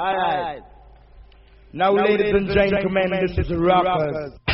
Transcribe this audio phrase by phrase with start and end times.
[0.00, 0.62] All right.
[1.74, 4.32] Now, ladies and gentlemen, this is Rockers.
[4.48, 4.49] on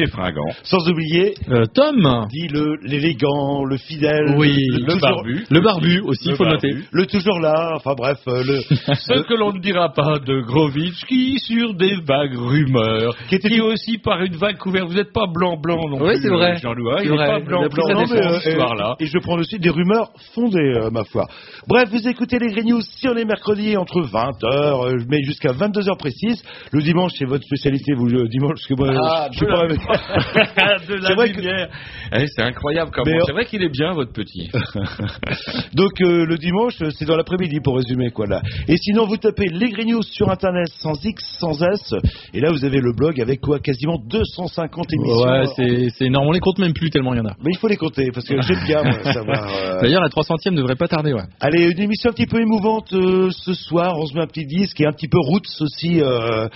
[0.00, 0.52] Roger Fringant.
[0.64, 5.44] sans oublier Euh, Tom dit le l'élégant, le fidèle, Oui, le, le toujours- barbu.
[5.50, 6.68] Le barbu aussi, il faut le barbu.
[6.68, 6.84] noter.
[6.92, 8.60] le toujours là, enfin bref, euh, le
[8.94, 13.60] Ce que l'on ne dira pas de Grovitski sur des vagues rumeurs, Qui était- qui
[13.60, 14.88] aussi par une vague couverte.
[14.88, 16.52] Vous n'êtes pas blanc-blanc non Oui, plus, c'est vrai.
[16.52, 16.90] euh, Jean-Louis.
[17.04, 18.08] Il n'est pas sa dans défense.
[18.10, 18.96] cette euh, histoire-là.
[19.00, 21.26] et je prends aussi des rumeurs fondées, euh, ma foi.
[21.68, 26.42] Bref, vous écoutez les Green News sur les mercredis entre 20h, mais jusqu'à 22h précises.
[26.72, 29.60] Le dimanche, c'est votre spécialité, vous, le dimanche, parce que moi, Ah, je suis pas
[29.64, 31.68] avec- de C'est la vrai que- lumière.
[32.12, 33.20] Eh, c'est incroyable quand Mais même.
[33.22, 34.50] on- C'est vrai qu'il est bien, votre petit.
[35.74, 38.42] Donc euh, le dimanche, c'est dans l'après-midi pour résumer quoi là.
[38.68, 41.94] Et sinon vous tapez les Green News sur internet sans X, sans S,
[42.34, 45.22] et là vous avez le blog avec quoi quasiment 250 émissions.
[45.30, 46.26] Ouais, c'est énorme.
[46.28, 47.34] On les compte même plus tellement il y en a.
[47.42, 49.46] Mais il faut les compter parce que j'aime bien savoir.
[49.48, 51.22] euh, D'ailleurs, la 300e devrait pas tarder, ouais.
[51.40, 53.94] Allez, une émission un petit peu émouvante euh, ce soir.
[53.98, 56.00] On se met un petit disque et un petit peu roots aussi.
[56.02, 56.48] euh,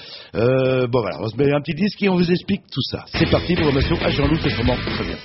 [0.89, 3.05] bon voilà, on se met un petit disque et on vous explique tout ça.
[3.16, 5.16] C'est parti, programmation à Jean-Loup, c'est sûrement très bien.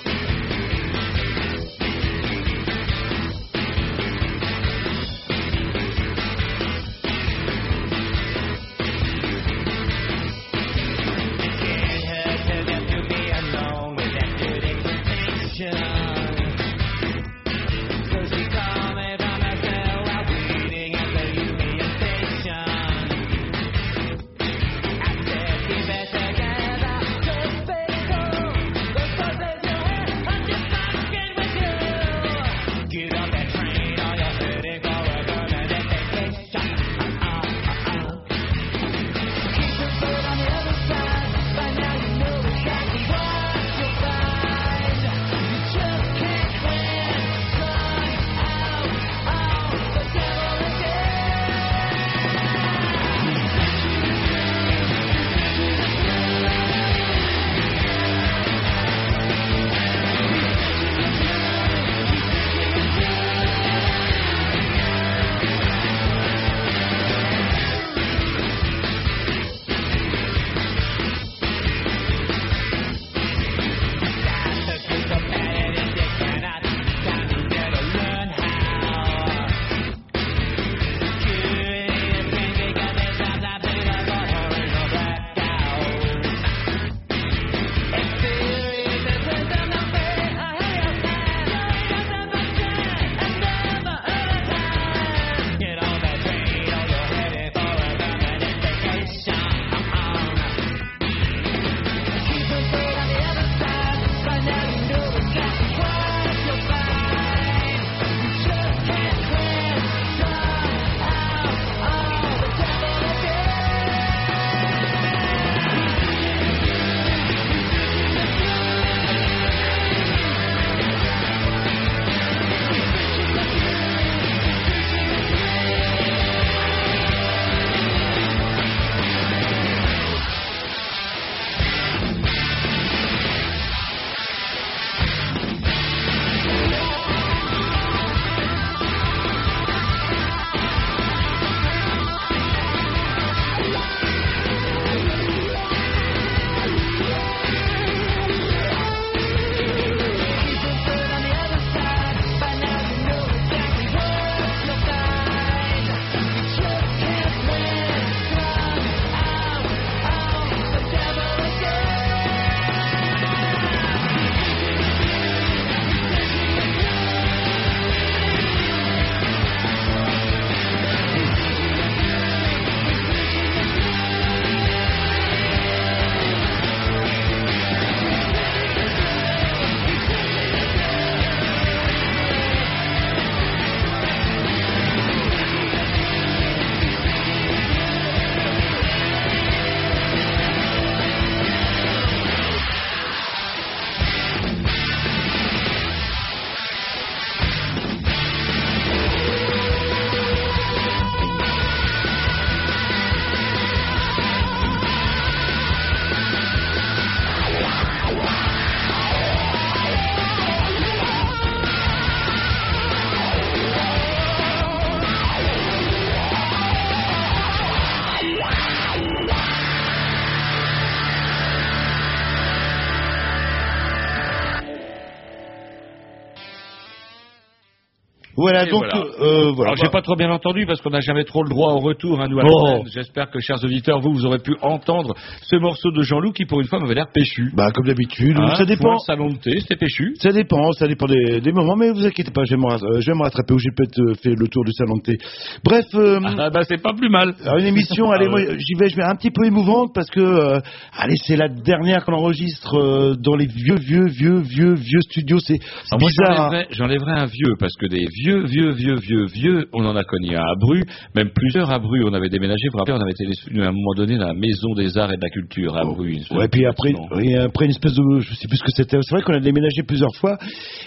[228.40, 229.06] Voilà, donc, voilà.
[229.22, 229.72] euh, voilà.
[229.72, 232.20] Alors, j'ai pas trop bien entendu parce qu'on n'a jamais trop le droit au retour,
[232.22, 232.84] hein, nous, à Oh.
[232.94, 235.14] J'espère que, chers auditeurs, vous, vous aurez pu entendre
[235.44, 237.52] ce morceau de Jean-Loup qui, pour une fois, m'avait l'air péchu.
[237.53, 238.97] Bah, comme d'habitude, Hein, ça dépend.
[239.00, 240.14] salon de thé, c'était péchu.
[240.20, 243.24] Ça dépend, ça dépend des, des moments, mais vous inquiétez pas, je vais me, euh,
[243.24, 245.18] rattraper, ou j'ai peut-être euh, fait le tour du salon de thé.
[245.64, 247.34] Bref, euh, Ah, bah, c'est pas plus mal.
[247.59, 250.20] une émission, allez, Ah moi j'y vais, je vais un petit peu émouvante parce que,
[250.22, 250.59] euh,
[250.97, 255.40] allez, c'est la dernière qu'on enregistre euh, dans les vieux, vieux, vieux, vieux, vieux studios.
[255.40, 255.58] C'est
[255.97, 256.53] bizarre.
[256.53, 256.63] hein.
[256.72, 260.36] j'enlèverais un vieux, parce que des vieux, vieux, vieux, vieux, vieux, on en a connu
[260.36, 260.84] un à Bru,
[261.15, 262.03] même plusieurs à Bru.
[262.05, 263.25] On avait déménagé, vous vous rappelez, on avait été
[263.62, 266.10] à un moment donné dans la maison des arts et de la culture à Bru.
[266.12, 266.91] une espèce Ouais, puis après,
[267.24, 268.98] et après une espèce de, je sais plus ce que c'était.
[269.01, 270.38] C'est vrai qu'on a déménagé plusieurs fois.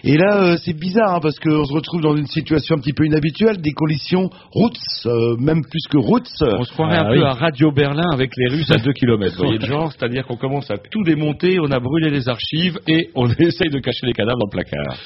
[0.05, 2.93] Et là, euh, c'est bizarre hein, parce qu'on se retrouve dans une situation un petit
[2.93, 4.73] peu inhabituelle, des conditions roots,
[5.06, 6.23] euh, même plus que roots.
[6.41, 7.19] On se croirait Ah un oui.
[7.19, 9.37] peu à Radio Berlin avec les Russes à 2 km.
[9.37, 12.79] Vous voyez le genre C'est-à-dire qu'on commence à tout démonter, on a brûlé les archives
[12.87, 14.97] et on essaye de cacher les cadavres dans le placard.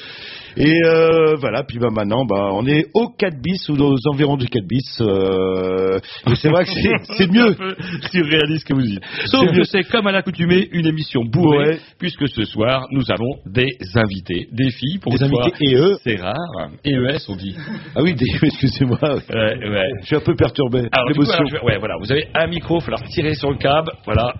[0.56, 4.36] Et euh, voilà, puis bah, maintenant, bah, on est au 4 bis ou aux environs
[4.36, 5.00] du 4 bis.
[5.00, 5.98] Euh,
[6.30, 7.54] et c'est vrai que c'est- mieux.
[8.10, 9.02] surréaliste que vous dites.
[9.26, 11.78] Sauf que c'est comme à l'accoutumée une émission bourrée, Ouais.
[11.98, 15.96] puisque ce soir nous avons des invités, des filles pour Des invités et eux.
[16.02, 16.34] C'est rare.
[16.84, 17.54] Et ES on dit.
[17.94, 18.98] Ah oui, des- excusez-moi.
[19.02, 19.88] Ouais, ouais.
[20.02, 20.88] Je suis un peu perturbé.
[20.92, 23.50] Alors, coup, alors, vais- ouais, voilà, vous avez un micro, il va falloir tirer sur
[23.50, 24.34] le câble, voilà.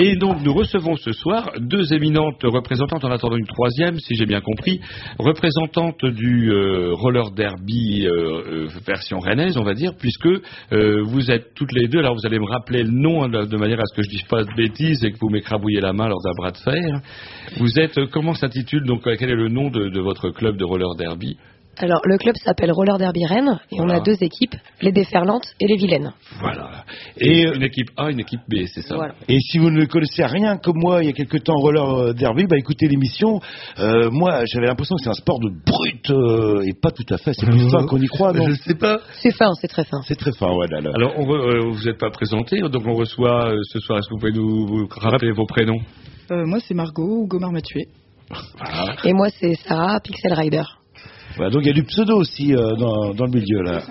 [0.00, 4.26] Et donc, nous recevons ce soir deux éminentes représentantes, en attendant une troisième, si j'ai
[4.26, 4.80] bien compris,
[5.18, 10.28] représentantes du euh, roller derby euh, euh, version rennaise, on va dire, puisque
[10.70, 13.80] vous êtes toutes les deux, alors vous allez me rappeler le nom hein, de manière
[13.80, 16.22] à ce que je dise pas de bêtises et que vous m'écrabouillez la main lors
[16.22, 17.00] d'un bras de fer.
[17.56, 21.36] Vous êtes, comment s'intitule, donc, quel est le nom de votre club de roller derby?
[21.80, 23.96] Alors, le club s'appelle Roller Derby Rennes et on Voilà.
[23.96, 26.12] a deux équipes, les déferlantes et les vilaines.
[26.40, 26.84] Voilà.
[27.20, 29.14] Et, euh, une équipe A, une équipe B, c'est ça Voilà.
[29.28, 32.12] Et si vous ne connaissez rien comme moi il y a quelques temps roller euh,
[32.12, 33.40] derby, bah écoutez l'émission.
[33.78, 37.18] Euh, moi j'avais l'impression que c'est un sport de brut euh, et pas tout à
[37.18, 37.32] fait.
[37.34, 38.98] C'est plus fin qu'on y croit, non Je sais pas.
[39.22, 40.00] C'est fin, c'est très fin.
[40.06, 40.66] C'est très fin, ouais.
[40.70, 40.90] Là, là.
[40.94, 43.98] Alors, on re- euh, vous n'êtes pas présenté, donc on reçoit euh, ce soir.
[43.98, 45.78] Est-ce que vous pouvez nous vous rappeler vos prénoms?
[46.30, 47.86] Euh, moi, c'est Margot, Gomard m'a tué.
[48.58, 48.96] Voilà.
[49.04, 50.62] Et moi, c'est Sarah, Pixel Rider.
[51.36, 53.82] Voilà, donc il y a du pseudo aussi euh, dans, dans le milieu là.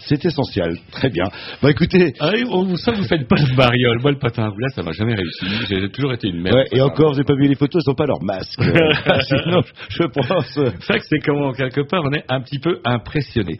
[0.00, 0.76] C'est essentiel.
[0.90, 1.28] Très bien.
[1.62, 2.14] Bah écoutez.
[2.18, 3.98] Ah, on, ça, vous faites pas de variole.
[4.00, 5.66] Moi, le patin à roulettes, ça m'a jamais réussi.
[5.68, 6.56] J'ai toujours été une merde.
[6.56, 8.60] Ouais, et encore, j'ai pas vu les photos, ils sont pas leurs masques.
[8.60, 10.46] Euh, Sinon, je pense.
[10.54, 13.58] C'est vrai que c'est comment, quelque part, on est un petit peu impressionné.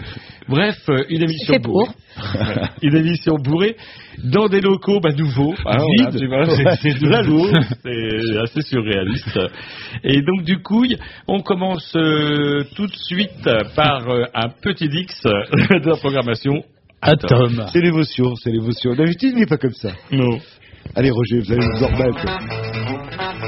[0.48, 1.92] Bref, euh, une émission C'est pour.
[2.82, 3.76] une émission bourrée
[4.24, 6.46] dans des locaux bah, nouveaux, Ah, vides, voilà.
[6.46, 7.48] c'est- c'est Là, nouveau,
[7.82, 9.38] c'est assez surréaliste.
[10.04, 10.84] Et donc, du coup,
[11.26, 16.62] on commence euh, tout de suite par euh, un petit dix de la programmation.
[17.00, 17.64] Atom.
[17.72, 18.94] C'est l'émotion, c'est l'émotion.
[18.94, 19.90] D'habitude, il n'est pas comme ça.
[20.10, 20.38] Non.
[20.96, 23.47] Allez, Roger, vous allez vous en remettre.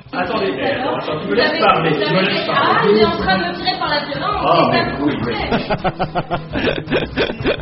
[0.13, 1.91] Attendez, attends, tu me laisses parler.
[1.91, 2.91] Tu me laisses Ah, parler.
[2.91, 4.45] il est en train de me tirer par la violence.
[4.45, 5.35] Ah, c'est mais ça oui, oui.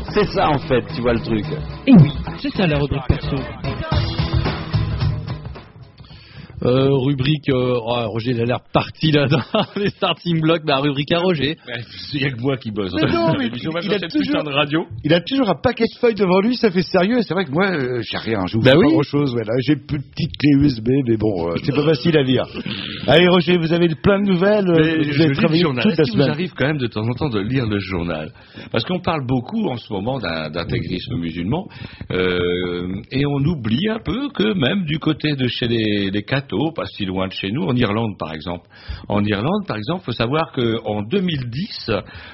[0.14, 1.46] C'est ça en fait, tu vois le truc.
[1.86, 3.36] Et oui, c'est ça la rubrique perso.
[6.70, 9.42] Euh, rubrique, euh, oh, Roger, il a l'air parti là dans
[9.76, 10.64] les starting blocks.
[10.66, 11.58] Bah, rubrique à Roger.
[12.14, 12.94] Il n'y a que moi qui bosse.
[12.96, 14.86] Mais non, mais L'émission, il- a toujours- putain de radio.
[15.04, 17.18] Il a toujours un paquet de feuilles devant lui, ça fait sérieux.
[17.20, 18.92] Et C'est vrai que moi, euh, j'ai rien, je Bah pas oui.
[18.94, 19.32] grand chose.
[19.34, 19.54] Voilà.
[19.66, 22.46] J'ai une petite clé USB, mais bon, euh, c'est pas facile à lire.
[23.08, 24.66] Allez, Roger, vous avez plein de nouvelles.
[24.68, 25.84] vous je avez travaillé journal.
[25.84, 26.30] toute la vous semaine.
[26.30, 28.32] arrive quand même de temps en temps de lire le journal?
[28.72, 31.66] Parce qu'on parle beaucoup en ce moment d'intégrisme musulman
[32.12, 36.59] euh, et on oublie un peu que même du côté de chez les, les cathos,
[36.74, 38.68] pas si loin de chez nous, en Irlande par exemple.
[39.08, 41.92] En Irlande, par exemple, il faut savoir qu'en 2010,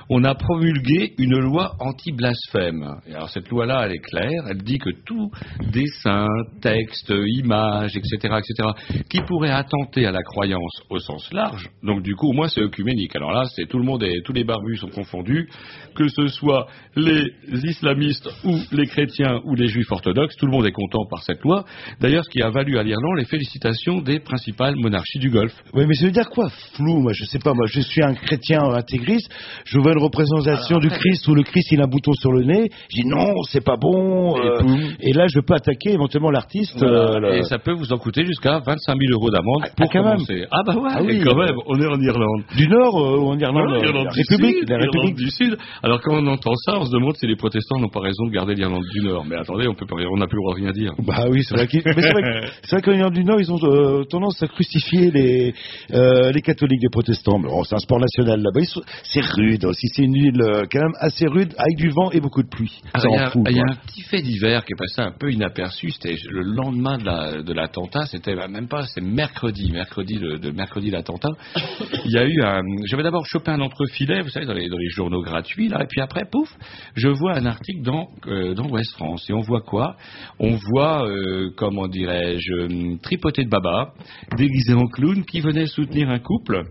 [0.10, 2.98] on a promulgué une loi anti-blasphème.
[3.14, 5.32] Alors cette loi-là, elle est claire, elle dit que tout
[5.72, 6.28] dessin,
[6.62, 8.70] texte, image, etc., etc.,
[9.10, 12.62] qui pourrait attenter à la croyance au sens large, donc du coup, au moins c'est
[12.62, 13.16] œcuménique.
[13.16, 15.50] Alors là, c'est tout le monde et tous les barbus sont confondus,
[15.96, 20.66] que ce soit les islamistes ou les chrétiens ou les juifs orthodoxes, tout le monde
[20.66, 21.66] est content par cette loi.
[22.00, 25.56] D'ailleurs, ce qui a valu à l'Irlande les félicitations des principales monarchies du Golfe.
[25.74, 27.54] Oui, mais ça veut dire quoi flou Moi, je sais pas.
[27.54, 29.30] Moi, je suis un chrétien intégriste.
[29.66, 32.44] Je vois une représentation du Christ où le Christ il a un bouton sur le
[32.44, 32.70] nez.
[32.90, 34.38] Je dis non, c'est pas bon.
[34.38, 34.62] Et euh,
[35.02, 36.78] et là, je peux attaquer éventuellement l'artiste.
[36.80, 37.28] Voilà.
[37.28, 40.04] euh, Et ça peut vous en coûter jusqu'à 25 000 euros d'amende Ah, pour même.
[40.04, 40.46] commencer.
[40.52, 41.18] Ah bah ouais, Ah oui.
[41.18, 42.44] et quand même, on est en Irlande.
[42.56, 45.16] Du Nord euh, ou en Irlande, Ouais, euh, l'Irlande la du République, Sud, la République.
[45.16, 45.58] du Sud.
[45.84, 48.32] Alors quand on entend ça, on se demande si les protestants n'ont pas raison de
[48.32, 49.26] garder l'Irlande du Nord.
[49.28, 50.92] Mais attendez, on peut on n'a plus le droit de rien dire.
[51.06, 51.68] Bah oui, c'est vrai.
[51.72, 53.58] c'est vrai, que- c'est vrai qu'en Irlande du Nord, ils ont
[54.00, 55.54] euh, tendance à crucifier les
[55.92, 57.40] euh, les catholiques des protestants.
[57.40, 58.82] Mais bon, c'est un sport national là-bas.
[59.04, 59.88] C'est rude aussi.
[59.94, 62.80] C'est une île euh, quand même assez rude, avec du vent et beaucoup de pluie.
[62.94, 63.72] Ah, Il y, a- fout, il y a quoi.
[63.74, 65.92] un petit fait divers qui est passé un peu inaperçu.
[65.92, 68.06] C'était le lendemain de la- de l'attentat.
[68.08, 71.30] C'était bah, même pas, c'est mercredi, mercredi le- de mercredi l'attentat.
[72.06, 72.62] Il y a eu un.
[72.86, 75.88] J'avais d'abord chopé un entrefilet, vous savez, dans les, dans les journaux gratuits là, et
[75.88, 76.50] puis après, pouf,
[76.96, 79.30] je vois un article dans euh, dans Ouest France.
[79.30, 79.96] Et on voit quoi?
[80.40, 83.85] On voit, euh, comment dirais-je, euh, tripoté de baba,
[84.38, 86.64] déguisé en clown, qui venait soutenir un couple,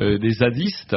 [0.00, 0.96] euh, des zadistes.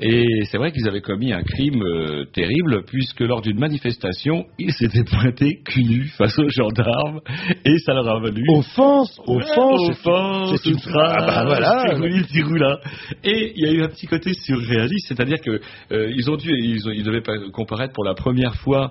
[0.00, 4.72] Et c'est vrai qu'ils avaient commis un crime euh, terrible, puisque lors d'une manifestation, ils
[4.72, 7.20] s'étaient pointés cul nu face aux gendarmes,
[7.64, 8.42] et ça leur a valu.
[8.48, 9.90] Offense, offense.
[9.90, 11.94] offense, c'est une- outrage, Ah bah voilà.
[12.32, 12.80] tiroula.
[13.22, 15.60] Et il y a eu un petit côté surréaliste, c'est-à-dire que
[15.92, 18.90] euh, ils ont dû, ils, ont- ils devaient comparaître pour la première fois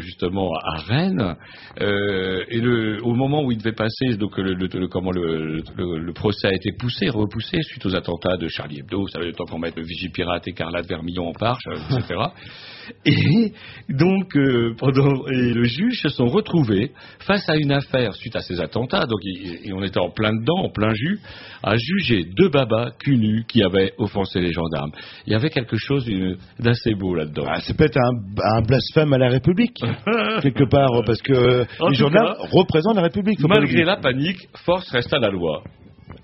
[0.00, 1.36] justement à Rennes,
[1.80, 5.98] et le, au moment où ils devaient passer, donc le, le- le- comment le, le-
[5.98, 9.32] le procès a été poussé, repoussé suite aux attentats de Charlie Hebdo, ça avait le
[9.34, 12.14] temps qu'on mette le Vigipirate, Écarlate, Vermillon en marche, euh, etc.
[13.06, 13.52] Et
[13.88, 18.40] donc, euh, pendant, et le juge se sont retrouvés face à une affaire suite à
[18.40, 19.06] ces attentats.
[19.06, 21.18] Donc, et on était en plein dedans, en plein jus,
[21.64, 24.92] à juger deux babas cul nus qui avaient offensé les gendarmes.
[25.26, 26.06] Il y avait quelque chose
[26.58, 27.44] d'assez beau là-dedans.
[27.48, 29.80] Ah, c'est peut-être un, un blasphème à la République,
[30.42, 33.40] quelque part, parce que euh, les gendarmes cas, représentent la République.
[33.40, 35.62] Malgré la panique, force reste à la loi.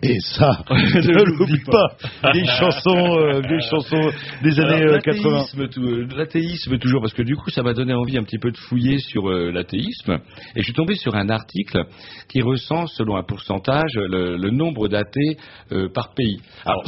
[0.02, 2.32] Et ça, ne l'oublie pas.
[2.32, 4.10] Des chansons, euh, des chansons
[4.42, 5.30] des années Alors, euh, 80.
[5.30, 8.38] l'athéisme, tout- euh, L'athéisme toujours, parce que du coup, ça m'a donné envie un petit
[8.38, 10.18] peu de fouiller sur euh, l'athéisme.
[10.56, 11.84] Et je suis tombé sur un article
[12.28, 15.36] qui recense, selon un pourcentage, le, le nombre d'athées
[15.72, 16.40] euh, par pays.
[16.64, 16.82] Alors,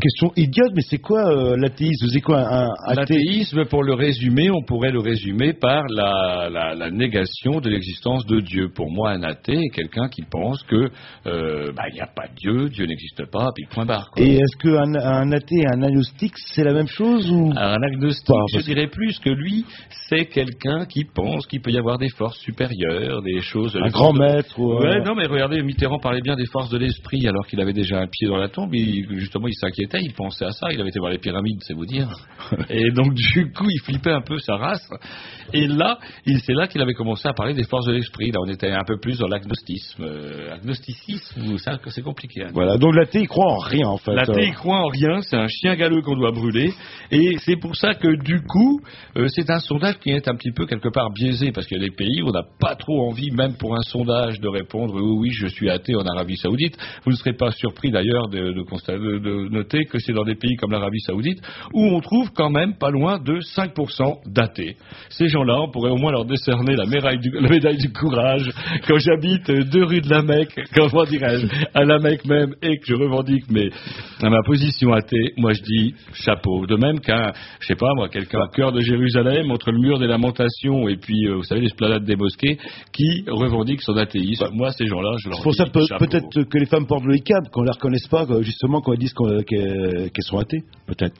[0.00, 2.06] question idiote, mais c'est quoi l'athéisme?
[2.12, 6.74] C'est quoi un, un L'athéisme, pour le résumer, on pourrait le résumer par la, la-
[6.74, 8.68] la négation de l'existence de Dieu.
[8.74, 10.88] Pour moi, un athée est quelqu'un qui pense que
[11.24, 14.10] bah, il n'y a pas Dieu, Dieu n'existe pas, puis point barre.
[14.12, 14.22] quoi.
[14.22, 17.52] Et est-ce qu'un un athée et un agnostique, c'est la même chose ou?
[17.56, 19.64] Un agnostique, Pas, je dirais plus que lui,
[20.08, 23.76] c'est quelqu'un qui pense qu'il peut y avoir des forces supérieures, des choses.
[23.76, 26.78] un grand maître ou un- Ouais, non, mais regardez, Mitterrand parlait bien des forces de
[26.78, 28.74] l'esprit alors qu'il avait déjà un pied dans la tombe.
[28.74, 30.68] Il, justement, il s'inquiétait, il pensait à ça.
[30.72, 32.08] Il avait été voir les pyramides, c'est vous dire.
[32.70, 34.88] Et donc, du coup, il flippait un peu sa race.
[35.52, 35.98] Et là,
[36.44, 38.30] c'est là qu'il avait commencé à parler des forces de l'esprit.
[38.30, 40.02] Là, on était un peu plus dans l'agnosticisme.
[40.04, 42.42] Euh, agnosticisme, ou ça, c'est compliqué.
[42.44, 42.50] hein.
[42.54, 44.14] Voilà, donc la T, il croit en rien, en fait.
[44.14, 46.72] La Euh, T, il croit en rien, c'est un chien galeux qu'on doit brûler.
[47.10, 48.80] Et c'est pour ça que, du coup,
[49.16, 51.80] euh, c'est un sondage qui est un petit peu quelque part biaisé, parce qu'il y
[51.80, 54.94] a des pays où on n'a pas trop envie, même pour un sondage, de répondre
[54.94, 56.76] oui, oui, je suis athée en Arabie Saoudite.
[57.04, 58.62] Vous ne serez pas surpris d'ailleurs de, de
[59.20, 61.40] de- noter que c'est dans des pays comme l'Arabie Saoudite
[61.74, 64.76] où on trouve quand même pas loin de 5% d'athées.
[65.10, 68.48] Ces gens-là, on pourrait au moins leur décerner la médaille du, la médaille du courage.
[68.86, 71.46] Quand j'habite deux rues de la Mecque, comment dirais-je,
[71.90, 73.70] la Mecque même, et que je revendique mes,
[74.22, 76.66] ma position athée, moi je dis chapeau.
[76.66, 79.98] De même qu'un, je sais pas moi, quelqu'un au cœur de Jérusalem, entre le mur
[79.98, 82.58] des lamentations et puis, euh, vous savez, l'esplanade des mosquées,
[82.92, 84.46] qui revendique son athéisme.
[84.52, 87.16] moi, ces gens-là, je leur C'est pour ça peut- peut-être que les femmes portent le
[87.16, 89.14] hijab, qu'on ne les reconnaisse pas, justement, quand elles disent
[89.46, 90.62] qu'elles sont athées.
[90.86, 91.16] Peut-être.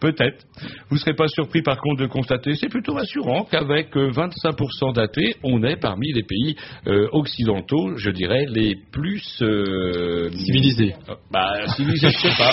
[0.00, 0.44] Peut-être.
[0.88, 4.92] Vous ne serez pas surpris par contre de constater, c'est plutôt rassurant qu'avec euh, 25%
[4.94, 9.22] d'athées, on est parmi les pays euh, occidentaux, je dirais, les plus...
[9.42, 10.30] euh, Euh,
[11.30, 12.52] Bah, civilisés, je sais pas.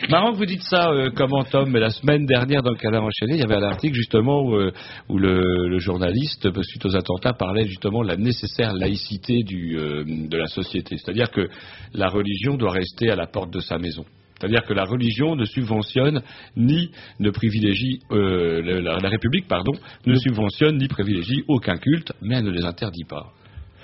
[0.08, 3.04] Marrant que vous dites ça, euh, comment Tom, mais la semaine dernière dans le canard
[3.04, 4.72] enchaîné, il y avait un article justement où, euh,
[5.08, 10.36] où le, le journaliste, suite aux attentats, parlait justement de la nécessaire laïcité du, de
[10.36, 10.96] la société.
[10.96, 11.48] C'est-à-dire que
[11.94, 14.04] la religion doit rester à la porte de sa maison.
[14.38, 16.20] C'est-à-dire que la religion ne subventionne
[16.56, 16.90] ni
[17.20, 19.72] ne privilégie la, la République, pardon,
[20.06, 23.32] ne subventionne ni privilégie aucun culte, mais elle ne les interdit pas.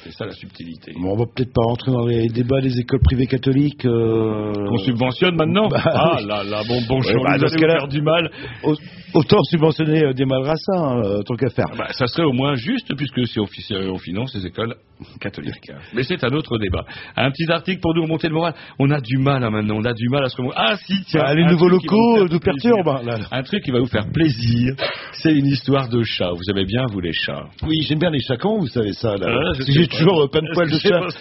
[0.05, 0.93] C'est ça la subtilité.
[1.01, 3.85] Bon, on va peut-être pas rentrer dans les débats des écoles privées catholiques.
[3.85, 8.03] euh, On subventionne maintenant Bah, Ah là là, bon, bon, Ouais, bah, vous faire du
[8.03, 8.31] mal.
[8.65, 8.75] au-
[9.15, 11.65] Autant subventionner euh, des madrassas, hein, euh, tant qu'à faire.
[11.79, 14.75] Bah, ça serait au moins juste, puisque c'est officiel, on finance les écoles
[15.19, 15.73] catholiques.
[15.95, 16.85] Mais c'est un autre débat.
[17.17, 18.53] Un petit article pour nous remonter le moral.
[18.79, 20.57] On a du mal hein, maintenant, on a du mal à se remonter.
[20.59, 23.01] Ah si, tiens, Ah, les nouveaux locaux euh, nous perturbent.
[23.07, 23.19] là.
[23.33, 24.75] Un truc qui va vous faire plaisir,
[25.13, 26.31] c'est une histoire de chat.
[26.33, 27.47] Vous aimez bien, vous, les chats?
[27.67, 29.17] Oui, j'aime bien les chacans, vous savez ça.
[29.17, 29.27] Là?
[29.31, 29.53] Ah,
[29.89, 29.97] Pas.
[29.99, 30.79] toujours euh, plein de poils de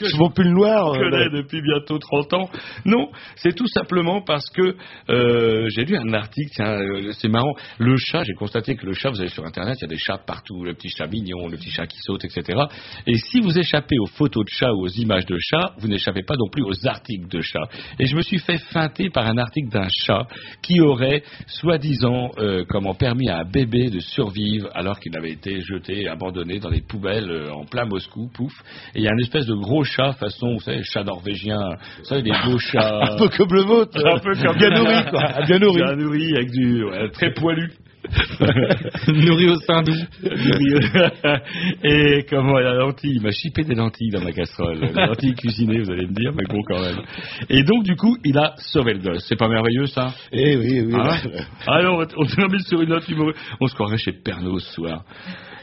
[0.08, 0.94] sur mon pull noir.
[0.96, 2.50] je euh, connais depuis bientôt 30 ans.
[2.86, 4.76] Non, c'est tout simplement parce que
[5.10, 7.54] euh, j'ai lu un article, tiens, euh, c'est marrant.
[7.80, 9.98] Le chat, j'ai constaté que le chat, vous allez sur Internet, il y a des
[9.98, 12.60] chats partout, le petit chat mignon, le petit chat qui saute, etc.
[13.06, 16.24] Et si vous échappez aux photos de chats ou aux images de chats, vous n'échappez
[16.24, 17.68] pas non plus aux articles de chats.
[18.00, 20.28] Et je me suis fait feinter par un article d'un chat
[20.62, 25.62] qui aurait, soi-disant, euh, comment permis à un bébé de survivre alors qu'il avait été
[25.62, 28.54] jeté, abandonné dans les poubelles en plein Moscou, pouf.
[28.96, 31.60] Et il y a une espèce de gros chat façon, vous savez, chat norvégien,
[32.00, 33.14] vous savez, des beaux chats.
[33.14, 33.98] Un peu comme le vôtre.
[34.06, 35.22] Un peu comme bien nourri, quoi.
[35.24, 35.82] Ah, Bien nourri.
[35.82, 37.72] Bien nourri, avec du ouais, très poilu.
[39.08, 39.84] Nourri au sein
[41.84, 44.80] Et comment la lentille, il m'a chipé des lentilles dans ma casserole.
[44.80, 47.02] Des lentilles cuisinées, vous allez me dire, mais bon quand même.
[47.50, 49.26] Et donc du coup, il a sauvé le gosse.
[49.28, 50.14] C'est pas merveilleux ça?
[50.32, 50.94] Eh oui, oui.
[50.94, 51.18] Ah là.
[51.26, 53.44] ouais Alors, on termine sur une note humoristique.
[53.60, 55.04] On se croirait chez Pernod ce soir.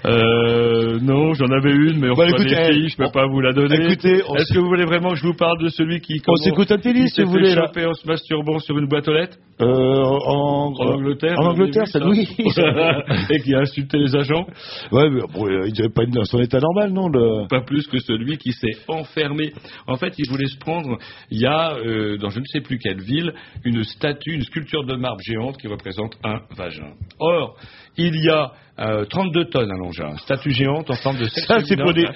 [0.06, 3.26] Euh, non, j'en avais une, mais on Bah, écoutez, des filles, je peux on- pas
[3.26, 3.84] vous la donner.
[3.86, 6.20] écoutez, Est-ce que vous voulez vraiment que je vous parle de celui qui...
[6.28, 7.66] On s'écoute un télé, qui si s'est vous fait voulez, là.
[7.66, 11.38] choper en se masturbant sur une boîte aux lettres Euh, en, en Angleterre.
[11.38, 12.28] En Angleterre, ça, oui.
[13.30, 14.46] Et qui a insulté les agents
[14.92, 17.46] Ouais, mais bon, il devait pas être dans son état normal, non le...
[17.48, 19.52] pas plus que celui qui s'est enfermé.
[19.86, 20.98] En fait, il voulait se prendre.
[21.30, 23.32] Il y a, euh, dans je ne sais plus quelle ville,
[23.64, 26.92] une statue, une sculpture de marbre géante qui représente un vagin.
[27.20, 27.56] Or,
[27.96, 31.60] il y a euh, 32 tonnes à l'engin, statue géante en forme de sexe Ça,
[31.64, 32.06] c'est pour des-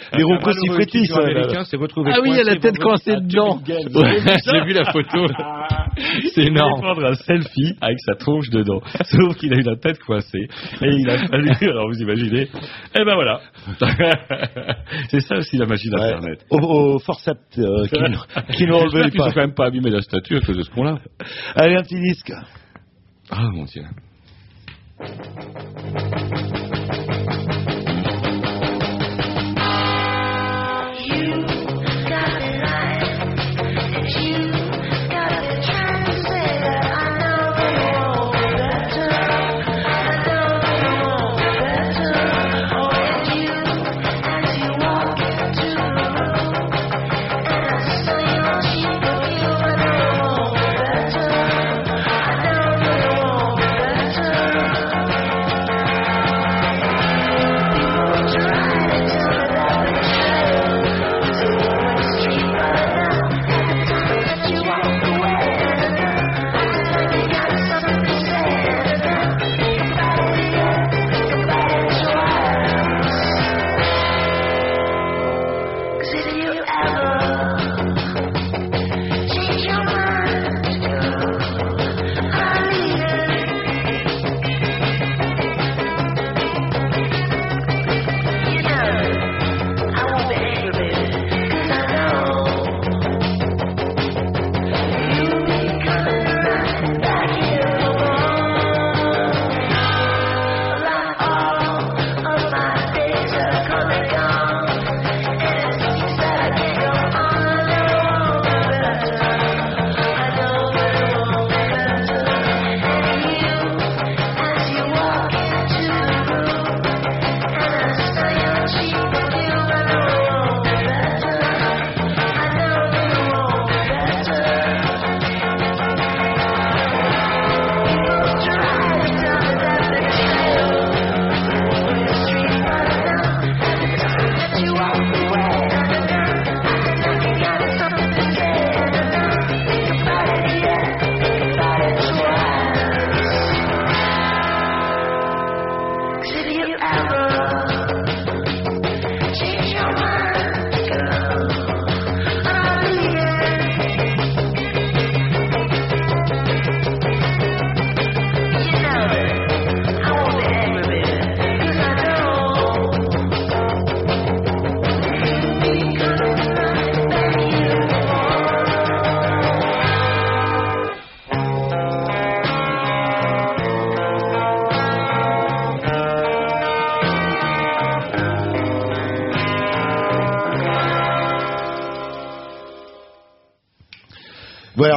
[1.30, 3.60] américain s'est retrouvé Ah oui, il y a la tête coincée dedans.
[3.66, 5.26] J'ai vu la photo.
[6.34, 6.80] C'est Il énorme.
[6.80, 8.80] prendre un selfie avec sa tronche dedans.
[9.04, 10.46] Sauf qu'il a eu la tête coincée.
[10.82, 12.48] Et il a fallu, alors vous imaginez,
[12.98, 13.40] eh ben voilà.
[15.10, 16.44] C'est ça aussi la magie d'Internet.
[16.50, 18.08] Au, au forceps euh, qui, nous-
[18.52, 19.32] qui J'espère relevait qu'ils ont pas.
[19.32, 20.98] quand même pas abîmé la statue à cause de ce con-là.
[21.54, 22.32] Allez, un petit disque.
[23.30, 23.82] Ah mon dieu.
[24.98, 26.57] Thank you.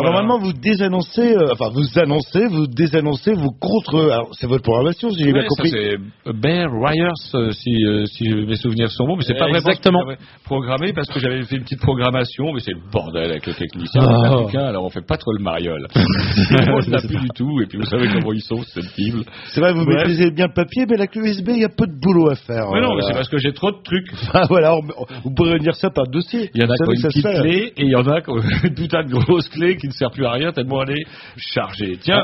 [0.01, 0.27] Alors, Voilà.
[0.27, 3.95] normalement, vous désannoncez, euh, enfin, vous annoncez, vous désannoncez, vous contre.
[4.11, 5.69] Alors, c'est votre programmation, si j'ai bien compris.
[5.71, 9.53] c'est Bear Ryers, euh, si, euh, si mes souvenirs sont bons, mais c'est pas Euh,
[9.53, 10.03] ce exactement.
[10.45, 14.01] programmé parce que j'avais fait une petite programmation, mais c'est le bordel avec le technicien.
[14.03, 14.07] Ah.
[14.09, 15.87] on en a plus qu'un, alors on fait pas trop le mariole.
[15.95, 19.23] on ne plus du tout, et puis vous savez comment ils sont, c'est susceptibles.
[19.53, 19.97] C'est vrai, vous Bref.
[19.97, 22.35] maîtrisez bien le papier, mais la clé USB, il y a peu de boulot à
[22.35, 22.65] faire.
[22.73, 23.07] Mais non, mais Voilà.
[23.07, 24.07] c'est parce que j'ai trop de trucs.
[24.33, 24.81] Ah, voilà, on-
[25.23, 26.49] vous pourrez venir ça par dossier.
[26.55, 28.29] Il y en a qui ont une petite clé et il y en a qui
[28.29, 31.05] ont une putain de grosse clé qui ne sert plus à rien tellement elle est
[31.37, 31.97] chargée.
[32.01, 32.23] Tiens,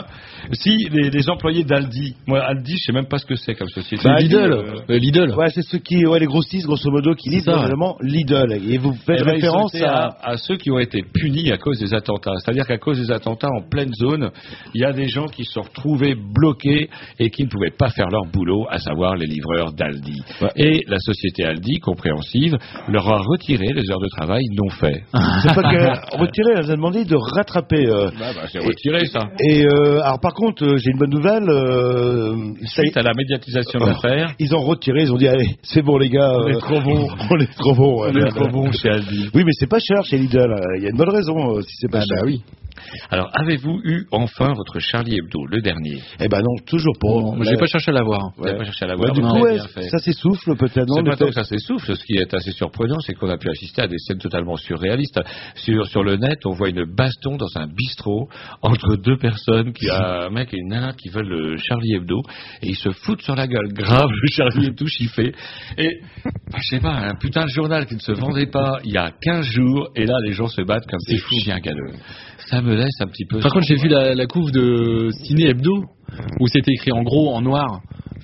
[0.53, 3.69] si les, les employés d'Aldi, moi Aldi, je sais même pas ce que c'est comme
[3.69, 4.03] société.
[4.07, 4.51] Bah, Lidl.
[4.53, 5.33] euh, Euh, Lidl.
[5.35, 7.37] Ouais, c'est ceux qui, ouais, les grossistes, grosso modo, qui ouais.
[7.37, 8.53] évidemment Lidl.
[8.69, 10.07] Et vous faites eh ben, référence à.
[10.21, 12.33] à, à ceux qui ont été punis à cause des attentats.
[12.43, 14.31] C'est-à-dire qu'à cause des attentats en pleine zone,
[14.73, 17.89] il y a des gens qui se sont retrouvés bloqués et qui ne pouvaient pas
[17.89, 20.21] faire leur boulot, à savoir les livreurs d'Aldi.
[20.55, 22.55] Et la société Aldi, compréhensive,
[22.87, 25.03] leur a retiré les heures de travail non faites.
[25.41, 27.56] C'est pas qu'elle a retiré, elle a demandé de rattraper.
[27.87, 29.19] Euh, Bah, bah, c'est retiré ça.
[29.39, 31.49] Et euh, alors par contre, euh, j'ai une bonne nouvelle.
[31.49, 35.57] Euh, ça Suite à la médiatisation de l'affaire, ils ont retiré, ils ont dit allez,
[35.63, 36.31] c'est bon les gars.
[36.37, 37.07] On est euh, trop bons.
[37.31, 38.01] on est trop bons.
[38.03, 39.29] ouais, on est trop bon chez Aldi.
[39.33, 40.37] Oui, mais c'est pas cher chez Lidl.
[40.51, 42.23] euh, Il y a une bonne raison si c'est pas cher.
[42.25, 42.41] oui.
[43.09, 46.01] Alors, avez-vous eu enfin votre Charlie Hebdo, le dernier?
[46.19, 47.07] Eh ben non, toujours pas.
[47.07, 48.31] Bon, j'ai pas cherché à l'avoir.
[48.39, 49.57] N'avez pas cherché à Ouais, l'avoir du coup, ouais,
[49.89, 50.87] ça s'essouffle peut-être.
[50.87, 51.95] non, C'est pas tant que ça s'essouffle.
[51.95, 55.19] Ce qui est assez surprenant, c'est qu'on a pu assister à des scènes totalement surréalistes.
[55.55, 58.27] Sur, sur le net, on voit une baston dans un bistrot
[58.61, 62.21] entre deux personnes, qui a un mec et une nana qui veulent le Charlie Hebdo,
[62.61, 63.67] et ils se foutent sur la gueule.
[63.73, 65.33] Grave, le Charlie Hebdo chiffé.
[65.77, 68.91] Et, bah, je sais pas, un putain de journal qui ne se vendait pas il
[68.91, 71.93] y a 15 jours, et là, les gens se battent comme des chiens galeux.
[72.49, 73.39] Ça me laisse un petit peu...
[73.39, 75.85] Par contre, j'ai vu la, la couve de Ciné Hebdo
[76.39, 77.81] où c'était écrit en gros en noir.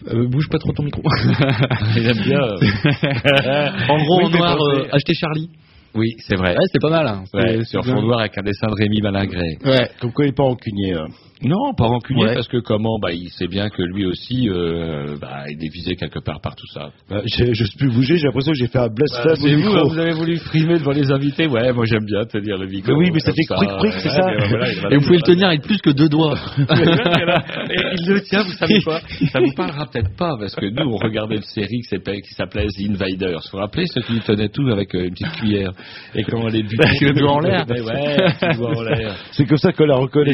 [0.08, 1.01] Euh, bouge pas trop ton micro.
[1.95, 2.39] Il aime bien.
[2.41, 3.69] euh.
[3.89, 5.49] en gros Oui, en noir, euh, acheter Charlie.
[5.95, 6.51] Oui, c'est vrai.
[6.58, 7.08] Ouais, c'est pas mal.
[7.08, 7.23] Hein.
[7.34, 9.58] Ouais, sur fond noir avec un dessin de Rémi Malingret.
[9.63, 9.89] Ouais.
[10.01, 10.93] Comme quoi il est pas rancunier.
[10.95, 11.06] euh.
[11.43, 12.34] Non, pas rancunier, Ouais.
[12.36, 15.95] parce que comment bah, Il sait bien que lui aussi, euh, bah, il est visé
[15.95, 16.89] quelque part par tout ça.
[17.10, 19.99] Bah, je peux bouger, j'ai l'impression que j'ai fait un blasphème c'est vous, hein, vous
[19.99, 22.93] avez voulu frimer devant les invités Ouais, moi j'aime bien tenir le micro.
[22.93, 25.62] Mais oui, mais ça fait cric-cric, c'est ça voilà, Et vous pouvez le tenir avec
[25.62, 26.38] plus que deux doigts.
[26.58, 28.99] Et il le tient, vous savez quoi?
[29.32, 32.89] Ça vous parlera peut-être pas, parce que nous, on regardait une série qui s'appelait, The
[32.89, 33.41] Invaders.
[33.43, 35.71] Vous vous rappelez ceux qui tenaient tout avec euh, une petite cuillère
[36.15, 37.65] Et on les doigt en l'air.
[37.67, 39.15] Ouais, le doigt en l'air.
[39.32, 40.34] C'est comme ça qu'on la Les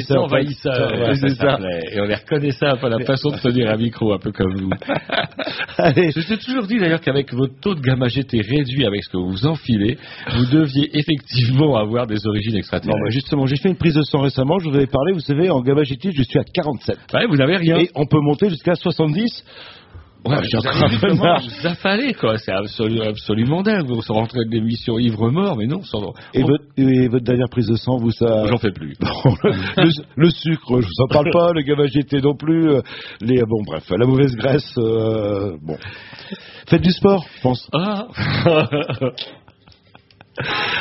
[0.99, 1.57] Ouais, ça.
[1.91, 4.53] Et on les reconnaissait un peu la façon de tenir un micro, un peu comme
[4.55, 4.69] vous.
[5.77, 9.09] Allez, Je t'ai toujours dit d'ailleurs qu'avec votre taux de gamma GT réduit avec ce
[9.09, 9.97] que vous enfilez,
[10.35, 12.99] vous deviez effectivement avoir des origines extraterrestres.
[13.03, 15.49] bah, justement, j'ai fait une prise de sang récemment, je vous avais parlé, vous savez,
[15.49, 16.97] en gamma GT, je suis à 47.
[17.13, 17.77] Ouais, vous n'avez rien.
[17.77, 19.43] Et on peut monter jusqu'à 70.
[20.25, 21.41] Ouais, je connard.
[21.41, 22.37] vous affalez, quoi.
[22.37, 23.85] C'est absolu- absolument dingue.
[23.87, 26.13] Vous rentrez de l'émission ivre-mort, mais non, sans...
[26.33, 28.45] Et, Oh, votre, et votre dernière prise de sang, vous, ça.
[28.47, 28.95] J'en fais plus.
[29.77, 32.69] Le, le sucre, je vous en parle pas, le gamma GT non plus.
[32.69, 32.81] euh,
[33.21, 35.77] Les, bon, bref, la mauvaise graisse, euh, bon.
[36.67, 37.69] Faites du sport, je pense.
[37.73, 38.07] Ah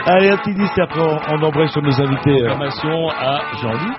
[0.07, 2.42] Allez, un petit disque, et après on, on embraye sur nos invités.
[2.42, 2.51] euh.
[2.51, 3.96] Information à Jean-Luc.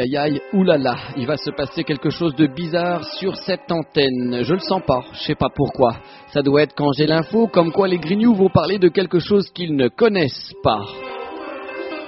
[0.00, 4.40] Aïe, aïe, oulala, il va se passer quelque chose de bizarre sur cette antenne.
[4.42, 5.96] Je le sens pas, je sais pas pourquoi.
[6.32, 9.50] Ça doit être quand j'ai l'info, comme quoi les grignoux vont parler de quelque chose
[9.50, 10.80] qu'ils ne connaissent pas.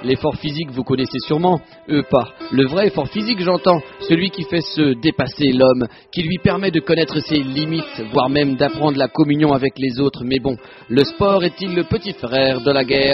[0.03, 2.33] L'effort physique, vous connaissez sûrement, eux pas.
[2.51, 6.79] Le vrai effort physique, j'entends, celui qui fait se dépasser l'homme, qui lui permet de
[6.79, 10.23] connaître ses limites, voire même d'apprendre la communion avec les autres.
[10.25, 10.57] Mais bon,
[10.89, 13.13] le sport est-il le petit frère de la guerre?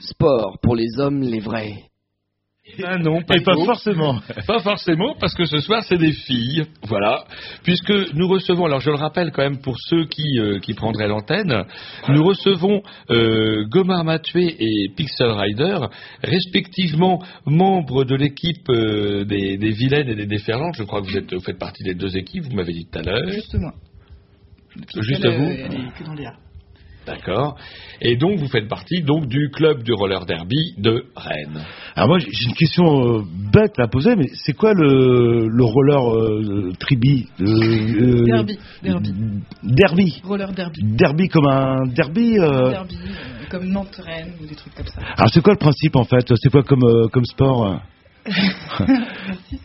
[0.00, 1.88] Sport pour les hommes, les vrais.
[2.84, 4.20] Ah non, pas, Et pas forcément.
[4.46, 6.64] Pas forcément, parce que ce soir, c'est des filles.
[6.86, 7.24] Voilà.
[7.64, 11.08] Puisque nous recevons, alors je le rappelle quand même pour ceux qui, euh, qui prendraient
[11.08, 11.64] l'antenne,
[12.08, 15.78] nous recevons euh, Gomar Matué et Pixel Rider,
[16.22, 20.74] respectivement membres de l'équipe euh, des, des vilaines et des déferlantes.
[20.76, 22.98] Je crois que vous, êtes, vous faites partie des deux équipes, vous m'avez dit tout
[22.98, 23.28] à l'heure.
[23.28, 23.74] Juste moi.
[25.00, 26.34] Juste elle, vous Elle est que dans les A.
[27.08, 27.56] D'accord.
[28.02, 31.64] Et donc, vous faites partie donc du club du roller derby de Rennes.
[31.96, 32.84] Alors moi, j'ai une question
[33.18, 38.58] euh, bête à poser, mais c'est quoi le, le roller euh, tribi euh, euh, Derby.
[38.82, 39.10] Derby.
[39.62, 40.20] Derby.
[40.22, 40.80] Roller derby.
[40.82, 42.38] Derby comme un derby.
[42.38, 42.96] euh, Derby,
[43.50, 45.00] comme Nantes-Rennes ou des trucs comme ça.
[45.16, 46.30] Alors c'est quoi le principe en fait?
[46.36, 47.66] C'est quoi comme euh, comme sport?
[47.66, 47.76] euh
[48.28, 49.60] Merci.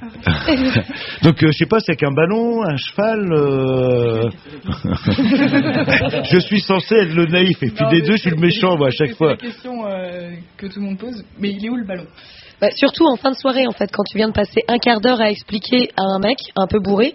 [1.21, 3.31] Donc euh, je sais pas, c'est avec un ballon, un cheval.
[3.31, 4.29] euh,
[6.31, 8.37] je suis censé être le naïf et puis Non, des mais deux, je suis le
[8.37, 9.31] méchant moi à chaque C'est fois.
[9.31, 11.23] la question euh, que tout le monde pose.
[11.39, 12.05] Mais il est où le ballon?
[12.61, 15.01] Bah, surtout en fin de soirée, en fait, quand tu viens de passer un quart
[15.01, 17.13] d'heure à expliquer à un mec un peu bourré,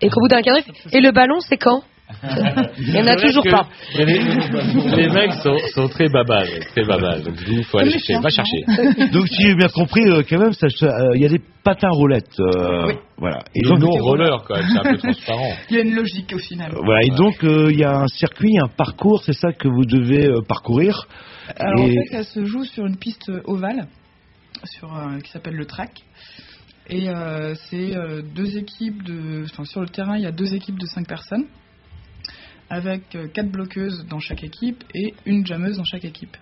[0.00, 1.82] et qu'au bout d'un quart d'heure, il fait, et le ballon, c'est quand?
[2.78, 3.68] Il n'y en a toujours pas.
[3.94, 7.22] Les, les mecs sont, sont très babales, très babales.
[7.22, 8.06] Donc, il faut aller chercher.
[8.14, 9.10] chiens, Va chercher.
[9.12, 12.38] Donc si j'ai bien compris, euh, quand même, euh, il y a des patins roulettes.
[12.40, 13.40] euh, Voilà.
[13.54, 15.52] Et donc, non roller, quand même, c'est un peu transparent.
[15.70, 16.72] Il y a une logique au final.
[16.82, 17.04] voilà.
[17.04, 20.26] Et donc euh, il y a un circuit, un parcours, c'est ça que vous devez
[20.26, 21.06] euh, parcourir.
[21.56, 23.86] Alors Et- en fait, ça se joue sur une piste ovale,
[24.64, 25.90] sur euh, qui s'appelle le track.
[26.90, 30.54] Et euh, c'est euh, deux équipes de, enfin sur le terrain, il y a deux
[30.54, 31.44] équipes de cinq personnes,
[32.70, 36.36] avec euh, quatre bloqueuses dans chaque équipe et une jammeuse dans chaque équipe.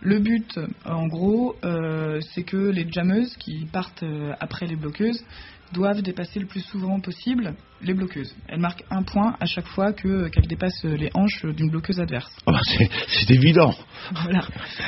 [0.00, 4.76] Le but, euh, en gros, euh, c'est que les jammeuses qui partent euh, après les
[4.76, 5.24] bloqueuses
[5.72, 8.34] doivent dépasser le plus souvent possible les bloqueuses.
[8.48, 12.30] Elles marquent un point à chaque fois que- qu'elles dépassent les hanches d'une bloqueuse adverse.
[12.46, 13.74] Ah bah, c'est- c'est évident.
[14.24, 14.42] Voilà.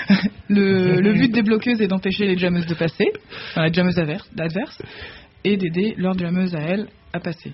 [0.49, 3.07] Le, le but des bloqueuses est d'empêcher les jammeuses de passer,
[3.51, 4.83] enfin la jammeuse adverse, adverse,
[5.43, 7.53] et d'aider leur jammeuse à elle à passer.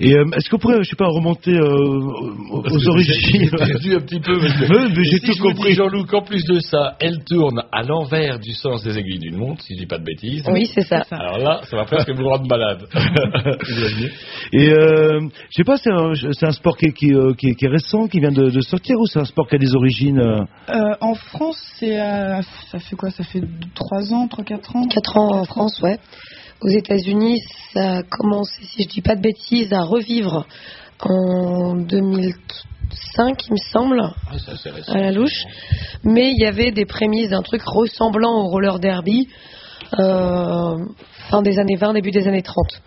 [0.00, 4.00] Et euh, est-ce qu'on pourrait, je sais pas, remonter euh, aux, aux origines J'ai un
[4.00, 4.38] petit peu.
[4.40, 5.72] Mais- mais j'ai si tout compris.
[5.74, 9.62] Jean-Loup, qu'en plus de ça, elle tourne à l'envers du sens des aiguilles d'une montre,
[9.62, 10.44] si je dis pas de bêtises.
[10.52, 11.02] Oui, c'est ça.
[11.10, 12.86] Alors là, ça va presque vous rendre malade.
[14.52, 17.68] Et euh, je sais pas, c'est un, sport qui qui, euh, qui est- qui est
[17.68, 20.40] récent, qui vient de, de sortir, ou c'est un sport qui a des origines euh,
[20.70, 23.10] Euh, en France, c'est euh, ça fait quoi?
[23.10, 23.42] Ça fait
[23.74, 24.86] 3 ans, 3-4 ans?
[24.88, 25.98] 4 ans en France, ouais.
[26.62, 27.42] Aux États-Unis,
[27.74, 30.46] ça a commencé, si je dis pas de bêtises, à revivre
[31.00, 35.44] en 2005, il me semble, Ah, à la louche.
[36.04, 39.28] Mais il y avait des prémices d'un truc ressemblant au roller derby,
[39.98, 40.76] euh,
[41.30, 42.80] fin des années 20, début des années 30,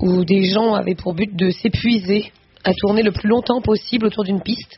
[0.00, 2.32] où des gens avaient pour but de s'épuiser
[2.64, 4.76] à tourner le plus longtemps possible autour d'une piste.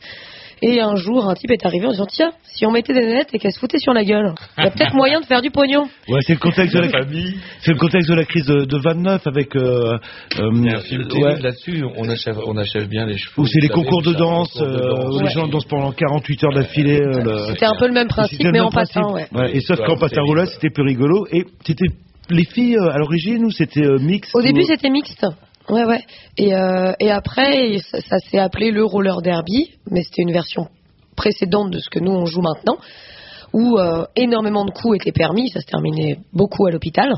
[0.65, 3.29] Et un jour, un type est arrivé en disant Tiens, si on mettait des lunettes
[3.33, 5.51] et qu'elle se foutait sur la gueule, il y a peut-être moyen de faire du
[5.51, 5.83] pognon.
[6.07, 7.35] Ouais, c'est le contexte de la, famille.
[7.59, 9.55] c'est le contexte de la crise de, de 29 avec.
[9.57, 9.97] Euh,
[10.39, 13.17] euh, Il y a un film terrible ouais, là-dessus, on achève, on achève bien les
[13.17, 13.45] chevaux.
[13.45, 15.15] c'est les concours de danse, concours euh, danse.
[15.15, 17.01] où les gens dansent pendant 48 heures d'affilée.
[17.01, 19.27] euh, le- C'était un peu le même principe, mais même en patin, ouais.
[19.53, 20.21] et sauf qu'en terrible.
[20.27, 21.27] roulette, c'était plus rigolo.
[21.31, 21.87] Et c'était
[22.29, 25.25] les filles euh, à l'origine ou c'était euh, mix Au début, ou- c'était mixte.
[25.69, 26.03] Ouais, ouais.
[26.37, 30.67] Et, euh, après, ça, s'est appelé le roller derby, mais c'était une version
[31.15, 32.77] précédente de ce que nous on joue maintenant,
[33.53, 35.49] où euh, énormément de coups étaient permis.
[35.49, 37.13] Ça se terminait beaucoup à l'hôpital.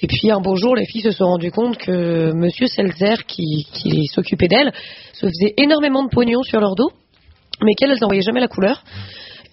[0.00, 3.66] Et puis un beau jour, les filles se sont rendues compte que Monsieur Seltzer, qui,
[4.12, 4.72] s'occupait d'elles,
[5.12, 6.92] se faisait énormément de pognon sur leur dos,
[7.64, 8.84] mais qu'elles, elles n'envoyaient jamais la couleur.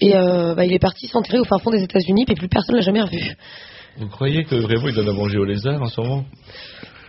[0.02, 2.76] Et euh, bah, il est parti s'enterrer au fin fond des États-Unis, puis plus personne
[2.76, 3.36] l'a jamais revu.
[3.98, 6.26] Vous croyez que vraiment il donne à manger aux lézards en ce moment?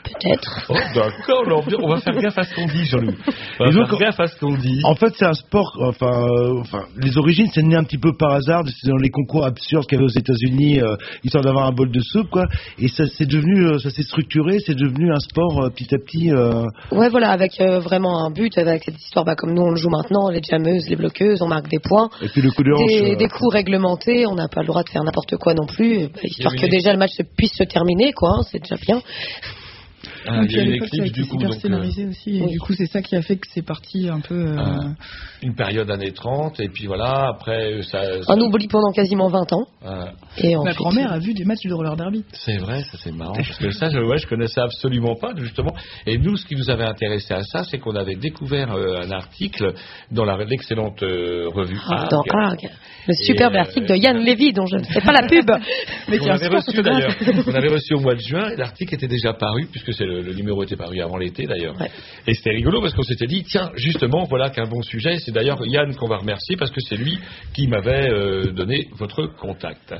[0.06, 0.66] Peut-être.
[0.68, 3.14] Oh, d'accord, l'ambiance- on va faire gaffe à ce qu'on dit, Jean-Loup.
[3.60, 4.80] On va faire gaffe à ce qu'on dit.
[4.84, 5.76] En fait, c'est un sport.
[5.82, 8.62] Enfin, euh, enfin, les origines, c'est né un petit peu par hasard.
[8.66, 11.90] C'est dans les concours absurdes qu'il y avait aux États-Unis, euh, histoire d'avoir un bol
[11.90, 12.44] de soupe, quoi.
[12.78, 14.58] Et ça, s'est devenu, euh, ça s'est structuré.
[14.64, 16.30] C'est devenu un sport euh, petit à petit.
[16.32, 19.70] euh, Ouais, voilà, avec euh, vraiment un but, avec cette histoire, bah, comme nous on
[19.70, 22.08] le joue maintenant, les jammeuses, les bloqueuses, on marque des points.
[22.22, 22.86] et puis le coup de hanche.
[22.88, 25.66] Des, euh, des coups réglementés, on n'a pas le droit de faire n'importe quoi non
[25.66, 28.76] plus, bah, histoire que déjà le match se- puisse se terminer, quoi, hein, c'est déjà
[28.76, 29.00] bien.
[30.28, 31.36] Ah, il y a une éclipse du coup.
[31.36, 32.38] donc, euh, scénarisé aussi.
[32.42, 34.34] Et du coup, c'est ça qui a fait que c'est parti un peu.
[34.34, 34.80] euh, Ah.
[35.42, 39.52] une période années 30 et puis voilà après ça, ça- On oublie pendant quasiment 20
[39.52, 39.66] ans.
[39.84, 40.12] Ah.
[40.38, 42.24] Et Ma grand-mère a vu des matchs de roller derby.
[42.32, 43.34] C'est vrai, ça c'est marrant.
[43.34, 45.72] Parce que ça, je, ouais, je connaissais absolument pas, justement.
[46.06, 49.10] Et nous, ce qui nous avait intéressé à ça, c'est qu'on avait découvert euh, un
[49.10, 49.74] article
[50.10, 52.10] dans l'excellente euh, revue Ah, Arc.
[52.10, 52.68] dans Arg.
[53.08, 55.48] Le superbe euh, article de Yann Lévy, dont je ne fais pas la pub.
[56.08, 56.80] Mais on qui est un avait reçu.
[57.46, 60.15] On avait reçu au mois de juin et l'article était déjà paru puisque c'est le,
[60.22, 61.78] le numéro était paru avant l'été d'ailleurs.
[61.80, 61.90] Ouais.
[62.26, 65.18] Et c'était rigolo parce qu'on s'était dit tiens justement voilà qu'un bon sujet.
[65.18, 67.18] C'est d'ailleurs Yann qu'on va remercier parce que c'est lui
[67.54, 69.94] qui m'avait euh, donné votre contact.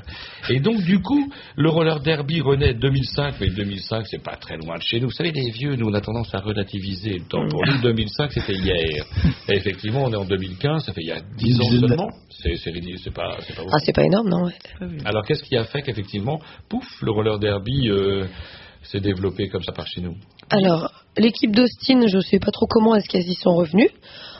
[0.48, 4.76] Et donc du coup le roller derby renaît 2005 mais 2005 c'est pas très loin
[4.76, 5.06] de chez nous.
[5.08, 7.46] Vous savez les vieux nous on a tendance à relativiser le temps.
[7.48, 9.04] Pour nous 2005 c'était hier.
[9.48, 12.10] Et effectivement on est en 2015 ça fait il y a 10 ans seulement.
[12.30, 14.54] C'est c'est ridicule, c'est pas c'est pas Ah, c'est pas énorme, non ouais.
[15.04, 18.24] alors qu'est-ce qui a fait qu'effectivement, pouf, le roller derby euh,
[18.86, 20.14] s'est développé comme ça par chez nous
[20.50, 23.90] Alors, l'équipe d'Austin, je sais pas trop comment est-ce qu'elles y sont revenues.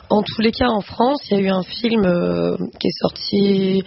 [0.09, 2.99] En tous les cas, en France, il y a eu un film euh, qui est
[2.99, 3.83] sorti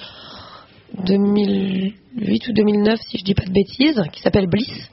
[1.06, 4.90] 2008 ou 2009, si je dis pas de bêtises, qui s'appelle Bliss,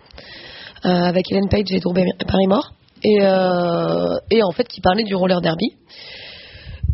[0.85, 2.71] euh, avec Ellen Page et Drew Barrymore,
[3.03, 5.73] et, euh, et en fait qui parlait du roller derby.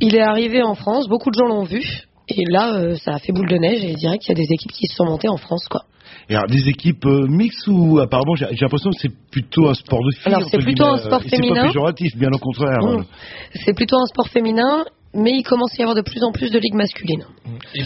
[0.01, 1.83] Il est arrivé en France, beaucoup de gens l'ont vu,
[2.29, 4.51] et là, euh, ça a fait boule de neige, et direct, il y a des
[4.51, 5.83] équipes qui se sont montées en France, quoi.
[6.29, 9.99] Et alors, des équipes euh, mixtes ou apparemment j'ai l'impression que c'est plutôt un sport
[10.05, 10.33] de filles.
[10.33, 11.61] Alors, c'est plutôt un sport et C'est féminin.
[11.61, 12.79] pas péjoratif, bien au contraire.
[12.81, 13.05] Non.
[13.65, 16.49] C'est plutôt un sport féminin, mais il commence à y avoir de plus en plus
[16.51, 17.25] de ligues masculines.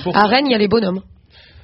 [0.03, 1.01] Faut À Rennes, il y a les bonhommes.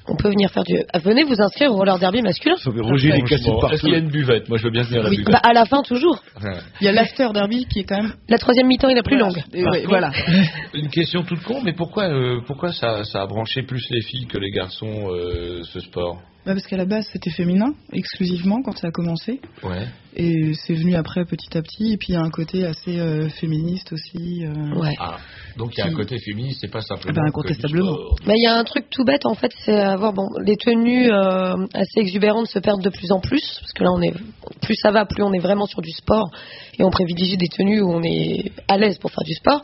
[0.05, 0.76] On peut venir faire du.
[0.91, 2.55] Ah, Venez vous inscrire au roller derby masculin.
[2.65, 3.49] Roger, il est cassé.
[3.71, 5.32] Est-ce qu'il y a une buvette Moi je veux bien venir à la Oui, buvette.
[5.32, 6.21] bah, à la fin, toujours.
[6.43, 6.57] Ouais.
[6.82, 8.13] Il y a l'after derby qui est quand même.
[8.28, 9.41] La troisième mi-temps est la plus longue.
[9.53, 10.11] Et ouais, contre, voilà.
[10.74, 14.26] Une question toute con, mais pourquoi, euh, pourquoi ça, ça a branché plus les filles
[14.28, 16.17] que les garçons euh, ce sport?
[16.45, 19.39] Bah, parce qu'à la base, c'était féminin, exclusivement, quand ça a commencé.
[19.63, 19.87] Ouais.
[20.15, 21.93] Et c'est venu après petit à petit.
[21.93, 24.45] Et puis il y a un côté assez euh, féministe aussi.
[24.45, 24.79] euh.
[24.79, 24.93] Ouais.
[24.99, 25.17] Ah,
[25.57, 27.13] donc il y a un côté féministe, c'est pas simplement.
[27.15, 27.97] Ah ben, du incontestablement.
[28.25, 31.09] Bah, il y a un truc tout bête en fait, c'est avoir bon les tenues
[31.11, 34.13] euh, assez exubérantes se perdent de plus en plus parce que là on est
[34.61, 36.29] plus ça va, plus on est vraiment sur du sport
[36.78, 39.61] et on privilégie des tenues où on est à l'aise pour faire du sport.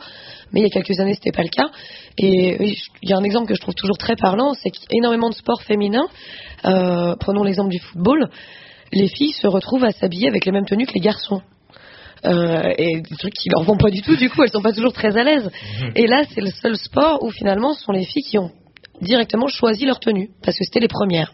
[0.52, 1.70] Mais il y a quelques années c'était pas le cas.
[2.18, 5.34] Et il y a un exemple que je trouve toujours très parlant, c'est qu'énormément de
[5.34, 6.08] sports féminins,
[6.64, 8.28] euh, prenons l'exemple du football,
[8.92, 11.42] les filles se retrouvent à s'habiller avec les mêmes tenues que les garçons.
[12.26, 14.72] Euh, et des trucs qui leur vont pas du tout, du coup elles sont pas
[14.72, 15.50] toujours très à l'aise.
[15.96, 18.50] Et là c'est le seul sport où finalement ce sont les filles qui ont
[19.00, 21.32] directement choisi leur tenue parce que c'était les premières.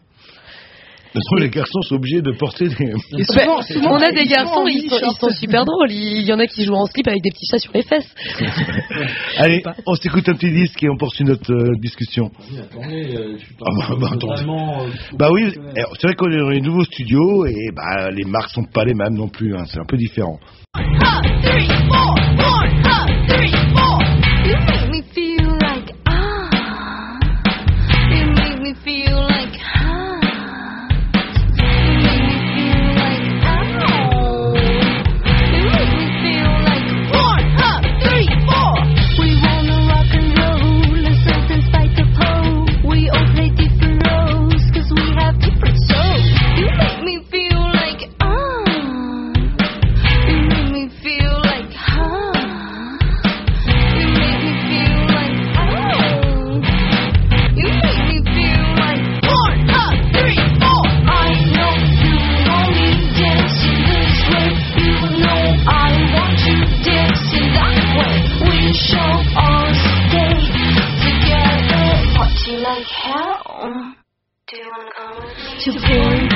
[1.14, 2.92] De toute façon, les garçons sont obligés de porter des.
[3.18, 5.20] Et souvent, souvent, on a des garçons, ils sont, ils mini-short.
[5.20, 5.90] sont super drôles.
[5.92, 8.14] Il y en a qui jouent en slip avec des petits chats sur les fesses.
[9.38, 12.30] Allez, on s'écoute un petit disque et on poursuit notre euh, discussion.
[12.60, 14.34] Attendez, euh, je suis pas Ah bah, bah, attendez.
[14.34, 14.88] vraiment, euh,
[15.18, 18.64] Bah oui, c'est vrai qu'on est dans les nouveaux studios et bah les marques sont
[18.64, 20.38] pas les mêmes non plus, hein, c'est un peu différent.
[74.48, 75.60] Do you wanna come with me?
[75.64, 76.35] To born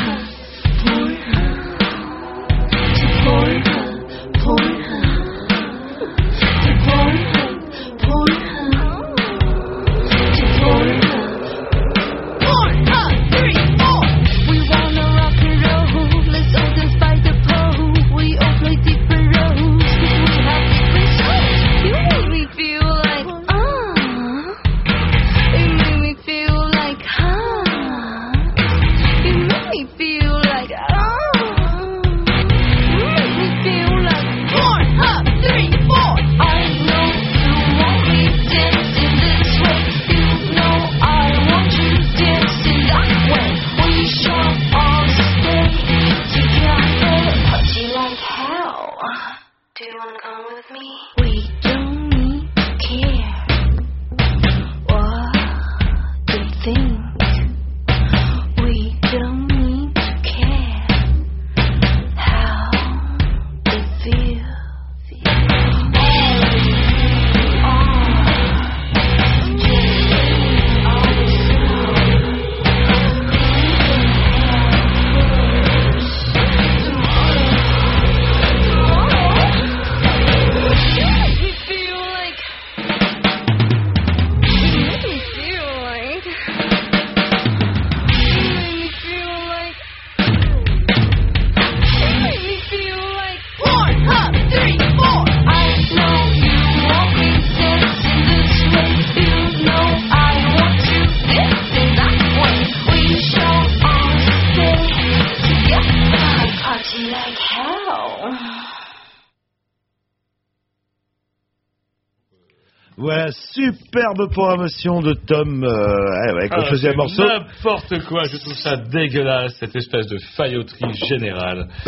[113.30, 115.64] Superbe programmation de Tom.
[115.64, 117.24] Euh, qu'on Ah, faisait un morceau.
[117.24, 121.68] N'importe quoi, je trouve ça dégueulasse, cette espèce de failloterie générale.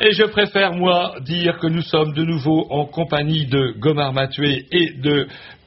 [0.00, 4.66] Et je préfère, moi, dire que nous sommes de nouveau en compagnie de Gomar Matué
[4.70, 5.26] et de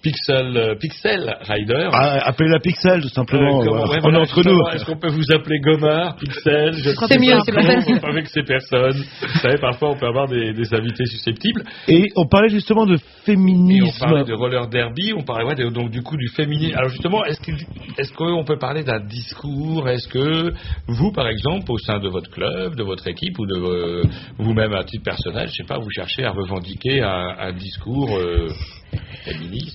[0.09, 1.89] Pixel, euh, Pixel Rider.
[1.91, 3.61] Ah, appelez la Pixel, tout simplement.
[3.61, 3.91] Euh, comment- voilà.
[3.91, 4.59] ouais, On est entre nous.
[4.71, 8.07] Est-ce qu'on peut vous appeler Gomar, Pixel Je C'est sais mieux, pas c'est plus.
[8.07, 9.03] Avec ces personnes.
[9.21, 11.63] Vous savez, parfois, on peut avoir des, des invités susceptibles.
[11.87, 13.99] Et on parlait justement de Et on féminisme.
[13.99, 16.77] parlait de roller derby, on parlait ouais, de- donc du coup du féminisme.
[16.77, 17.57] Alors justement, est-ce qu'il-
[17.97, 19.89] est-ce qu'on peut parler d'un discours?
[19.89, 20.53] Est-ce que
[20.87, 24.03] vous, par exemple, au sein de votre club, de votre équipe ou de euh,
[24.37, 28.15] vous-même à titre personnel, je sais pas, vous cherchez à revendiquer un, un discours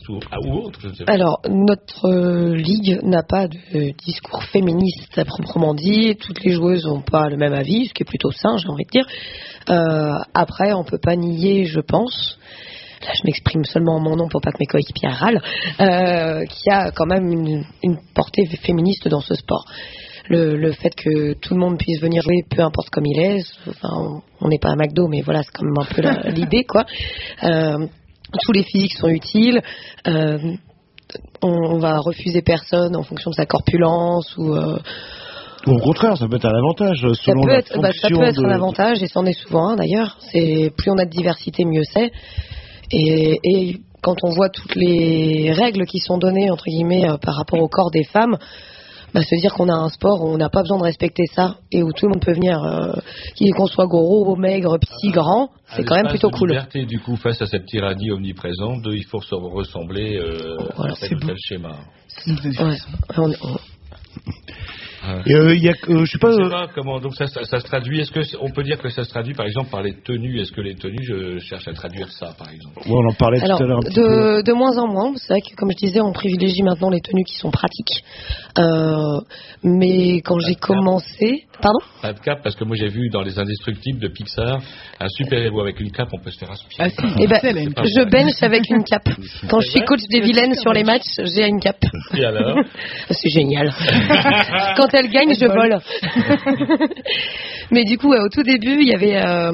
[0.08, 1.12] ou, ah, ou autre, je ne sais pas.
[1.12, 6.16] Alors, notre euh, ligue n'a pas de discours féministe à proprement dit.
[6.16, 8.84] Toutes les joueuses n'ont pas le même avis, ce qui est plutôt sain, j'ai envie
[8.84, 9.06] de dire.
[9.68, 12.38] Euh, après, on peut pas nier, je pense,
[13.02, 15.42] là je m'exprime seulement en mon nom pour pas que mes coéquipiers râlent,
[15.80, 19.64] euh, qu'il y a quand même une, une portée féministe dans ce sport.
[20.28, 23.42] Le, le fait que tout le monde puisse venir jouer, peu importe comme il est,
[23.68, 26.84] enfin, on- n'est pas à McDo, mais voilà, c'est quand même un peu l'idée, quoi.
[27.42, 27.86] Euh,
[28.42, 29.60] tous les physiques sont utiles.
[30.06, 30.38] Euh,
[31.42, 34.78] on, on va refuser personne en fonction de sa corpulence ou euh,
[35.66, 37.90] Ou au contraire, ça peut être un avantage euh, ça selon peut la être bah,
[38.00, 40.98] ça peut être de- un avantage et c'en est souvent un d'ailleurs c'est plus on
[40.98, 42.12] a de diversité mieux c'est
[42.92, 47.34] et, et quand on voit toutes les règles qui sont données entre guillemets euh, par
[47.34, 48.36] rapport au corps des femmes
[49.14, 51.56] bah, se dire qu'on a un sport où on n'a pas besoin de respecter ça
[51.72, 52.92] et où tout le monde peut venir euh,
[53.34, 56.98] qu'il- qu'on soit gros maigre petit grand c'est quand même plutôt de cool liberté, du
[57.00, 61.36] coup, face à cette tyrannie omniprésente, de, il faut se ressembler euh, Voilà, à tel
[61.38, 61.76] schéma.
[62.26, 62.76] Ouais.
[63.16, 63.56] On- on-
[65.02, 66.30] Euh, il y a, euh, je sais pas.
[66.30, 68.00] Je sais euh, pas comment donc ça, ça, ça se traduit.
[68.00, 70.40] Est-ce que on peut dire que ça se traduit par exemple par les tenues?
[70.40, 72.78] Est-ce que les tenues, je cherche à traduire ça par exemple?
[72.86, 75.40] Ouais, on en parlait Alors, tout à l'heure de, de moins en moins, c'est vrai
[75.40, 78.04] que comme je disais, on privilégie maintenant les tenues qui sont pratiques.
[78.58, 79.20] Euh,
[79.62, 81.78] mais quand j'ai commencé, pardon?
[82.02, 84.60] Pas de cape parce que moi j'ai vu dans les Indestructibles de Pixar
[85.00, 86.74] un super héros avec une cape, on peut se faire aspirer.
[86.78, 89.08] Ah si, Eh ben, je bench avec une cape.
[89.48, 91.84] Quand je suis coach des vilaines sur les matchs, j'ai une cape.
[92.14, 92.58] Et alors?
[93.10, 93.70] C'est génial.
[94.76, 95.80] Quand elle gagne, je vole.
[97.70, 99.16] Mais du coup, au tout début, il y avait.
[99.16, 99.52] euh,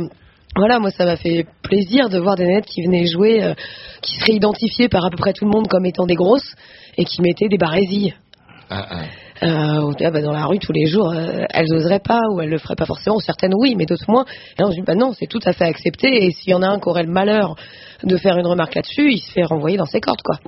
[0.57, 3.55] voilà, moi, ça m'a fait plaisir de voir des nettes qui venaient jouer, euh,
[4.01, 6.55] qui seraient identifiées par à peu près tout le monde comme étant des grosses
[6.97, 8.14] et qui mettaient des barésilles.
[8.70, 9.03] Ah, ah.
[9.43, 12.49] Euh, ah, bah, dans la rue tous les jours, euh, elles oseraient pas ou elles
[12.49, 13.18] le feraient pas forcément.
[13.18, 14.24] Certaines oui, mais d'autres moins.
[14.24, 16.24] Et là, on se dit bah non, c'est tout à fait accepté.
[16.24, 17.55] Et s'il y en a un qui aurait le malheur
[18.03, 20.39] de faire une remarque là-dessus, il se fait renvoyer dans ses cordes, quoi.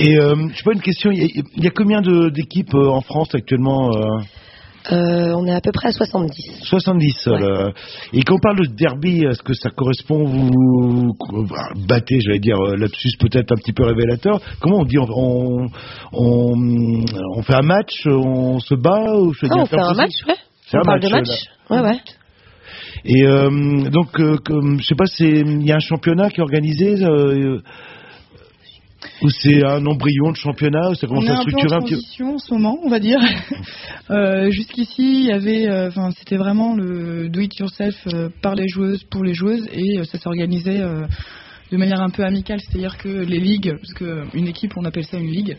[0.00, 1.10] Et euh, je sais pas une question.
[1.10, 4.20] Il y a, il y a combien d'équipes euh, en France actuellement euh,
[4.92, 6.62] Euh, on est à peu près à 70.
[6.64, 7.28] 70.
[7.28, 7.70] euh,
[8.14, 11.12] et quand on parle de derby, est-ce que ça correspond vous,
[11.86, 14.40] battez, j'allais dire lapsus peut-être un petit peu révélateur.
[14.60, 15.66] Comment on dit on, on,
[16.14, 17.04] on,
[17.36, 20.34] on fait un match, on se bat ou je Ah, on fait un match, ouais.
[20.72, 21.40] On un parle de match, match.
[21.68, 21.98] Ouais, ouais.
[23.04, 26.96] Et euh, donc, je sais pas, il y a un championnat qui est organisé
[29.22, 31.42] ou c'est un embryon de championnat ou ça On commence est à un peu en
[31.42, 33.18] structurer un petit transition en ce moment, on va dire.
[34.10, 35.88] Euh, Jusqu'ici, il y avait, euh,
[36.18, 40.18] c'était vraiment le do it yourself euh, par les joueuses pour les joueuses et ça
[40.18, 40.80] s'organisait
[41.70, 45.04] de manière un peu amicale, c'est-à-dire que les ligues, parce que une équipe, on appelle
[45.04, 45.56] ça une ligue.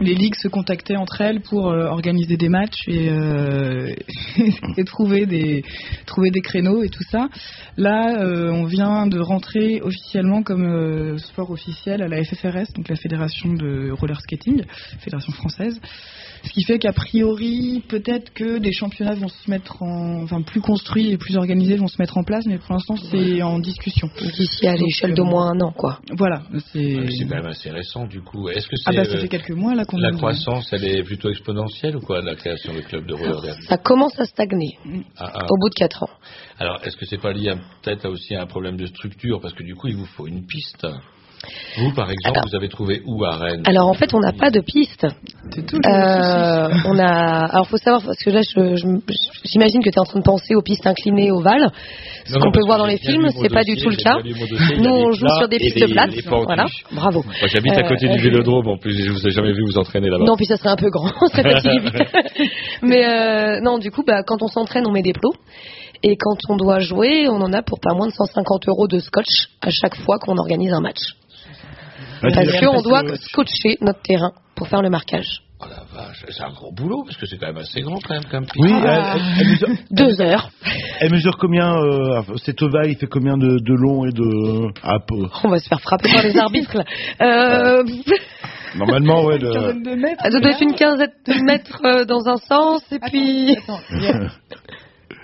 [0.00, 3.94] Les ligues se contactaient entre elles pour euh, organiser des matchs et, euh,
[4.76, 5.62] et trouver des
[6.04, 7.28] trouver des créneaux et tout ça.
[7.76, 12.96] Là, euh, on vient de rentrer officiellement comme sport officiel à la FFRS, donc la
[12.96, 14.64] Fédération de roller skating,
[14.98, 15.80] Fédération française.
[16.44, 20.60] Ce qui fait qu'a priori, peut-être que des championnats vont se mettre en, enfin plus
[20.60, 24.08] construits et plus organisés vont se mettre en place, mais pour l'instant c'est en discussion.
[24.36, 26.00] D'ici à l'échelle d'au moins un an, quoi.
[26.16, 26.42] Voilà,
[26.72, 26.96] c'est.
[26.98, 28.48] Ah, C'est quand même assez récent du coup.
[28.48, 30.84] Est-ce que c'est Ah bah ça euh, fait quelques mois là qu'on la croissance, elle
[30.84, 34.24] est plutôt exponentielle ou quoi, la création de clubs de roller derby Ça commence à
[34.24, 34.78] stagner
[35.16, 35.46] Ah, ah.
[35.48, 36.10] au bout de 4 ans.
[36.58, 39.40] Alors, est-ce que c'est pas lié peut-être aussi à un problème de structure?
[39.40, 40.86] Parce que du coup, il vous faut une piste.
[41.78, 44.50] Vous, par exemple, vous avez trouvé où à Rennes Alors en fait, on n'a pas
[44.50, 45.06] de piste.
[45.06, 47.46] Euh, on a.
[47.46, 48.86] Alors faut savoir parce que là, je- je-
[49.44, 51.70] j'imagine que tu es en train de penser aux pistes inclinées ovales.
[52.26, 54.16] Ce Non, qu'on non, peut voir dans les films, c'est pas du tout le cas.
[54.78, 56.10] Nous, on joue sur des pistes des- plates.
[56.46, 57.22] Voilà, bravo.
[57.24, 59.78] Moi, j'habite à côté Euh, du vélodrome en plus, je vous ai jamais vu vous
[59.78, 60.24] entraîner là-bas.
[60.24, 62.02] Non, puis ça serait un peu grand, ça fatigue vite.
[62.82, 65.34] Mais euh, non, du coup, bah, quand on s'entraîne, on met des plots.
[66.02, 68.98] Et quand on doit jouer, on en a pour pas moins de 150 euros de
[68.98, 70.98] scotch à chaque fois qu'on organise un match.
[72.26, 75.40] Ah, Parce qu'on doit scotcher notre terrain pour faire le marquage.
[75.60, 76.24] Oh la vache.
[76.28, 78.44] c'est un gros boulot parce que c'est quand même assez grand quand même comme.
[78.58, 79.14] Oui, Ah.
[79.16, 80.50] elle, elle- elle mesure, Deux heures.
[81.00, 84.72] elle mesure combien euh, Cet ovale, il fait combien de, de long et de.
[84.82, 85.26] Ah, peu.
[85.44, 86.84] On va se faire frapper par les arbitres là.
[87.22, 87.82] Euh,
[88.76, 89.36] Normalement, ouais.
[89.36, 89.52] Une De...
[89.52, 90.22] quinzaine de mètres.
[90.22, 93.80] ça doit être une quinzaine de mètres euh, dans un sens et Attends, puis attends,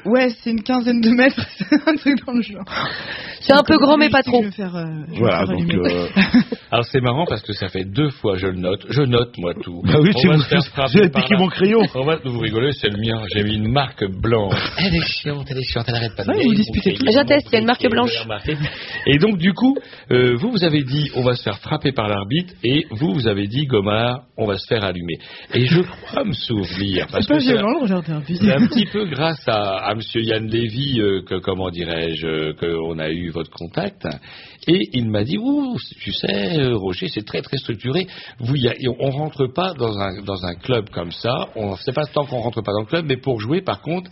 [0.04, 2.64] Ouais, c'est une quinzaine de mètres, c'est un truc dans le genre.
[3.40, 4.42] c'est un peu grand mais pas Je trop.
[4.42, 5.74] vais faire, euh, je vais Voilà, faire donc.
[5.74, 6.06] euh,
[6.70, 8.84] Alors c'est marrant parce que ça fait deux fois je le note.
[8.88, 9.82] Je note moi tout.
[9.84, 11.80] Bah oui, On tu va vous- faire frapper vous avez par piqué mon crayon.
[11.94, 13.22] On va vous rigoler, c'est le mien.
[13.34, 14.54] J'ai mis une marque blanche.
[14.78, 17.04] Elle est chiante, elle est chiante, elle arrête pas de Ouais, vous disputez tout.
[17.12, 18.12] J'atteste, il y a une marque blanche.
[19.06, 19.76] Et donc du coup,
[20.12, 23.26] euh, vous vous avez dit on va se faire frapper par l'arbitre et vous vous
[23.28, 25.18] avez dit Gomard on va se faire allumer.
[25.54, 28.20] Et je crois me souvenir parce C'est pas violent le regard un
[28.66, 33.10] petit peu grâce à, à Monsieur Yann Lévy euh, que, comment dirais-je, euh, qu'on a
[33.10, 34.06] eu votre contact.
[34.68, 38.06] Et il m'a dit, ouh, tu sais, Roger, c'est très très structuré.
[38.38, 41.48] Vous, y on rentre pas dans un, dans un club comme ça.
[41.56, 44.08] On c'est pas tant qu'on rentre pas dans le club, mais pour jouer, par contre,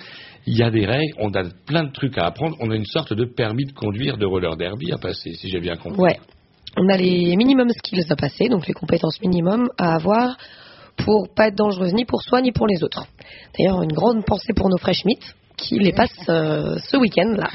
[0.46, 1.14] il y a des règles.
[1.18, 2.56] On a plein de trucs à apprendre.
[2.60, 5.60] On a une sorte de permis de conduire de roller derby à passer, si j'ai
[5.60, 6.00] bien compris.
[6.00, 6.18] Ouais.
[6.76, 10.36] On a les minimum skills à passer, donc les compétences minimum à avoir
[10.96, 13.06] pour pas être dangereuse ni pour soi ni pour les autres.
[13.56, 15.20] D'ailleurs, une grande pensée pour nos fresh meat
[15.58, 17.48] qui les passent euh, ce week-end là.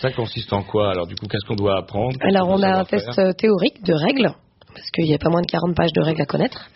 [0.00, 2.16] Ça consiste en quoi Alors, du coup, qu'est-ce qu'on doit apprendre?
[2.20, 4.30] Alors, on a un test euh, théorique de règles,
[4.74, 6.68] parce qu'il n'y a pas moins de 40 pages de règles à connaître.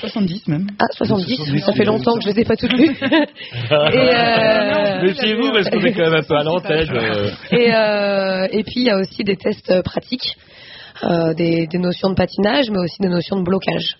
[0.00, 0.66] 70 même.
[0.80, 2.96] Ah, 70, ça fait longtemps que je les ai pas toutes lues.
[3.00, 6.88] et, euh, Méfiez-vous parce qu'on est quand même un peu à l'antenne.
[6.92, 7.30] euh.
[7.52, 10.36] et, euh, et puis, il y a aussi des tests pratiques,
[11.04, 13.96] euh, des, des notions de patinage, mais aussi des notions de blocage.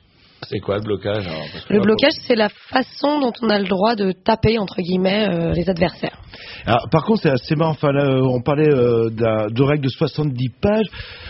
[0.49, 3.49] C'est quoi le blocage alors Parce que Le là, blocage, c'est la façon dont on
[3.49, 6.19] a le droit de taper, entre guillemets, euh, les adversaires.
[6.67, 7.73] Alors, par contre, c'est assez marrant.
[7.73, 10.87] Enfin, là, on parlait euh, de règles de 70 pages.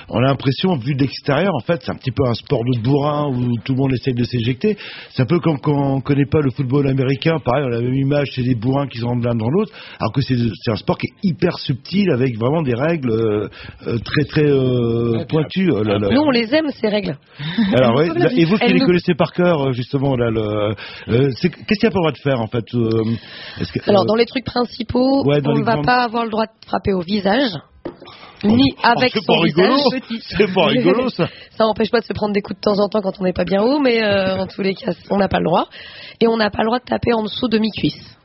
[0.09, 2.81] On a l'impression, vu de l'extérieur, en fait, c'est un petit peu un sport de
[2.81, 4.77] bourrin où tout le monde essaye de s'éjecter.
[5.11, 7.39] C'est un peu comme quand on connaît pas le football américain.
[7.45, 9.73] Pareil, on a la même image, c'est des bourrins qui se rentrent l'un dans l'autre.
[9.99, 10.37] Alors que c'est
[10.71, 13.49] un sport qui est hyper subtil avec vraiment des règles euh,
[13.87, 15.71] euh, très très euh, pointues.
[15.73, 16.09] Oh là là.
[16.11, 17.17] Nous, on les aime, ces règles.
[17.75, 20.75] Alors, ouais, là, et vous qui les nous- connaissez par cœur, euh, justement, là, le,
[21.09, 23.05] euh, c'est- qu'est-ce qu'il n'y a pas le droit de faire, en fait euh,
[23.73, 26.31] que- Alors, euh, dans les trucs principaux, Ouais, on ne va grandes- pas avoir le
[26.31, 27.51] droit de frapper au visage,
[28.45, 29.75] ni avec c'est son pas rigolo.
[29.75, 30.21] visage.
[30.39, 31.29] C'est pas rigolo, ça.
[31.57, 33.33] Ça n'empêche pas de se prendre des coups de temps en temps quand on n'est
[33.33, 35.67] pas bien haut, mais euh, en tous les cas, on n'a pas le droit.
[36.21, 38.17] Et on n'a pas le droit de taper en dessous de mi-cuisse.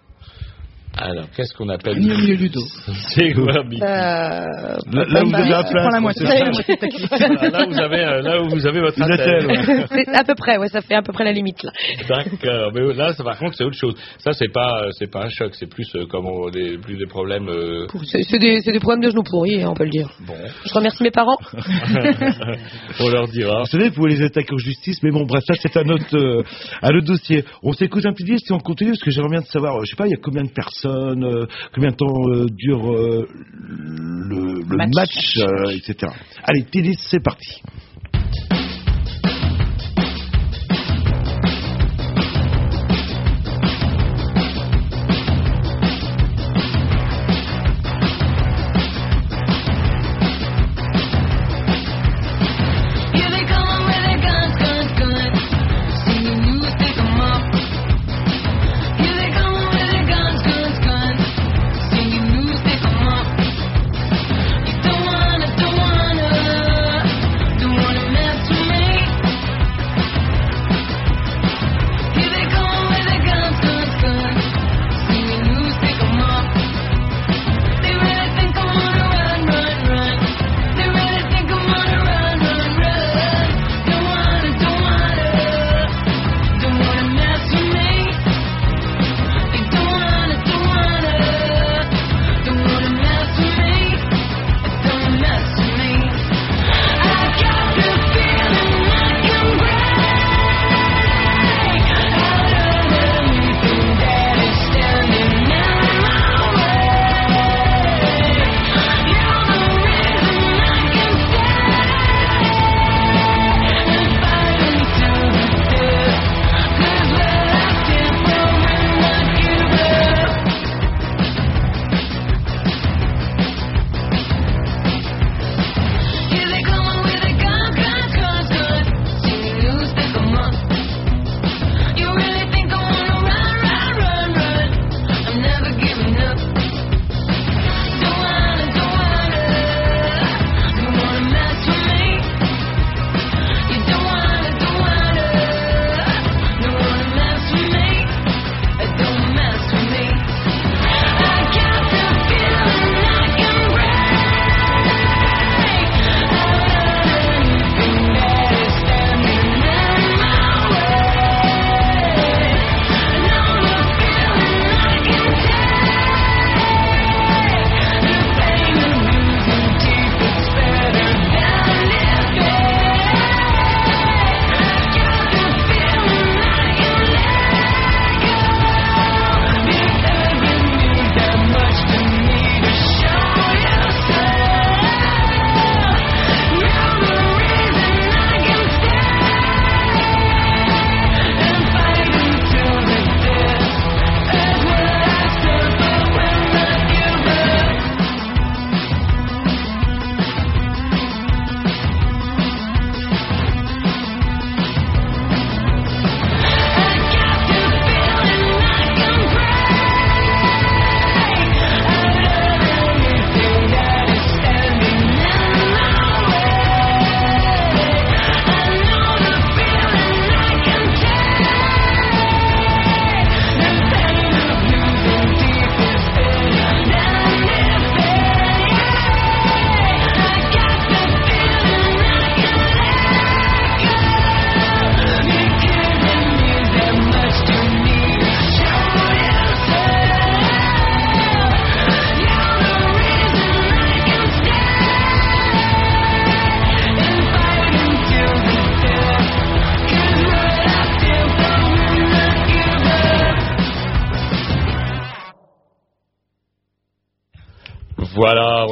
[0.97, 2.65] Alors, qu'est-ce qu'on appelle Ni au milieu du dos.
[3.15, 6.25] C'est quoi Euh, Là, là, vous avez la moitié.
[6.25, 6.75] la moitié.
[7.09, 9.47] Voilà, là, vous avez, euh, là où vous avez votre attelle, attelle.
[9.47, 9.85] ouais.
[10.05, 11.71] c'est à peu près, ouais, ça fait à peu près la limite là.
[12.09, 13.95] D'accord, mais là, ça, par contre, c'est autre chose.
[14.17, 16.97] Ça, c'est pas, euh, c'est pas un choc, c'est plus euh, comme on- des, plus
[16.97, 17.47] des problèmes.
[17.47, 20.09] euh, C'est des, problèmes de genoux pourris, hein, on peut le dire.
[20.27, 20.33] Bon,
[20.65, 21.37] Je remercie mes parents.
[22.99, 23.59] on leur dira.
[23.61, 26.15] Vous savez, vous pouvez les attaquer en justice, mais bon, bref, ça c'est un autre,
[26.17, 26.43] euh,
[26.81, 27.45] un autre dossier.
[27.63, 29.83] On s'écoute un petit disque si on continue, parce que j'aimerais bien de savoir, euh,
[29.85, 32.91] je sais pas, il y a combien de personnes, euh, combien de temps euh, dure
[32.91, 35.38] euh, le, le match, Match.
[35.75, 36.11] etc.
[36.43, 37.61] Allez, disque, c'est parti.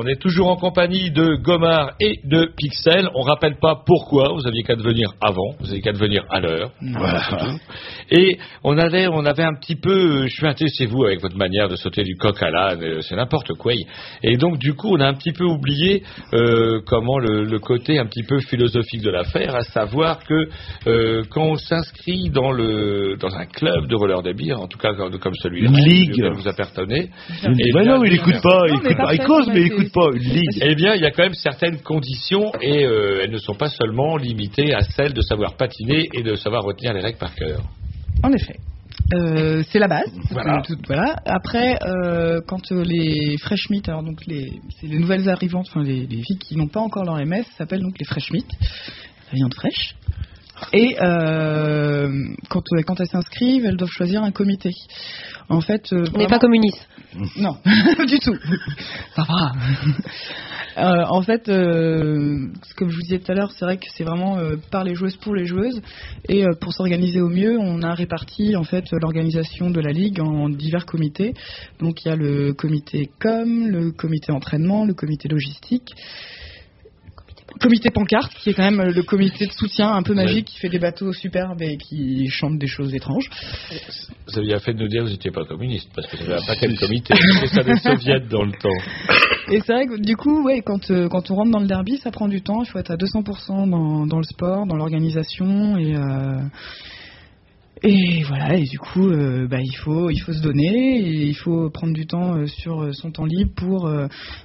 [0.08, 3.10] On est toujours en compagnie de Gomard et de Pixel.
[3.14, 6.72] On rappelle pas pourquoi, vous aviez qu'à devenir avant, vous aviez qu'à devenir à l'heure.
[6.82, 7.22] Voilà,
[8.10, 8.18] c'est.
[8.18, 11.68] Et on avait, on avait un petit peu euh, chuinté chez vous avec votre manière
[11.68, 13.74] de sauter du coq à l'âne, euh, c'est n'importe quoi.
[14.24, 16.04] Et donc du coup, on a un petit peu oublié
[16.34, 20.48] euh, comment le, le côté un petit peu philosophique de l'affaire, à savoir que
[20.88, 24.94] euh, quand on s'inscrit dans le dans un club de roller derby, en tout cas
[24.94, 26.24] comme celui-là, Une ligue.
[26.34, 27.10] vous appartenez.
[27.44, 29.14] Eh Bah bien, non, il écoute pas, il écoute pas.
[29.14, 30.16] Il cause, mais il c'est- écoute pas.
[30.16, 30.60] Une ligue.
[30.62, 33.70] eh bien, il y a quand même certaines conditions et euh, elles ne sont pas
[33.70, 37.62] seulement limitées à celles de savoir patiner et de savoir retenir les règles par cœur.
[38.24, 38.56] En effet.
[39.14, 40.12] Euh, c'est la base.
[40.32, 40.62] Voilà.
[40.66, 41.16] Tout- tout- voilà.
[41.26, 45.84] Après, euh, quand euh, les fresh meat, alors donc les, c'est les nouvelles arrivantes, enfin
[45.84, 48.48] les, les filles qui n'ont pas encore leur MS, s'appellent donc les fresh meat,
[49.32, 49.96] la viande fraîche.
[50.74, 54.72] Et euh, quand, euh, quand elles s'inscrivent, elles doivent choisir un comité.
[55.50, 56.88] En fait, euh, On n'est pas communiste.
[57.38, 57.58] non,
[58.08, 58.36] du tout.
[59.16, 59.52] Ça va.
[60.78, 64.38] Euh, en fait, comme je vous disais tout à l'heure, c'est vrai que c'est vraiment
[64.70, 65.82] par les joueuses pour les joueuses.
[66.28, 70.50] Et pour s'organiser au mieux, on a réparti en fait l'organisation de la ligue en
[70.50, 71.34] divers comités.
[71.80, 75.94] Donc il y a le comité com, le comité entraînement, le comité logistique.
[77.60, 80.70] Comité pancarte, qui est quand même le comité de soutien un peu magique, qui fait
[80.70, 83.30] des bateaux superbes et qui chante des choses étranges.
[84.28, 86.42] Vous aviez fait de nous dire que vous n'étiez pas communiste, parce que vous avez
[86.42, 87.14] un paquet de comités.
[87.40, 88.70] C'est ça des soviets dans le temps.
[89.52, 91.98] Et c'est vrai que du coup, ouais, quand, euh, quand on rentre dans le derby,
[91.98, 92.64] ça prend du temps.
[92.64, 95.78] Il faut être à 200% dans, dans le sport, dans l'organisation.
[95.78, 96.40] Et, euh,
[97.84, 101.00] et voilà, et du coup, euh, bah, il, faut, il faut se donner.
[101.00, 103.92] Et il faut prendre du temps euh, sur euh, son temps libre pour,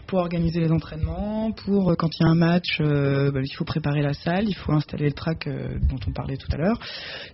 [0.07, 1.53] pour organiser les entraînements.
[1.53, 4.49] Pour, quand il y a un match, bah, il faut préparer la salle.
[4.49, 6.79] Il faut installer le track dont on parlait tout à l'heure.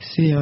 [0.01, 0.33] C'est,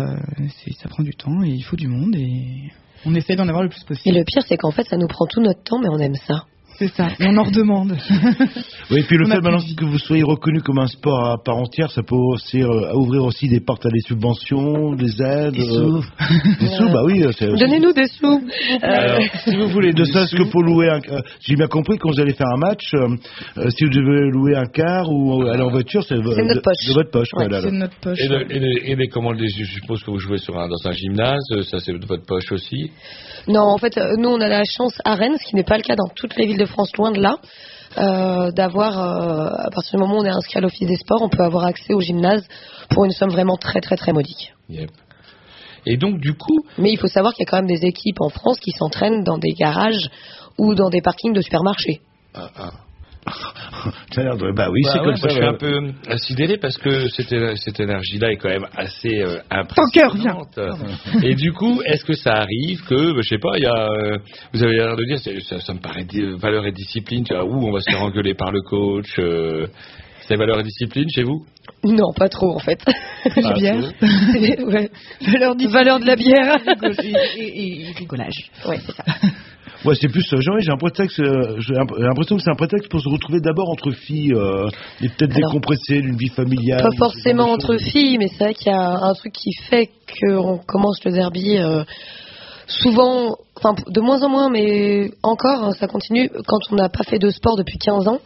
[0.78, 2.14] ça prend du temps et il faut du monde.
[2.16, 2.70] Et
[3.04, 4.16] on essaie d'en avoir le plus Et possible.
[4.16, 6.46] le pire, c'est qu'en fait, ça nous prend tout notre temps, mais on aime ça.
[6.78, 7.08] C'est ça.
[7.20, 7.96] Et on en redemande.
[8.90, 11.38] Oui, et puis le On fait maintenant que vous soyez reconnu comme un sport à
[11.42, 15.54] part entière, ça peut aussi euh, ouvrir aussi des portes à des subventions, des aides.
[15.54, 16.04] Des euh, sous.
[16.60, 17.24] des sous, bah oui.
[17.36, 18.40] c'est- Donnez-nous des sous.
[18.82, 21.98] Alors, si vous voulez, de ça, ce que pour louer un, euh, j'ai bien compris
[21.98, 23.08] quand vous allez faire un match, euh,
[23.58, 26.86] euh, si vous devez louer un car ou aller en voiture, c'est de notre poche.
[26.88, 27.62] De votre poche, Ouais, voilà.
[27.62, 28.18] C'est de notre poche.
[28.20, 30.86] Et, le- et les, et les commandes, je suppose que vous jouez sur un, dans
[30.86, 32.90] un gymnase, ça c'est de votre poche aussi?
[33.48, 35.76] Non, en fait, euh, nous, on a la chance à Rennes, ce qui n'est pas
[35.76, 37.36] le cas dans toutes les villes de France, loin de là,
[37.98, 41.22] euh, d'avoir, euh, à partir du moment où on est inscrit à l'Office des sports,
[41.22, 42.46] on peut avoir accès au gymnase
[42.90, 44.54] pour une somme vraiment très, très, très modique.
[44.68, 44.90] Yep.
[45.86, 48.20] Et donc, du coup, Mais il faut savoir qu'il y a quand même des équipes
[48.20, 50.10] en France qui s'entraînent dans des garages
[50.58, 52.00] ou dans des parkings de supermarchés.
[52.34, 52.70] ah, ah.
[54.54, 55.28] Bah oui, Bah c'est ouais, comme moi, ça.
[55.28, 55.76] je suis un peu
[56.10, 59.38] euh, sidéré parce que cette, éner- cette énergie-là est quand même assez euh,
[59.92, 60.36] cœur, viens.
[60.36, 61.24] impressionnante.
[61.24, 63.88] Et du coup, est-ce que ça arrive que, bah, je sais pas, il y a,
[63.90, 64.16] euh,
[64.52, 66.06] vous avez l'air de dire, ça, ça me paraît
[66.38, 69.12] valeur et discipline, tu vois, ouh, on va se faire engueuler par le coach.
[69.18, 69.66] euh,
[70.28, 71.44] c'est valeur et discipline chez vous?
[71.86, 72.80] Non, pas trop, en fait.
[73.44, 73.92] Ah, bière.
[74.02, 74.90] ouais.
[75.20, 76.56] Valeur, Valeur de la bière.
[77.36, 78.50] et, et- et rigolage.
[78.66, 79.04] Ouais, c'est ça.
[79.84, 82.50] Ouais, c'est plus, euh, j'ai j'ai un prétexte, euh, j'ai l'imp- j'ai l'impression que c'est
[82.50, 84.66] un prétexte pour se retrouver d'abord entre filles euh,
[85.02, 86.80] et peut-être décompresser d'une vie familiale.
[86.82, 90.58] Pas forcément entre filles, mais c'est vrai qu'il y a un truc qui fait qu'on
[90.66, 91.84] commence le derby euh,
[92.66, 96.30] souvent, enfin de moins en moins, mais encore, hein, ça continue.
[96.46, 98.18] Quand on n'a pas fait de sport depuis 15 ans,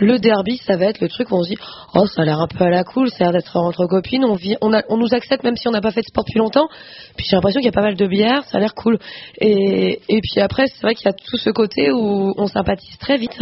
[0.00, 1.56] le derby, ça va être le truc où on se dit
[1.94, 4.24] Oh, ça a l'air un peu à la cool, ça a l'air d'être entre copines,
[4.24, 6.24] on, vit, on, a- on nous accepte même si on n'a pas fait de sport
[6.24, 6.68] depuis longtemps.
[7.16, 8.98] Puis j'ai l'impression qu'il y a pas mal de bières, ça a l'air cool.
[9.40, 12.96] Et, et puis après, c'est vrai qu'il y a tout ce côté où on sympathise
[12.98, 13.38] très vite.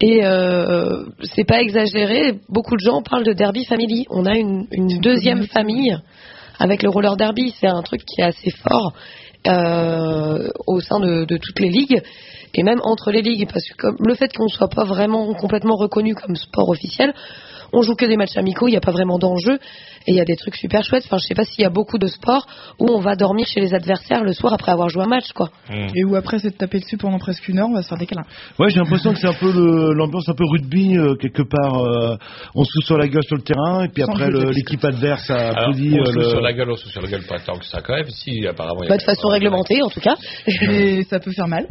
[0.00, 4.06] Et euh, c'est pas exagéré, beaucoup de gens parlent de derby family.
[4.10, 5.96] On a une, une deuxième famille
[6.58, 7.54] avec le roller derby.
[7.60, 8.92] C'est un truc qui est assez fort
[9.46, 12.02] euh, au sein de, de toutes les ligues
[12.54, 13.48] et même entre les ligues.
[13.52, 17.12] Parce que comme le fait qu'on ne soit pas vraiment complètement reconnu comme sport officiel,
[17.74, 19.54] on joue que des matchs amicaux, il n'y a pas vraiment d'enjeu
[20.06, 21.04] et il y a des trucs super chouettes.
[21.06, 22.46] Enfin, je sais pas s'il y a beaucoup de sports
[22.78, 25.50] où on va dormir chez les adversaires le soir après avoir joué un match, quoi.
[25.94, 27.98] Et où après c'est de taper dessus pendant presque une heure, on va se faire
[27.98, 28.24] des câlins.
[28.58, 31.82] Ouais, j'ai l'impression que c'est un peu l'ambiance un peu rugby euh, quelque part.
[31.84, 32.16] euh,
[32.54, 35.30] on se fout sur la gueule sur le terrain et puis Sans après l'équipe adverse
[35.30, 35.96] a Alors, applaudi.
[35.98, 37.58] on euh, se le- sur la gueule, on se fout sur la gueule pas tant
[37.58, 38.08] que ça quand même.
[38.10, 38.80] Si, apparemment.
[38.82, 40.14] il y a Bah, de façon réglementée, en tout cas.
[40.46, 41.66] Et ça peut faire mal.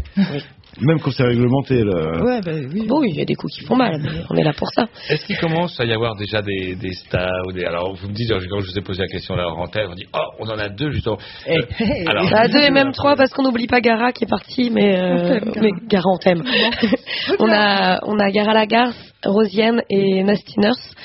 [0.81, 1.83] Même quand c'est réglementé.
[1.83, 2.85] Ouais, bah oui.
[2.87, 4.87] Bon, il y a des coups qui font mal, mais on est là pour ça.
[5.09, 7.63] Est-ce qu'il commence à y avoir déjà des, des stars ou des...
[7.65, 9.93] Alors, vous me dites, quand je vous ai posé la question là en tête, on
[9.95, 11.17] dit, oh, on en a deux justement.
[11.47, 14.29] Eh, Euh, alors, Bah, deux et même trois parce qu'on n'oublie pas Gara qui est
[14.29, 16.43] parti, mais, euh, On mais Gara on t'aime.
[17.39, 20.95] on a on a Gara Lagarce, Rosienne et Nasty Nurse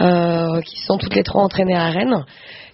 [0.00, 2.24] euh, qui sont toutes les trois entraînées à Rennes,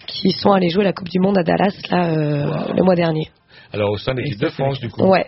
[0.07, 3.29] qui sont allées jouer la Coupe du Monde à Dallas là euh, le mois dernier.
[3.73, 5.03] alors, au sein de l'équipe de France, du coup.
[5.05, 5.27] Ouais.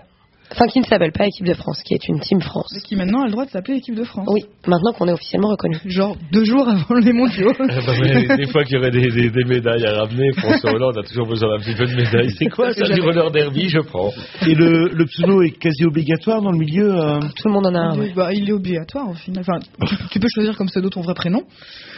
[0.52, 2.72] Enfin, qui ne s'appelle pas équipe de France, qui est une Team France.
[2.76, 4.28] Et qui maintenant a le droit de s'appeler équipe de France.
[4.32, 5.76] Oui, maintenant qu'on est officiellement reconnu.
[5.86, 7.52] Genre deux jours avant les mondiaux.
[7.60, 10.72] Eh ben, mais des fois qu'il y aurait des, des- des médailles à ramener, François
[10.72, 12.30] Hollande a toujours besoin d'un petit peu de médailles.
[12.38, 14.10] C'est quoi ça du roller derby Je prends.
[14.46, 17.74] Et le, le pseudo est quasi obligatoire dans le milieu euh, Tout le monde en
[17.74, 18.06] a un, Il, ouais.
[18.10, 19.44] est, bah, il est obligatoire au final.
[19.46, 21.42] Enfin, tu, tu peux choisir comme pseudo ton vrai prénom.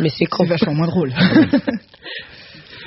[0.00, 0.24] Mais c'est.
[0.38, 1.12] C'est vachement moins drôle.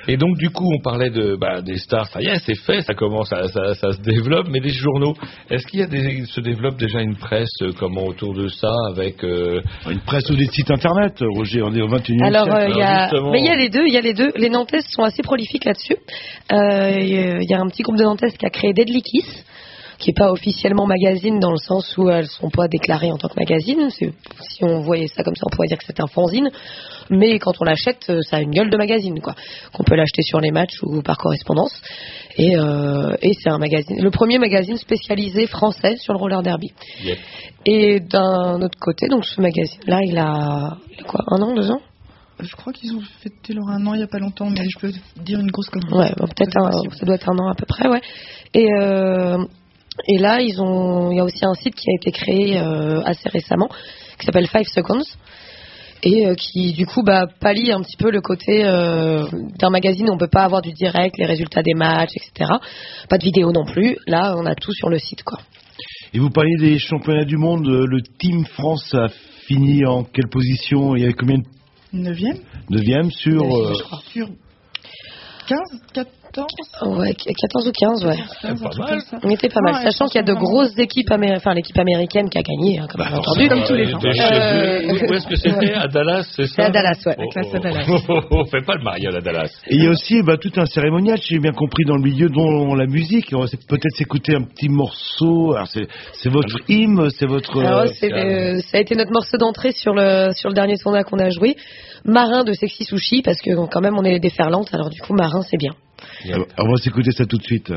[0.07, 2.07] Et donc du coup, on parlait de bah, des stars.
[2.07, 4.47] Ça y est, c'est fait, ça commence, ça, ça, ça se développe.
[4.49, 5.13] Mais des journaux,
[5.49, 8.73] est-ce qu'il y a des, se développe déjà une presse euh, comment autour de ça
[8.89, 12.57] avec euh, Une presse ou des sites internet, Roger, on est au 21e Alors, siècle.
[12.59, 13.31] euh, il y a, justement.
[13.31, 14.31] mais il y a les deux, il y a les deux.
[14.35, 15.95] Les Nantaises sont assez prolifiques là-dessus.
[16.51, 19.45] Euh, Il y a un petit groupe de Nantaises qui a créé Deadly Kiss,
[19.99, 23.27] qui est pas officiellement magazine dans le sens où elles sont pas déclarées en tant
[23.27, 23.89] que magazine.
[23.91, 26.49] Si on voyait ça comme ça, on pourrait dire que c'est un fanzine.
[27.11, 29.35] Mais quand on l'achète, euh, ça a une gueule de magazine, quoi.
[29.73, 31.73] Qu'on peut l'acheter sur les matchs ou par correspondance.
[32.37, 36.71] Et, euh, et c'est un magazine, le premier magazine spécialisé français sur le roller derby.
[37.03, 37.17] Yep.
[37.65, 41.69] Et d'un autre côté, donc ce magazine-là, il a, il a quoi, un an, deux
[41.69, 41.81] ans?
[42.39, 44.79] Je crois qu'ils ont fêté leur un an il y a pas longtemps, mais je
[44.79, 44.91] peux
[45.21, 45.93] dire une grosse connerie.
[45.93, 46.53] Ouais, bon, peut-être
[46.97, 48.01] ça doit être un an à peu près, ouais.
[48.55, 49.37] Et euh,
[50.07, 53.01] et là, ils ont, il y a aussi un site qui a été créé euh,
[53.03, 53.69] assez récemment,
[54.17, 55.03] qui s'appelle Five Seconds,
[56.03, 59.25] et euh, qui du coup bah, pallie un petit peu le côté euh,
[59.59, 62.51] d'un magazine où on peut pas avoir du direct, les résultats des matchs, etc.
[63.09, 63.97] Pas de vidéo non plus.
[64.07, 65.39] Là, on a tout sur le site, quoi.
[66.13, 69.07] Et vous parliez des championnats du monde, euh, le Team France a
[69.47, 70.95] fini en quelle position?
[70.95, 71.43] Il y avait combien de
[71.93, 72.37] Neuvième
[72.69, 73.99] neuvième sur je crois.
[74.13, 74.29] Sur
[75.47, 75.59] 15,
[76.33, 78.17] 14 Ouais, 14 ou 15, ouais.
[78.41, 79.17] 15, un truc comme ça.
[79.23, 81.77] On était pas mal, Ouais, sachant qu'il y a de grosses équipes américaines, enfin l'équipe
[81.77, 83.47] américaine qui a gagné, hein, comme on a entendu.
[83.49, 85.07] Comme tous les chez Euh.
[85.09, 85.73] Où est-ce que c'était?
[85.73, 86.53] À Dallas, c'est ça?
[86.55, 87.15] C'est à Dallas, ouais.
[87.17, 87.85] Oh, classe oh, à Dallas.
[87.89, 89.49] oh, oh, oh, fait pas le mariole à Dallas.
[89.67, 92.03] Et il y a aussi bah, tout un cérémonial, si j'ai bien compris, dans le
[92.03, 93.29] milieu, dont la musique.
[93.33, 95.55] On va peut-être s'écouter un petit morceau.
[95.65, 97.57] C'est, votre hymne, c'est votre.
[97.57, 101.19] Euh, le- ça a été notre morceau d'entrée sur le, sur le dernier tournoi qu'on
[101.19, 101.55] a joué.
[102.05, 105.13] Marin de Sexy Sushi, parce que quand même on est des déferlantes, alors du coup
[105.13, 105.73] Marin c'est bien.
[106.57, 107.71] on va s'écouter ça tout de suite.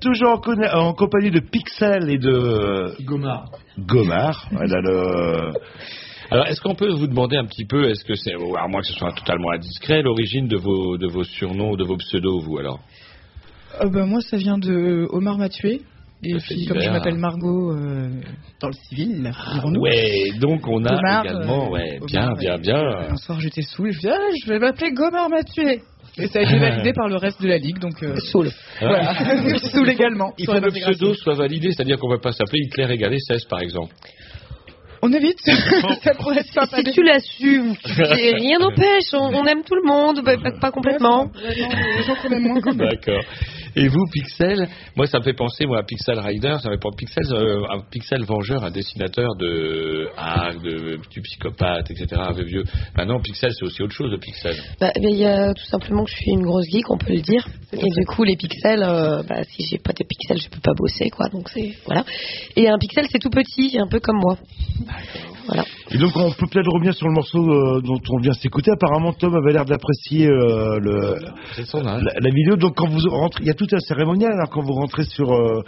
[0.00, 0.40] Toujours
[0.74, 3.50] en, compagnie de Pixel et de Gomard.
[3.78, 4.48] Gomard.
[4.50, 5.52] Voilà le.
[6.30, 8.80] Alors, est-ce qu'on peut vous demander un petit peu, est-ce que c'est, ou à moins
[8.82, 12.58] que ce soit totalement indiscret, l'origine de vos, de vos surnoms, de vos pseudos, vous
[12.58, 12.78] alors?
[13.80, 15.48] Euh, bah, moi, ça vient de Omar m'a
[16.22, 18.10] Et puis, comme je m'appelle Margot euh,
[18.60, 19.80] dans le civil, dirons-nous.
[19.80, 23.10] Ouais, donc on a Gomard, également, euh, ouais, Gomard, bien, bien, bien.
[23.10, 25.80] Un soir, j'étais saoul je me ah, je vais m'appeler Gomard m'a tué.
[26.18, 28.02] Et ça a été validé par le reste de la ligue, donc.
[28.02, 28.50] Euh, Soul.
[28.80, 29.14] Voilà.
[29.72, 30.34] Soul également.
[30.36, 32.92] Il faut les que le pseudo soit validé, c'est-à-dire qu'on ne va pas s'appeler Hitler
[32.92, 33.94] égalé 16 par exemple.
[35.02, 35.38] On évite.
[36.04, 36.82] ça pourrait être sympa.
[36.84, 41.30] Si tu l'assumes, rien n'empêche, on, on aime tout le monde, bah, pas, pas complètement.
[42.06, 42.88] J'en connais moins quand même.
[42.88, 43.22] D'accord.
[43.76, 46.80] Et vous, Pixel, moi ça me fait penser moi à Pixel Rider, ça me fait
[46.80, 52.20] penser Pixel, euh, un Pixel Vengeur, un dessinateur de ah, de du psychopathe, etc.
[52.24, 52.64] Un peu vieux.
[52.96, 54.56] Maintenant, Pixel c'est aussi autre chose de Pixel.
[54.80, 57.12] Bah, mais il y a tout simplement que je suis une grosse geek, on peut
[57.12, 57.46] le dire.
[57.72, 60.74] Et du coup, les pixels, euh, bah, si j'ai pas des pixels, je peux pas
[60.74, 61.28] bosser, quoi.
[61.28, 62.04] Donc c'est voilà.
[62.56, 64.36] Et un pixel, c'est tout petit, un peu comme moi.
[65.46, 65.64] Voilà.
[65.90, 68.70] Et donc on peut peut-être revenir sur le morceau euh, dont on vient s'écouter.
[68.70, 72.56] Apparemment Tom avait l'air d'apprécier euh, la, la vidéo.
[72.56, 75.30] Donc quand vous rentrez, il y a tout un cérémonial alors quand vous rentrez sur
[75.32, 75.62] euh,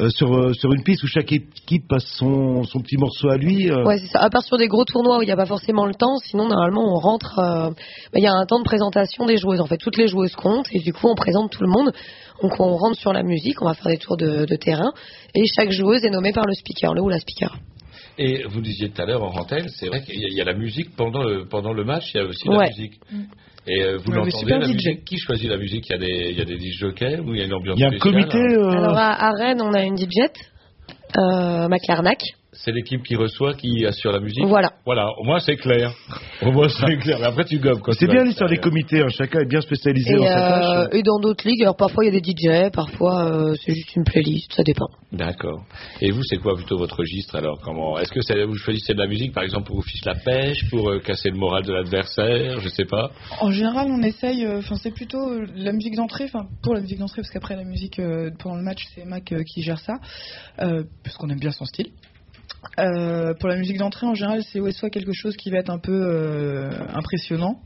[0.00, 3.36] euh, sur euh, sur une piste où chaque équipe passe son son petit morceau à
[3.36, 3.70] lui.
[3.70, 4.18] euh, Ouais, c'est ça.
[4.20, 6.48] À part sur des gros tournois où il n'y a pas forcément le temps, sinon
[6.48, 7.38] normalement on rentre.
[7.38, 7.70] euh,
[8.16, 9.60] Il y a un temps de présentation des joueuses.
[9.60, 11.92] En fait, toutes les joueuses comptent et du coup on présente tout le monde.
[12.42, 14.90] Donc on rentre sur la musique, on va faire des tours de, de terrain
[15.34, 17.56] et chaque joueuse est nommée par le speaker, le ou la speaker.
[18.20, 20.40] Et vous disiez tout à l'heure en antenne, c'est vrai qu'il y, a- il y
[20.40, 22.94] a la musique pendant le pendant le match, il y a aussi la musique.
[23.70, 24.72] Et euh, vous Ouais, le l'entendez la DJ.
[24.72, 25.04] musique?
[25.04, 25.86] Qui choisit la musique?
[25.88, 27.76] Il y a des il y a des jockeys ou il y a une ambiance
[27.78, 28.38] Il y a un spéciale comité.
[28.38, 30.30] euh, Alors à, à Rennes, on a une DJ,
[31.18, 32.22] euh, McLarnac.
[32.64, 34.44] C'est l'équipe qui reçoit qui assure la musique.
[34.46, 34.72] Voilà.
[34.84, 35.92] Voilà, au moins c'est clair.
[36.42, 37.18] Au moins c'est clair.
[37.20, 39.00] Mais après tu gobes C'est bien l'histoire des comités.
[39.00, 39.08] hein.
[39.08, 40.64] Chacun est bien spécialisé Et, dans sa tâche.
[40.92, 43.74] euh, et dans d'autres ligues, alors parfois il y a des DJ, parfois euh, c'est
[43.74, 44.86] juste une playlist, ça dépend.
[45.12, 45.64] D'accord.
[46.00, 47.60] Et vous, c'est quoi plutôt votre registre alors?
[47.62, 50.68] Comment Est-ce que vous choisissez de la musique, par exemple, pour vous fiche la pêche,
[50.70, 52.60] pour euh, casser le moral de l'adversaire?
[52.60, 53.10] Je sais pas.
[53.40, 54.44] En général, on essaye.
[54.44, 56.24] euh, Enfin, c'est plutôt la musique d'entrée.
[56.24, 59.32] Enfin, pour la musique d'entrée, parce qu'après la musique euh, pendant le match, c'est Mac
[59.32, 59.94] euh, qui gère ça,
[60.60, 61.88] euh, parce qu'on aime bien son style.
[62.78, 65.70] Euh, pour la musique d'entrée, en général, c'est ouais, soit quelque chose qui va être
[65.70, 67.56] un peu euh, impressionnant,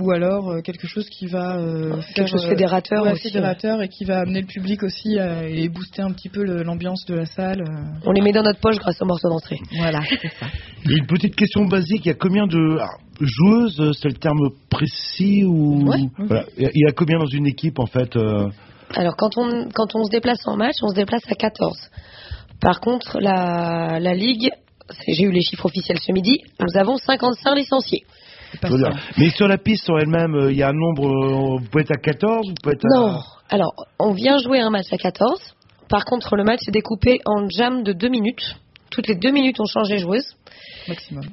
[0.00, 3.82] ou alors euh, quelque chose qui va euh, Quelque faire, chose fédérateur ouais, aussi, fédérateur
[3.82, 7.26] et qui va amener le public aussi et booster un petit peu l'ambiance de la
[7.26, 7.62] salle.
[7.62, 8.00] euh.
[8.06, 9.58] On les met dans notre poche grâce au morceau d'entrée.
[9.78, 10.46] Voilà, c'est ça.
[10.88, 12.04] Et Une petite question basique.
[12.04, 12.78] Il y a combien de
[13.20, 14.38] joueuses C'est le terme
[14.70, 15.98] précis ou Ouais.
[16.18, 16.44] Voilà.
[16.56, 18.48] Il y a- il y a combien dans une équipe en fait euh,
[18.94, 21.76] Alors quand on, quand on se déplace en match, on se déplace à 14.
[22.60, 24.50] Par contre, la, la Ligue,
[25.08, 28.04] j'ai eu les chiffres officiels ce midi, nous avons 55 licenciés.
[29.16, 31.06] Mais sur la piste en elle-même, euh, il y a un nombre.
[31.06, 32.98] euh, vous pouvez être à 14 Vous pouvez être à...
[32.98, 35.54] Non, alors on vient jouer un match à 14.
[35.88, 38.56] Par contre, le match est découpé en jam de 2 minutes.
[38.90, 40.36] Toutes les 2 minutes, on change les joueuses.
[40.88, 41.24] Maximum.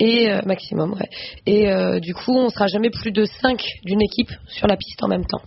[0.00, 1.08] Et euh, maximum, ouais.
[1.46, 5.02] Et euh, du coup, on sera jamais plus de 5 d'une équipe sur la piste
[5.02, 5.42] en même temps.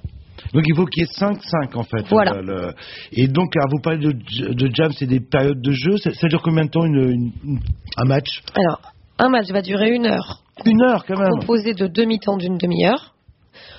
[0.54, 2.06] Donc il faut qu'il y ait 5-5 en fait.
[2.10, 2.42] Voilà.
[2.42, 2.74] Le-
[3.12, 4.12] Et donc, alors, vous parlez de,
[4.54, 5.98] de jam, c'est des périodes de jeu.
[5.98, 7.60] Ça, ça dure combien de temps une, une- une-
[7.98, 8.42] un match?
[8.56, 8.82] Alors,
[9.20, 10.42] un match va durer une heure.
[10.66, 11.30] Une heure quand même.
[11.40, 13.14] composé de deux mi-temps d'une demi-heure,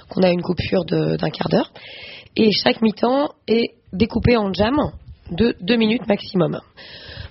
[0.08, 1.72] qu'on a une coupure d'un quart d'heure,
[2.36, 4.76] et chaque mi-temps est découpé en jam
[5.30, 6.58] de deux minutes maximum.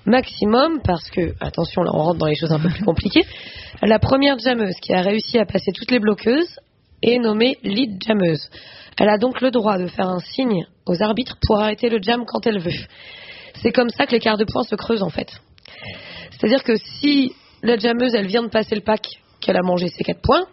[0.05, 3.25] Maximum parce que, attention, là on rentre dans les choses un peu plus compliquées,
[3.81, 6.55] la première jammeuse qui a réussi à passer toutes les bloqueuses
[7.01, 8.49] est nommée lead jammeuse.
[8.99, 12.23] Elle a donc le droit de faire un signe aux arbitres pour arrêter le jam
[12.25, 12.85] quand elle veut.
[13.61, 15.29] C'est comme ça que l'écart de points se creuse en fait.
[16.31, 17.33] C'est-à-dire que si
[17.63, 19.07] la jammeuse, elle vient de passer le pack,
[19.41, 20.45] qu'elle a mangé ses 4 points,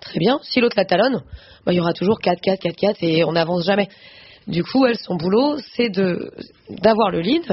[0.00, 0.38] très bien.
[0.42, 1.22] Si l'autre la talonne,
[1.64, 3.88] bah, il y aura toujours 4, 4, 4, 4 et on n'avance jamais.
[4.46, 7.44] Du coup, elle, son boulot, c'est d'avoir le lead,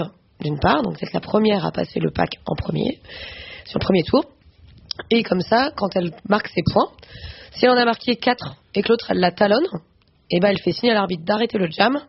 [0.42, 3.00] d'une part, donc c'est la première à passer le pack en premier,
[3.66, 4.26] sur le premier tour.
[5.10, 6.92] Et comme ça, quand elle marque ses points,
[7.56, 9.68] si elle en a marqué 4 et que l'autre, elle la talonne,
[10.30, 12.00] et ben elle fait signe à l'arbitre d'arrêter le jam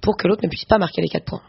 [0.00, 1.42] pour que l'autre ne puisse pas marquer les 4 points.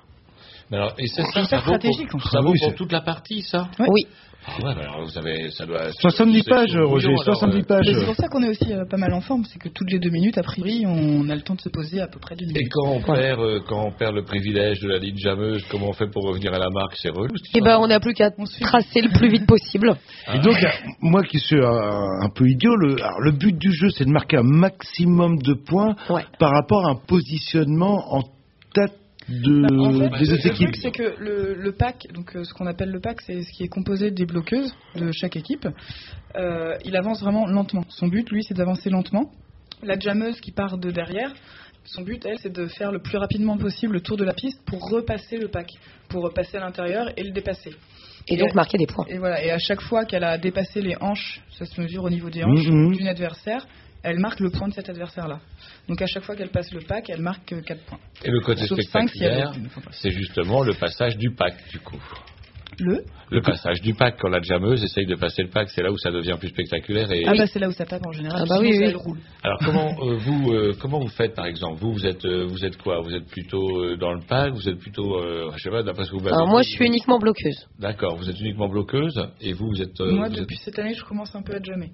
[0.72, 1.78] Alors, et ça, C'est ça, ça vaut
[2.12, 3.70] pour, ça vaut toute la partie, ça?
[3.80, 4.06] Oui.
[4.48, 5.92] Ah ouais, alors vous avez, ça doit.
[6.00, 7.86] 70 c'est- pages, Roger, bouillon, alors, 70 euh, pages.
[7.94, 10.00] C'est pour ça qu'on est aussi euh, pas mal en forme, c'est que toutes les
[10.00, 12.46] deux minutes, a priori, on a le temps de se poser à peu près deux
[12.46, 12.72] Et minutes.
[12.72, 15.94] quand on perd, euh, quand on perd le privilège de la ligne jammeuse, comment on
[15.94, 16.96] fait pour revenir à la marque?
[16.96, 17.34] C'est relou.
[17.54, 19.94] Et ben on n'a plus qu'à tracer le plus vite possible.
[20.34, 20.56] Et donc,
[21.02, 24.12] moi qui suis un, un peu idiot, le, alors, le but du jeu, c'est de
[24.12, 26.24] marquer un maximum de points Ouais.
[26.40, 28.22] par rapport à un positionnement en
[28.74, 28.94] tête
[29.30, 32.54] de, Bah, en fait, des autres équipes c'est que le, le pack, donc euh, ce
[32.54, 35.68] qu'on appelle le pack, c'est ce qui est composé des bloqueuses de chaque équipe.
[36.36, 37.84] Euh, il avance vraiment lentement.
[37.90, 39.32] Son but, lui, c'est d'avancer lentement.
[39.84, 41.34] La jammeuse qui part de derrière,
[41.86, 44.60] son but, elle, c'est de faire le plus rapidement possible le tour de la piste
[44.66, 45.72] pour repasser le pack,
[46.10, 47.74] pour repasser à l'intérieur et le dépasser.
[48.28, 49.06] Et donc marquer des points.
[49.08, 49.44] Et voilà.
[49.44, 52.44] Et à chaque fois qu'elle a dépassé les hanches, ça se mesure au niveau des
[52.44, 52.96] hanches Mhm.
[52.96, 53.66] d'une adversaire,
[54.04, 55.40] elle marque le point de cet adversaire-là.
[55.90, 58.00] Donc à chaque fois qu'elle passe le pack, elle marque 4 points.
[58.24, 59.52] Et le côté Sauf spectaculaire,
[59.92, 62.00] c'est justement le passage du pack, du coup.
[62.82, 65.92] Le Le passage du pack, quand la jammeuse essaye de passer le pack, c'est là
[65.92, 67.12] où ça devient plus spectaculaire.
[67.12, 67.24] Et...
[67.28, 68.42] Ah bah c'est là où ça tape en général.
[68.42, 69.18] Ah bah oui, elle roule.
[69.44, 71.78] Alors comment euh, vous euh, comment vous faites par exemple?
[71.82, 73.02] Vous vous êtes euh, vous êtes quoi?
[73.02, 74.54] Vous êtes plutôt euh, dans le pack?
[74.54, 76.70] Vous êtes plutôt euh, je sais pas d'après ce que vous m'avez Alors moi, je
[76.70, 77.68] suis uniquement bloqueuse.
[77.80, 80.00] D'accord, vous êtes uniquement bloqueuse et vous vous êtes.
[80.00, 81.92] euh, Moi vous êtes- depuis cette année, je commence un peu à jammer.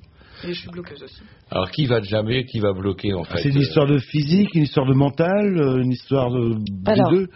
[0.47, 1.21] Et je suis bloqueuse aussi.
[1.51, 4.63] Alors qui va jamais Qui va bloquer en fait C'est une histoire de physique, une
[4.63, 7.27] histoire de mental, euh, une histoire de Alors, deux?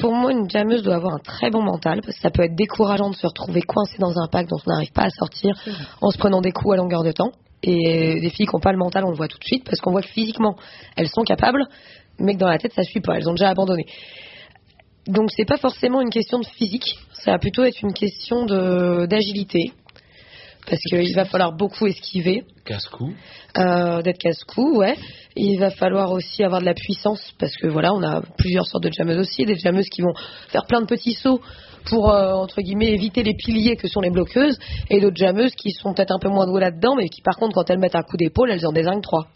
[0.00, 2.56] Pour moi, une jammeuse doit avoir un très bon mental parce que ça peut être
[2.56, 5.54] décourageant de se retrouver coincé dans un pack dont on n'arrive pas à sortir
[6.00, 7.32] en se prenant des coups à longueur de temps.
[7.62, 9.80] Et des filles qui n'ont pas le mental, on le voit tout de suite parce
[9.80, 10.56] qu'on voit que physiquement,
[10.96, 11.64] elles sont capables,
[12.18, 13.16] mais que dans la tête, ça suit pas.
[13.16, 13.86] Elles ont déjà abandonné.
[15.06, 19.06] Donc, c'est pas forcément une question de physique, ça va plutôt être une question de
[19.06, 19.72] d'agilité
[20.68, 22.44] parce qu'il va falloir beaucoup esquiver.
[22.64, 23.12] casse-cou.
[23.56, 24.96] Euh, d'être casse-cou, ouais.
[25.36, 28.84] Il va falloir aussi avoir de la puissance parce que voilà, on a plusieurs sortes
[28.84, 30.14] de jammeuses aussi, des jammeuses qui vont
[30.48, 31.40] faire plein de petits sauts
[31.86, 34.58] pour euh, entre guillemets éviter les piliers que sont les bloqueuses
[34.90, 37.54] et d'autres jammeuses qui sont peut-être un peu moins douées là-dedans mais qui par contre
[37.54, 39.28] quand elles mettent un coup d'épaule, elles en désignent trois.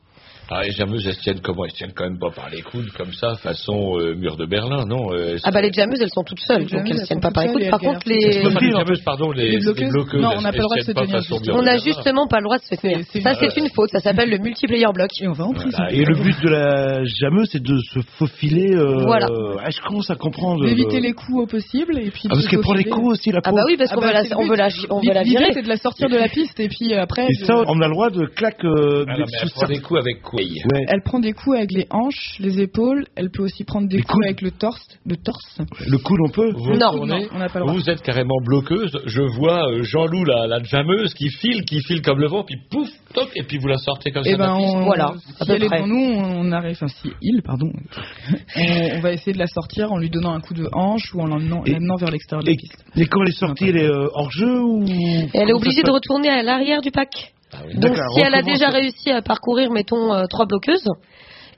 [0.53, 1.65] Ah, les jameuses, elles se tiennent comment?
[1.65, 4.47] Elles se tiennent quand même pas par les coudes comme ça, façon euh, mur de
[4.47, 7.07] Berlin, non Euh, Ah bah les jammeuses, elles sont toutes seules, Les donc elles elles
[7.07, 7.71] tiennent pas par les coudes.
[7.71, 10.21] Par contre les Non, pas les jameuses, pardon, les, Les les bloqueuses.
[10.21, 12.59] Non, on n'a pas le droit de se tenir on n'a justement pas le droit
[12.59, 12.99] de se tenir.
[13.23, 15.11] Ça c'est- une faute, ça s'appelle le multiplayer block.
[15.21, 15.77] Et on va en prison.
[15.77, 15.93] Voilà.
[15.93, 18.75] Et le but de la jameuse, c'est de se faufiler.
[18.75, 19.29] Euh, Voilà.
[19.63, 20.65] ah, je commence à comprendre.
[20.65, 23.31] D'éviter les coups au possible et puis Ah, parce de qu'elle prend les coups aussi,
[23.31, 24.69] la Ah bah oui parce Ah qu'on bah, veut la
[25.13, 25.51] la L'idée, virer.
[25.53, 27.27] c'est de la sortir de la piste et puis après.
[27.29, 28.63] Et ça, on a le droit de claque.
[28.63, 30.85] Des- coups avec Ouais.
[30.89, 33.07] Elle prend des coups avec les hanches, les épaules.
[33.17, 34.81] Elle peut aussi prendre des Les coups avec le torse.
[35.07, 35.59] Le torse.
[35.87, 36.91] Le coude, on peut Vous Non.
[36.93, 37.75] tournez, on n'a pas le droit.
[37.75, 38.97] vous êtes carrément bloqueuse.
[39.07, 42.57] Je vois euh, Jean-Loup, la, la jameuse, qui file, qui file comme le vent, puis
[42.71, 44.37] pouf, toc, et puis vous la sortez comme Et ça.
[44.37, 46.73] de la ben, on, Voilà, à si peu elle est devant nous, on arrive.
[46.73, 47.71] Enfin, si il, pardon,
[48.57, 51.21] on, on va essayer de la sortir en lui donnant un coup de hanche ou
[51.21, 52.85] en l'amenant vers l'extérieur de la Et, piste.
[52.97, 55.83] et quand elle est sortie, elle est euh, hors jeu ou elle est ça obligée
[55.83, 57.33] de retourner à l'arrière du pack.
[57.53, 57.75] Ah oui.
[57.79, 60.87] Donc si elle a déjà réussi à parcourir, mettons, euh, trois bloqueuses,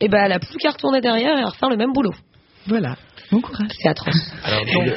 [0.00, 2.14] et ben elle a plus qu'à retourner derrière et à refaire le même boulot.
[2.66, 2.96] Voilà.
[3.30, 3.68] Bon courage.
[3.78, 4.32] C'est atroce.
[4.44, 4.92] Alors, donc,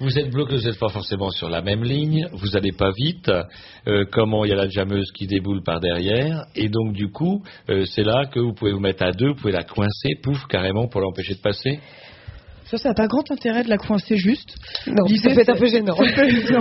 [0.00, 3.30] vous êtes bloqué, vous n'êtes pas forcément sur la même ligne, vous n'allez pas vite.
[3.88, 7.42] euh, comment il y a la jameuse qui déboule par derrière, et donc du coup,
[7.68, 10.46] euh, c'est là que vous pouvez vous mettre à deux, vous pouvez la coincer, pouf,
[10.48, 11.80] carrément pour l'empêcher de passer?
[12.70, 14.56] Ça, ça n'a pas grand intérêt de la coincer juste.
[14.86, 15.94] Non, ça peut être un peu gênant.
[15.94, 15.96] en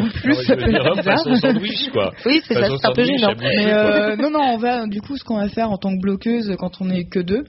[0.09, 1.51] plus, Ah ça peut être façon bizarre.
[1.53, 2.13] sandwich, quoi.
[2.25, 3.33] Oui, c'est ça, c'est un peu gênant.
[3.73, 6.55] euh, non, non, on va, du coup, ce qu'on va faire en tant que bloqueuse,
[6.59, 7.43] quand on est que deux,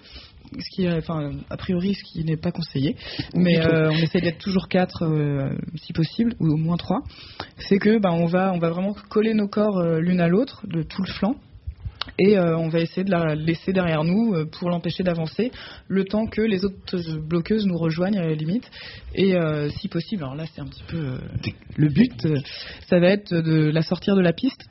[0.59, 2.97] ce qui est, enfin, a priori, ce qui n'est pas conseillé,
[3.35, 7.01] mais euh, on essaie d'être toujours quatre, euh, si possible, ou au moins trois,
[7.59, 10.63] c'est que, ben, on va, on va vraiment coller nos corps euh, l'une à l'autre,
[10.67, 11.35] de tout le flanc,
[12.19, 15.51] et euh, on va essayer de la laisser derrière nous euh, pour l'empêcher d'avancer,
[15.89, 18.69] le temps que les autres bloqueuses nous rejoignent à la limite,
[19.15, 21.19] et euh, si possible, alors là, c'est un petit peu euh,
[21.77, 22.37] le but, euh,
[22.89, 24.65] ça va être de la sortir de la piste.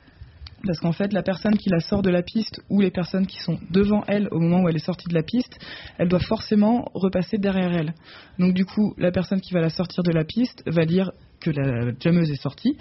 [0.66, 3.38] Parce qu'en fait, la personne qui la sort de la piste ou les personnes qui
[3.38, 5.56] sont devant elle au moment où elle est sortie de la piste,
[5.98, 7.94] elle doit forcément repasser derrière elle.
[8.40, 11.50] Donc du coup, la personne qui va la sortir de la piste va dire que
[11.50, 12.76] la jameuse est sortie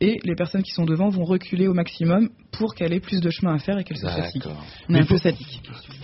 [0.00, 3.30] et les personnes qui sont devant vont reculer au maximum pour qu'elle ait plus de
[3.30, 4.42] chemin à faire et qu'elle se fatigue.
[4.88, 5.60] On est un peu sadique.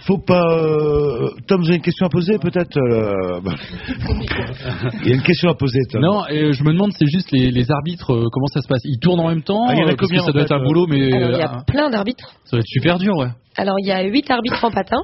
[0.07, 0.43] Faut pas.
[0.57, 3.55] euh, Tom, vous avez une question à poser peut-être euh, bah.
[5.03, 6.01] Il y a une question à poser, Tom.
[6.01, 8.83] Non, et je me demande, c'est juste les, les arbitres, euh, comment ça se passe?
[8.85, 10.33] Ils tournent en même temps Ah, il y en a Parce combien, que ça en
[10.33, 12.35] doit fait, être un boulot, mais Alors il y a plein d'arbitres.
[12.45, 13.29] ça va être super dur, ouais.
[13.57, 15.03] Alors il y a 8 arbitres en patin.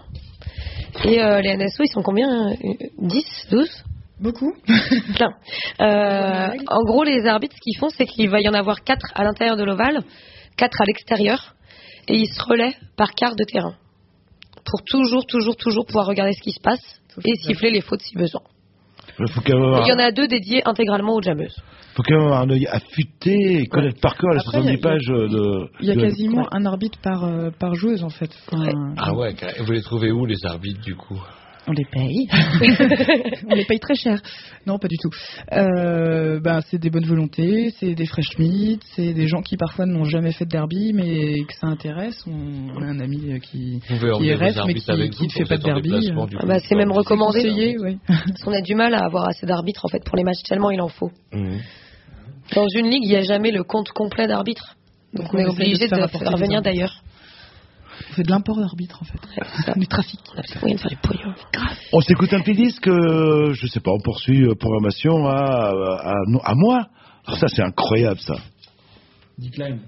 [1.05, 2.51] Et euh, les NSO, ils sont combien?
[2.53, 2.55] Euh,
[3.03, 3.69] 10 12
[4.21, 4.55] Beaucoup.
[5.17, 5.35] Plein.
[5.81, 9.01] Euh, en gros, les arbitres, ce qu'ils font, c'est qu'il va y en avoir 4
[9.15, 10.03] à l'intérieur de l'ovale,
[10.57, 11.55] 4 à l'extérieur,
[12.09, 13.75] et ils se relaient par quart de terrain.
[14.65, 18.17] Pour toujours, toujours, toujours pouvoir regarder ce qui se passe et siffler les fautes si
[18.17, 18.41] besoin.
[19.19, 21.55] Il Il y en a deux dédiés intégralement aux jameuses.
[21.95, 24.69] faut quand même avoir un œil affûté et connaître par cœur les Après, il y
[24.71, 25.69] a- 70 pages de.
[25.81, 26.49] Il y a de- quasiment Ouais.
[26.51, 28.31] un arbitre par, euh, par joueuse en fait.
[28.51, 31.21] Enfin, Ah ouais, car- vous les trouvez où les arbitres du coup?
[31.67, 32.29] On les paye.
[33.49, 34.21] on les paye très cher.
[34.67, 35.11] Non, pas du tout.
[35.53, 39.87] Euh, ben, c'est des bonnes volontés, c'est des fresh meat, c'est des gens qui parfois
[39.87, 42.23] n'ont jamais fait de derby, mais que ça intéresse.
[42.27, 45.25] On, on a un ami euh, qui, qui est ref, mais qui avec qui vous
[45.27, 46.11] ne fait pas de derby.
[46.11, 47.43] du Ah bah, c'est même recommandé.
[47.43, 47.99] conseillé, oui.
[48.07, 50.71] Parce qu'on a du mal à avoir assez d'arbitres en fait pour les matchs tellement
[50.71, 51.11] il en faut.
[52.55, 54.77] Dans une ligue, il n'y a jamais le compte complet d'arbitres.
[55.15, 57.03] Donc on est de obligé se de faire venir d'ailleurs.
[58.15, 59.19] On fait de l'import d'arbitre en fait.
[59.81, 60.21] du trafic.
[60.37, 61.35] On a plus moyen de faire du pognon.
[61.93, 66.11] On s'écoute un petit disque, euh, je sais pas, on poursuit euh, programmation à, à,
[66.13, 66.87] à- à moi.
[67.27, 68.37] Alors ça, c'est incroyable, ça.
[69.37, 69.81] Decline.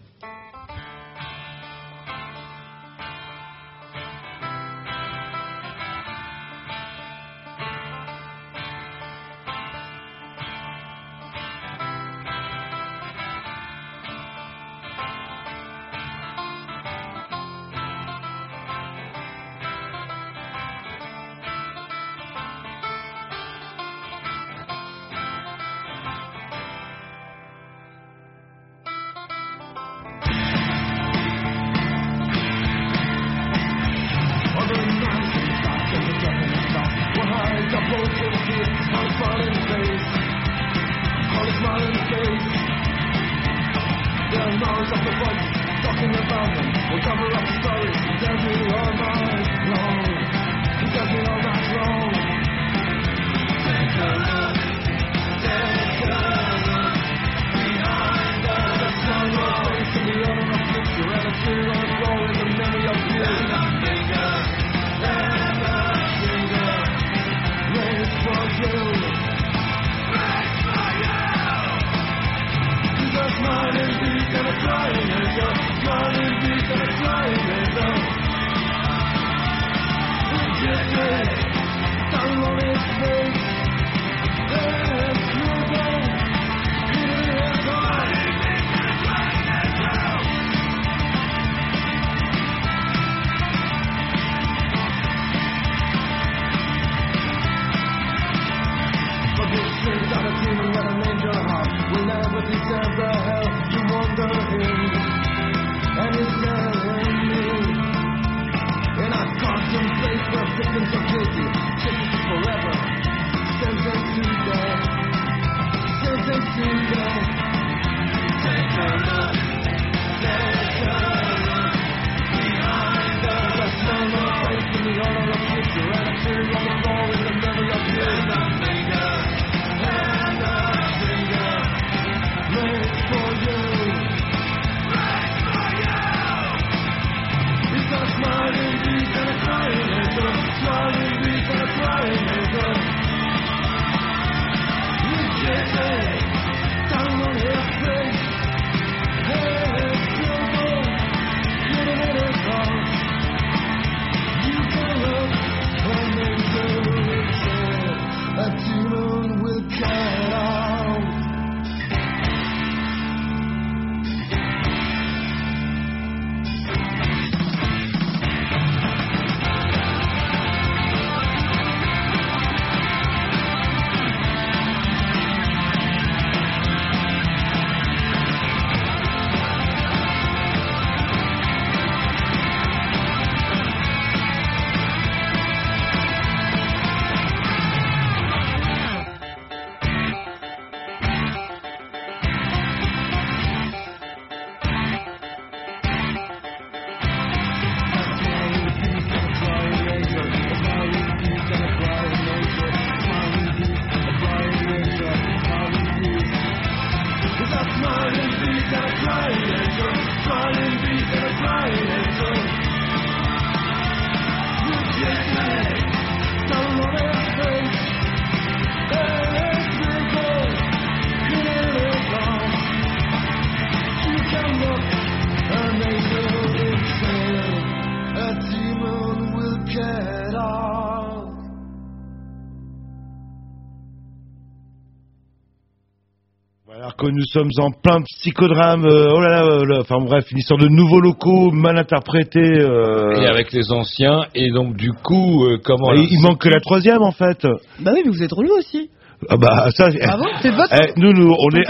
[237.07, 240.39] Que nous sommes en plein psychodrame, euh, oh là là, euh, là, enfin bref, une
[240.39, 242.41] histoire de nouveaux locaux mal interprétés.
[242.61, 245.93] euh, Et avec les anciens, et donc du coup, euh, comment...
[245.95, 247.47] il, il manque que la troisième en fait.
[247.81, 248.91] Bah oui, mais vous êtes relou aussi.
[249.31, 249.89] Ah bah ça.
[249.89, 251.65] Bravo, c'est votre eh, nous, nous, on est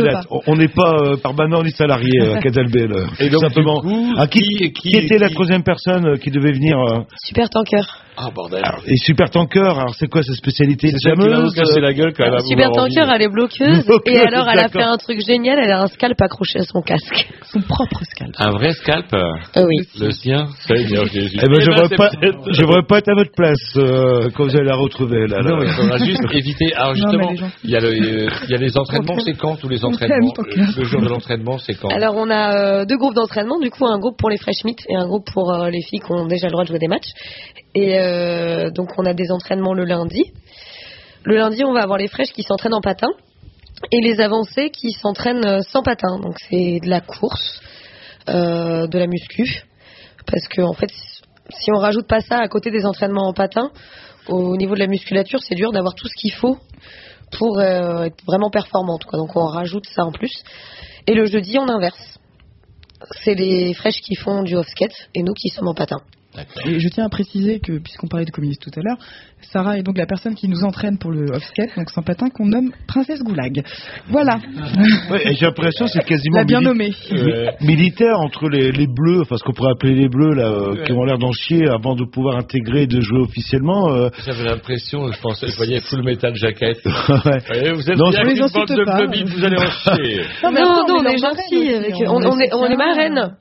[0.00, 0.12] vedettes.
[0.28, 0.36] pas.
[0.48, 2.92] On- n'est pas euh, permanent ni salarié à Casalbel.
[3.20, 3.76] Et donc, simplement.
[3.80, 6.76] du coup, Ah, qui, qui- qui qui- était la troisième personne euh, qui devait venir
[6.80, 7.82] euh, Super tanker.
[8.22, 8.62] Ah, bordel.
[8.86, 12.70] Et Super Tanker, alors c'est quoi sa spécialité C'est euh, la gueule quand elle Super
[12.72, 13.84] Tanker, elle est bloqueuse.
[14.06, 15.58] Et alors, elle a fait un truc génial.
[15.62, 17.28] Elle a un scalp accroché à son casque.
[17.52, 18.34] Son propre scalp.
[18.38, 19.22] Un vrai scalp euh,
[19.54, 19.76] Ah oui.
[19.98, 20.46] Le sien.
[20.68, 24.44] Eh ben, Eh j'aimerais c'est pas, peut-être- j'aimerais pas être à votre place euh, quand
[24.44, 25.38] vous allez la retrouver là.
[25.40, 25.50] là.
[25.50, 26.74] Non, il faudra juste éviter.
[26.74, 27.32] Alors justement,
[27.64, 30.32] il y, a le- euh, il y a les entraînements, c'est quand tous les entraînements?
[30.76, 31.88] le, jour de l'entraînement, c'est quand?
[31.88, 33.58] Alors, on a euh, deux groupes d'entraînement.
[33.60, 36.00] Du coup, un groupe pour les fresh meat et un groupe pour euh, les filles
[36.00, 37.08] qui ont déjà le droit de jouer des matchs.
[37.74, 40.32] Et euh, donc, on a des entraînements le lundi.
[41.24, 43.08] Le lundi, on va avoir les fraîches qui s'entraînent en patin
[43.92, 46.18] et les avancées qui s'entraînent euh, sans patin.
[46.18, 47.60] Donc, c'est de la course,
[48.28, 49.64] euh, de la muscu.
[50.26, 50.90] Parce que, en fait,
[51.50, 53.70] si on rajoute pas ça à côté des entraînements en patin,
[54.28, 56.58] au niveau de la musculature, c'est dur d'avoir tout ce qu'il faut
[57.38, 59.02] pour être vraiment performante.
[59.12, 60.32] Donc, on rajoute ça en plus.
[61.06, 62.18] Et le jeudi, on inverse.
[63.22, 66.00] C'est les fraîches qui font du off-skate et nous qui sommes en patin.
[66.64, 68.96] Et je tiens à préciser que, puisqu'on parlait de communistes tout à l'heure,
[69.52, 72.46] Sarah est donc la personne qui nous entraîne pour le off-skate, donc sans patin, qu'on
[72.46, 73.62] nomme Princesse Goulag.
[74.08, 74.38] Voilà.
[75.10, 76.90] Ouais, et j'ai l'impression que c'est quasiment L'a bien mili- nommé.
[77.60, 80.84] mi- militaire entre les, les bleus, enfin ce qu'on pourrait appeler les bleus là, euh,
[80.84, 83.90] qui ont l'air d'en chier avant de pouvoir intégrer et de jouer officiellement.
[83.92, 86.78] euh, J'avais l'impression, je pensais, je voyais full metal jacket.
[86.84, 87.72] ouais.
[87.72, 90.20] Vous êtes Non, bien une bande de bleubis, vous allez en chier.
[90.44, 92.76] Non, mais non, attends, non, on on est marraine avec- aussi, on, est on est
[92.76, 93.36] marraines.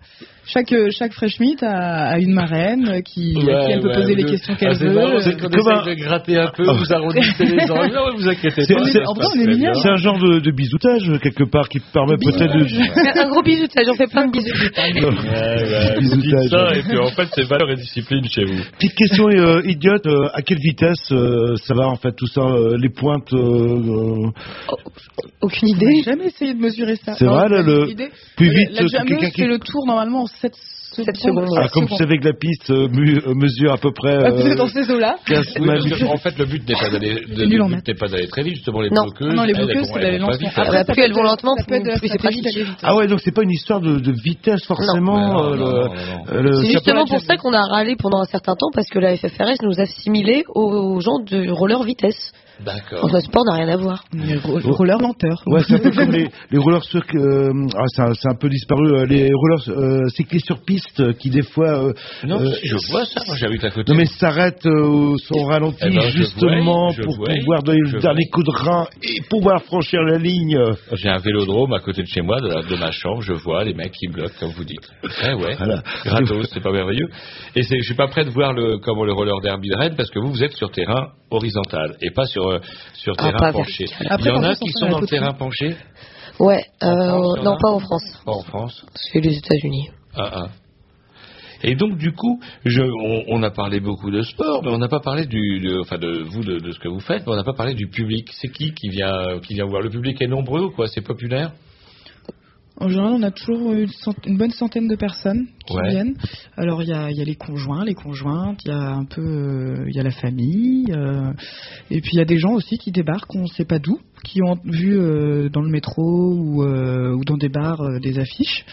[0.51, 3.87] Chaque, euh, chaque fresh meat a, a une marraine qui, à qui Ouais, elle peut
[3.89, 4.93] ouais, poser les questions Ah, qu'elle c'est veut.
[4.93, 7.91] marrant, c'est Euh, qu'on Comment- essaye de gratter un peu, vous arrondissez les angles.
[7.93, 8.85] Non, vous inquiétez C'est- pas.
[8.85, 9.73] c'est- en vrai, on est bien.
[9.75, 12.65] C'est un genre de, de bisoutage quelque part qui permet peut-être de.
[13.19, 14.49] Un gros bisoutage, on fait plein de bisous.
[14.79, 16.41] Ouais, ouais, vous Bisoutage.
[16.41, 18.63] dites ça, et puis en fait, c'est valeur et discipline chez vous.
[18.77, 22.41] Petite question euh, idiote, euh, à quelle vitesse euh, ça va en fait tout ça,
[22.41, 23.31] euh, les pointes
[25.41, 26.01] Aucune J'ai idée.
[26.03, 27.13] jamais essayé de mesurer ça.
[27.13, 29.41] C'est vrai, là, j'ai le- plus La- vite La que quelqu'un qui.
[29.41, 30.53] fait le tour normalement en 7
[30.91, 31.47] Sept secondes.
[31.55, 34.17] Ah, comme vous savez que la piste euh, mu- euh, mesure à peu près.
[34.25, 35.99] Ah, vous euh, êtes dans ces eaux-là 15 Oui, parce mètres.
[35.99, 36.75] que, en fait, le but n'est
[37.93, 39.03] pas d'aller, très vite, justement, les Non.
[39.03, 39.35] bloqueuses.
[39.35, 40.83] Non, les bloqueuses, c'est elles d'aller lentement.
[40.93, 42.43] plus elles vont lentement, ça peut être de la plus c'est pratique.
[42.81, 45.43] Ah ouais, donc c'est pas une histoire de, de vitesse forcément.
[45.53, 45.87] Euh,
[46.63, 49.61] C'est justement pour ça qu'on a râlé pendant un certain temps parce que la FFRS
[49.61, 52.31] nous assimilait aux gens de roller vitesse.
[52.65, 53.05] D'accord.
[53.07, 54.03] Notre sport n'a rien à voir.
[54.13, 55.41] Les ro- roller lenteur.
[55.47, 58.35] Ouais, c'est un peu comme les, les rollers sur, euh, ah, c'est un, c'est un
[58.35, 61.93] peu disparu, euh, les rollers euh, cyclistes sur piste euh, qui des fois, euh,
[62.25, 63.91] Non, euh, je vois ça, moi j'habite à côté.
[63.91, 67.63] non mais s'arrêtent euh, au son ralenti Eh ben, je justement vois, pour vois, pouvoir
[67.63, 68.31] donner le dernier vois.
[68.33, 70.57] coup de rein et pouvoir franchir la ligne.
[70.93, 73.63] J'ai un vélodrome à côté de chez moi, de, la- de ma chambre, je vois
[73.63, 74.89] les mecs qui bloquent, comme vous dites.
[75.23, 75.55] Ouais, ouais.
[75.57, 75.81] Voilà.
[76.05, 77.07] Gratos, c'est pas merveilleux.
[77.55, 79.95] Et c'est, je suis pas prêt de voir le, comment le roller derby de Rennes,
[79.95, 82.59] parce que vous, vous êtes sur terrain horizontal, et pas sur, euh,
[82.93, 83.85] sur Ah, terrain penché.
[83.85, 84.17] vertical.
[84.21, 85.75] Il y en a qui sont dans le terrain penché,
[86.39, 88.21] Ouais, euh, France, non, pas en France.
[88.25, 88.85] pas en France.
[88.95, 89.89] C'est les États-Unis.
[90.15, 90.47] Ah, ah.
[91.61, 94.87] Et donc du coup, je, on, on a parlé beaucoup de sport, mais on n'a
[94.87, 97.35] pas parlé du, de, enfin de vous de, de ce que vous faites, mais on
[97.35, 98.29] n'a pas parlé du public.
[98.39, 99.81] C'est qui qui vient, qui vient voir?
[99.81, 100.87] Le public est nombreux ou quoi?
[100.87, 101.51] C'est populaire?
[102.79, 105.89] En général, on a toujours une, cent- une bonne centaine de personnes qui Ouais.
[105.89, 106.15] viennent.
[106.57, 109.05] Alors, il y a, il y a les conjoints, les conjointes, il y a un
[109.05, 111.31] peu, euh, il y a la famille, euh,
[111.91, 113.99] et puis il y a des gens aussi qui débarquent, on ne sait pas d'où,
[114.25, 118.19] qui ont vu euh, dans le métro ou, euh, ou dans des bars euh, des
[118.19, 118.65] affiches,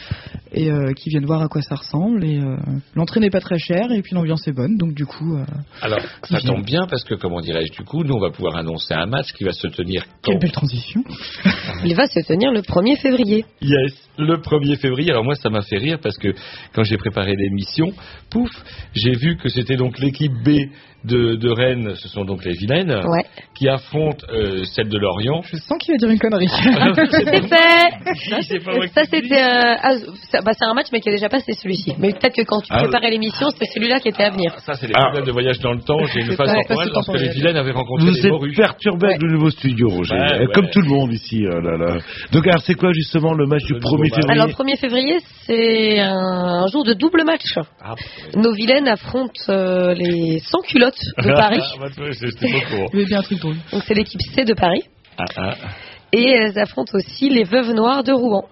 [0.53, 2.25] et euh, qui viennent voir à quoi ça ressemble.
[2.25, 2.57] Et euh,
[2.97, 5.45] l'entrée n'est pas très chère, et puis l'ambiance est bonne, donc du coup, euh,
[5.83, 8.95] Alors, ça tombe bien parce que, comment dirais-je, du coup, nous, on va pouvoir annoncer
[8.95, 10.33] un match qui va se tenir quand?
[10.33, 11.05] Quelle belle transition.
[11.85, 13.45] Il va se tenir le 1er février.
[13.61, 15.11] Yes, le 1er février.
[15.11, 16.35] Alors moi, ça m'a fait rire parce que
[16.75, 17.93] quand j'ai préparé l'émission,
[18.31, 18.51] pouf,
[18.95, 20.71] j'ai vu que c'était donc l'équipe B
[21.07, 23.25] de, de Rennes, ce sont donc les vilaines, Ouais.
[23.57, 25.43] qui affrontent euh, celle de Lorient.
[25.43, 26.47] Je sens qu'il va dire une connerie.
[28.43, 29.43] C'est qui Ça, le c'était.
[29.43, 29.95] euh, ah,
[30.45, 31.95] bah, c'est un match, mais qui a déjà passé celui-ci.
[31.99, 34.55] Mais peut-être que quand tu Ah, préparais l'émission, c'était celui-là qui était à venir.
[34.61, 35.05] Ça, c'est les Ah.
[35.05, 36.05] problèmes de voyage dans le temps.
[36.07, 39.23] J'ai une phase temporelle pas lorsque les vilaines avaient rencontré Vous les êtes perturbé avec
[39.23, 40.47] le nouveau studio, Roger, Euh, ouais.
[40.55, 41.45] comme tout le monde ici.
[41.45, 41.97] euh, là, là.
[42.33, 44.15] Donc alors c'est quoi justement le match du Le 1er nouveau match.
[44.15, 45.17] février Alors, 1er février,
[45.47, 47.43] c'est un jour de double match.
[47.83, 47.95] Ah,
[48.37, 50.41] Nos vilaines affrontent euh, les
[51.19, 51.61] de Paris.
[51.61, 51.89] Ah,
[53.07, 53.23] bien.
[53.73, 54.83] Donc, c'est l'équipe C de Paris.
[55.19, 55.55] Ah, ah.
[56.13, 58.45] Et elles affrontent aussi les Veuves Noires de Rouen.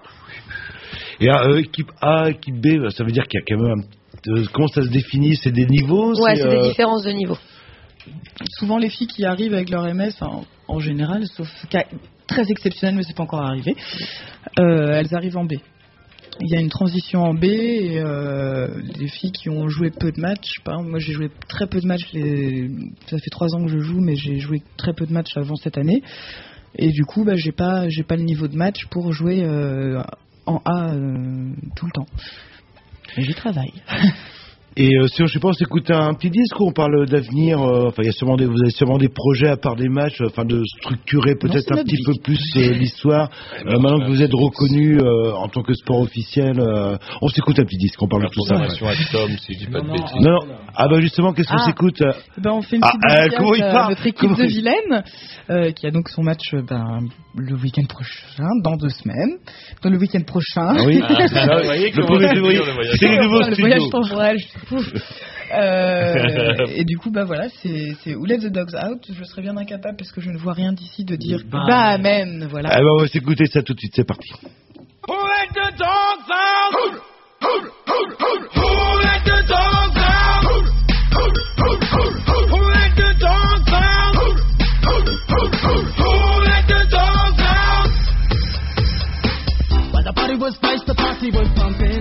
[1.20, 4.32] Et euh, équipe A, équipe B, ça veut dire qu'il y a quand même un-
[4.32, 5.36] euh, comment ça se définit?
[5.36, 6.12] C'est des niveaux?
[6.20, 7.36] Ouais, c'est euh, des différences de niveau.
[8.58, 11.84] souvent les filles qui arrivent avec leur MS, en, en général, sauf cas
[12.26, 13.76] très exceptionnel, mais c'est pas encore arrivé,
[14.58, 15.54] euh, elles arrivent en B.
[16.40, 18.66] Il y a une transition en B et euh,
[18.98, 21.80] les filles qui ont joué peu de matchs, par exemple, moi j'ai joué très peu
[21.80, 22.70] de matchs, les-
[23.08, 25.54] ça fait trois ans que je joue, mais j'ai joué très peu de matchs avant
[25.56, 26.02] cette année.
[26.76, 30.02] Et du coup, bah, j'ai pas, j'ai pas le niveau de match pour jouer euh,
[30.46, 32.06] en A euh, tout le temps.
[33.16, 33.72] Mais j'y travaille.
[34.76, 37.06] Et euh, si on, je sais pas, on s'écoute un petit disque où on parle
[37.06, 37.60] d'avenir.
[37.62, 39.88] euh, Enfin, il y a sûrement des, vous avez sûrement des projets à part des
[39.88, 42.02] matchs, euh, enfin de structurer peut-être un petit vie.
[42.04, 43.30] peu plus euh, l'histoire.
[43.66, 47.58] Euh, maintenant que vous êtes reconnu euh, en tant que sport officiel, euh, on s'écoute
[47.60, 48.02] un petit disque.
[48.02, 48.56] On parle de tout ça.
[48.56, 50.14] Formation Atom, si je dis pas de bêtises.
[50.20, 50.54] Non, non.
[50.74, 51.66] Ah bah justement, qu'est-ce qu'on Ah.
[51.66, 54.42] s'écoute euh Ben, on fait une Ah, petite euh, dédicace à notre équipe Comment de
[54.44, 55.04] il- Vilaine,
[55.50, 56.98] euh, qui a donc son match ben,
[57.36, 59.38] le week-end prochain, dans deux semaines.
[59.84, 60.66] Dans le week-end prochain.
[60.76, 62.56] Ah oui, Ah, c'est ça, vous voyez le comment premier c'est février.
[62.56, 62.96] dur, le voyage.
[62.98, 63.90] C'est les nouveaux le voyage studios.
[64.02, 64.36] temporel.
[65.52, 69.06] Euh, et du coup, bah voilà, c'est Who Let the Dogs Out.
[69.12, 72.46] Je serais bien incapable parce que je ne vois rien d'ici de dire bah, amen.
[72.50, 72.70] Voilà.
[72.72, 73.92] Ah bah on va s'écouter ça tout de suite.
[73.94, 74.32] C'est parti.
[75.06, 76.74] Who let the dogs out?
[77.42, 77.60] Who
[79.02, 80.44] let the dogs out?
[82.50, 84.14] Who let the dogs out?
[84.84, 87.90] Who let the dogs out?
[89.92, 92.00] Well, the party was nice, the party was pumping.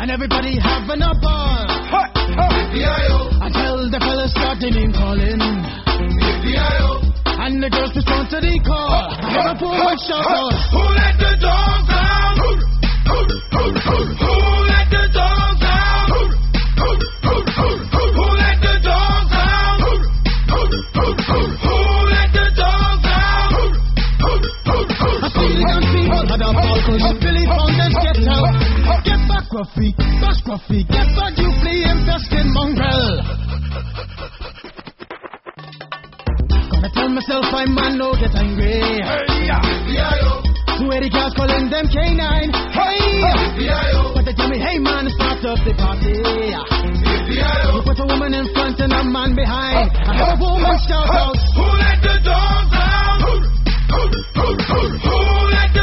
[0.00, 1.66] And everybody having a ball.
[3.44, 5.40] Until the fellas started name calling.
[7.36, 9.12] And the girls respond to the call.
[9.28, 10.56] Liverpool would shout out.
[10.72, 12.20] Who let the dogs out?
[29.60, 33.20] Get back, Gruffy, bash Gruffy, get back, you flea infested mongrel.
[36.72, 38.80] Gonna tell myself I'm man, no get angry.
[40.78, 42.48] Two eighty girls calling them canine.
[42.72, 43.20] Hey,
[44.14, 46.16] but they tell me, hey man, start up the party.
[47.28, 49.90] You put a woman in front and a man behind.
[50.08, 51.36] I have a woman shout out.
[51.36, 53.20] Who let the dogs out?
[53.92, 54.08] Who
[55.52, 55.79] let the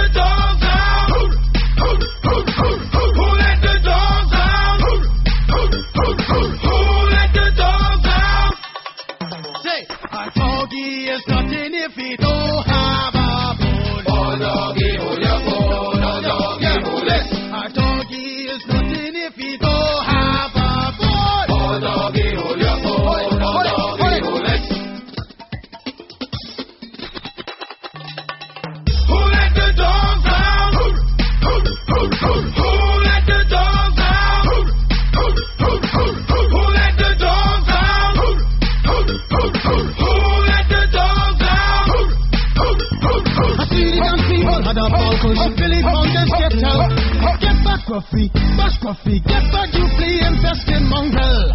[44.63, 46.89] had a ball cause Billy Fountains get out.
[47.37, 51.53] Get back, Gruffy, bash Gruffy, get back, you flea infested mongrel.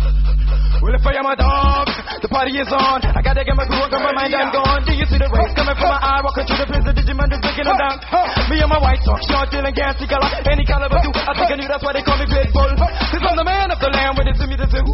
[0.83, 1.87] Well, if I am a dog,
[2.19, 3.07] the party is on.
[3.07, 4.83] I gotta get my groove on, my mind, I'm gone.
[4.83, 6.19] Do you see the rays coming from my eye?
[6.27, 8.03] Walking through the prison, Digimon just breaking them down.
[8.51, 10.27] Me and my white talk, short, dealing, gassy color.
[10.43, 12.74] Any caliber, do I think I knew that's why they call me Pitbull.
[12.74, 14.91] Cause I'm the man of the land when they see me, they say, Who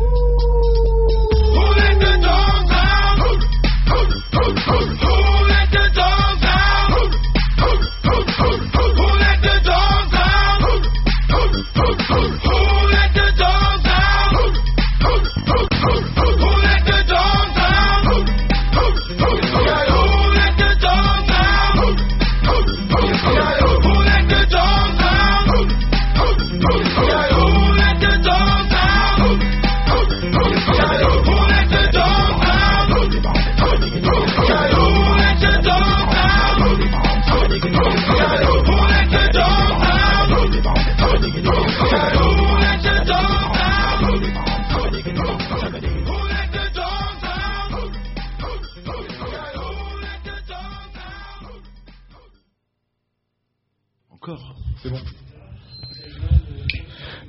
[1.73, 3.17] let the dogs out?
[3.89, 5.38] Who let the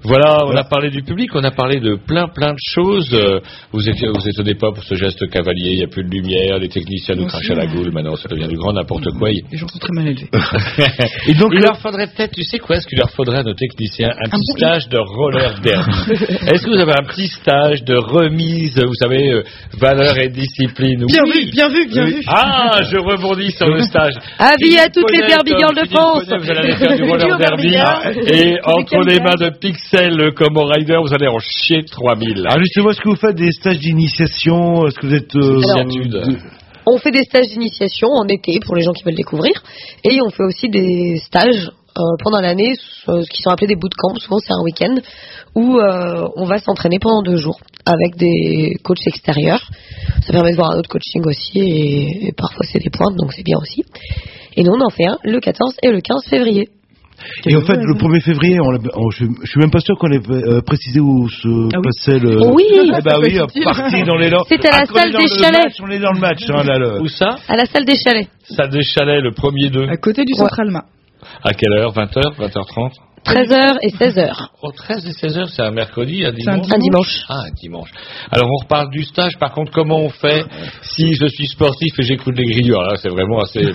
[0.10, 3.14] Voilà, on a parlé du public, on a parlé de plein plein de choses.
[3.14, 3.40] Euh,
[3.72, 6.58] Vous étiez, vous étonnez pas pour ce geste cavalier, il n'y a plus de lumière,
[6.58, 9.30] les techniciens nous crachent à la goule, maintenant ça devient du grand n'importe quoi.
[9.30, 10.28] Les gens sont très mal élevés.
[11.28, 13.54] Et donc, il leur faudrait peut-être, tu sais quoi, ce qu'il leur faudrait à nos
[13.54, 15.92] techniciens Un petit stage de roller derby.
[16.48, 19.44] Est-ce que vous avez un petit stage de remise, vous savez, euh,
[19.80, 21.46] valeur et discipline Bien Oui.
[21.46, 22.14] vu, bien vu, bien Oui.
[22.16, 22.22] vu.
[22.28, 24.14] Ah, je rebondis sur le stage.
[24.40, 26.24] Avis à toutes les Poney, Derby comme Girls de France.
[26.26, 27.76] Vous allez aller faire du roller derby.
[28.34, 29.99] Et entre les mains de Pixel
[30.36, 32.40] comme au Rider, vous allez en chier 3000.
[32.48, 35.60] Alors justement, est-ce que vous faites des stages d'initiation Est-ce que vous êtes euh,
[36.10, 36.38] de-
[36.86, 39.54] On fait des stages d'initiation en été pour les gens qui veulent découvrir.
[40.04, 42.74] Et on fait aussi des stages euh, pendant l'année
[43.10, 44.16] euh, qui sont appelés des bootcamps.
[44.16, 44.96] Souvent, c'est un week-end
[45.56, 49.70] où euh, on va s'entraîner pendant deux jours avec des coachs extérieurs.
[50.26, 53.34] Ça permet de voir un autre coaching aussi et, et parfois c'est des pointes, donc
[53.34, 53.84] c'est bien aussi.
[54.56, 56.70] Et nous, on en fait un le 14 et le 15 février.
[57.46, 59.98] Et en fait, le 1er février, on l'a- on- je, je suis même pas sûr
[59.98, 62.38] qu'on ait euh, précisé où se passait le.
[62.54, 62.64] Oui.
[62.72, 65.64] Eh ben oui, parti dans les C'est à la est salle des le chalets.
[65.64, 66.78] match, on est dans le match, hein, là.
[66.80, 67.02] Le...
[67.02, 68.28] Où ça À la salle des chalets.
[68.44, 69.88] Salle des chalets, le premier d'eux.
[69.90, 70.84] À côté du Centre Alma.
[71.44, 71.94] À quelle heure?
[71.94, 72.92] 20h 20h30
[73.26, 74.32] 13h et 16h.
[74.62, 77.24] Oh, 13 et 16h, c'est un mercredi, un dimanche Un dimanche.
[77.30, 77.90] Ah, un dimanche.
[78.32, 79.38] Alors, on reparle du stage.
[79.40, 80.44] Par contre, comment on fait
[80.82, 83.62] si je suis sportif et j'écoute les Alors là, c'est vraiment assez...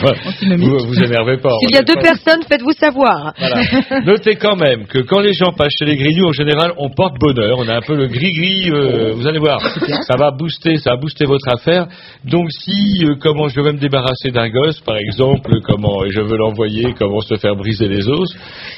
[0.00, 0.56] Ouais.
[0.56, 1.50] Vous vous énervez pas.
[1.60, 3.34] S'il y a deux personnes, faites-vous savoir.
[3.38, 3.62] Voilà.
[4.04, 7.18] Notez quand même que quand les gens passent chez les grignoux, en général, on porte
[7.18, 7.58] bonheur.
[7.58, 8.70] On a un peu le gris-gris.
[8.70, 11.86] euh, vous allez voir, ça va booster, ça va booster votre affaire.
[12.24, 16.20] Donc, si euh, comment je veux me débarrasser d'un gosse, par exemple, comment et je
[16.20, 18.28] veux l'envoyer, comment se faire briser les os,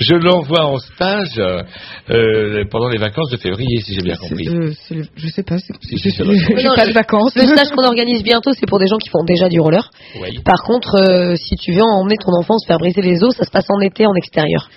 [0.01, 1.62] je l'envoie en stage euh,
[2.10, 4.48] euh, pendant les vacances de février, si j'ai bien compris.
[4.48, 7.35] Euh, le- je sais pas, c'est- Si, je si, j'ai pas de vacances.
[7.36, 9.90] Le stage qu'on organise bientôt, c'est pour des gens qui font déjà du roller.
[10.20, 10.40] Oui.
[10.44, 13.44] Par contre, euh, si tu veux emmener ton enfant se faire briser les os, ça
[13.44, 14.68] se passe en été en extérieur.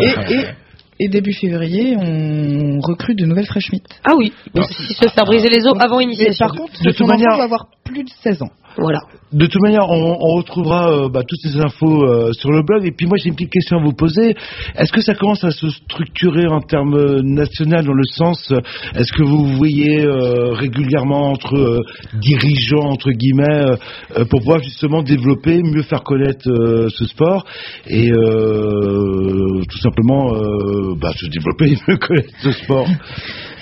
[0.00, 0.44] Et, et,
[1.02, 3.84] et début février, on recrute de nouvelles fresh meat.
[4.04, 6.46] Ah oui, donc si se faire briser les os avant initiation.
[6.46, 8.50] par contre, De ton toute manière- enfant doit avoir plus de 16 ans.
[9.32, 12.84] De toute manière, on, retrouvera euh, bah, toutes ces infos euh, sur le blog.
[12.84, 14.34] Et puis moi, j'ai une petite question à vous poser.
[14.76, 18.52] Est-ce que ça commence à se structurer en termes euh, national dans le sens,
[18.96, 20.04] est-ce que vous voyez
[20.52, 21.82] régulièrement entre
[22.14, 23.76] dirigeants entre guillemets
[24.28, 27.44] pour pouvoir justement développer, mieux faire connaître ce sport
[27.86, 30.32] et tout simplement
[30.96, 32.86] bah, se développer, mieux connaître ce sport?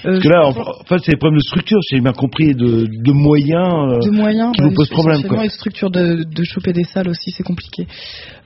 [0.02, 2.54] Parce que là, en, en fait, c'est des problèmes de structure, j'ai bien compris, et
[2.54, 5.22] de, de moyens, euh, de moyens qui ouais, vous posent problème.
[5.24, 5.44] Quoi.
[5.44, 7.86] et de structure de, de choper des salles aussi c'est compliqué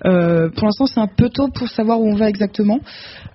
[0.04, 2.80] Euh, pour l'instant c'est un peu tôt pour savoir où on va exactement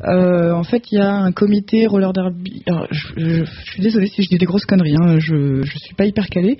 [0.04, 3.82] Euh, en fait il y a un comité roller derby alors, je, je- je suis
[3.82, 6.58] désolée si je dis des grosses conneries hein, je je suis pas hyper calée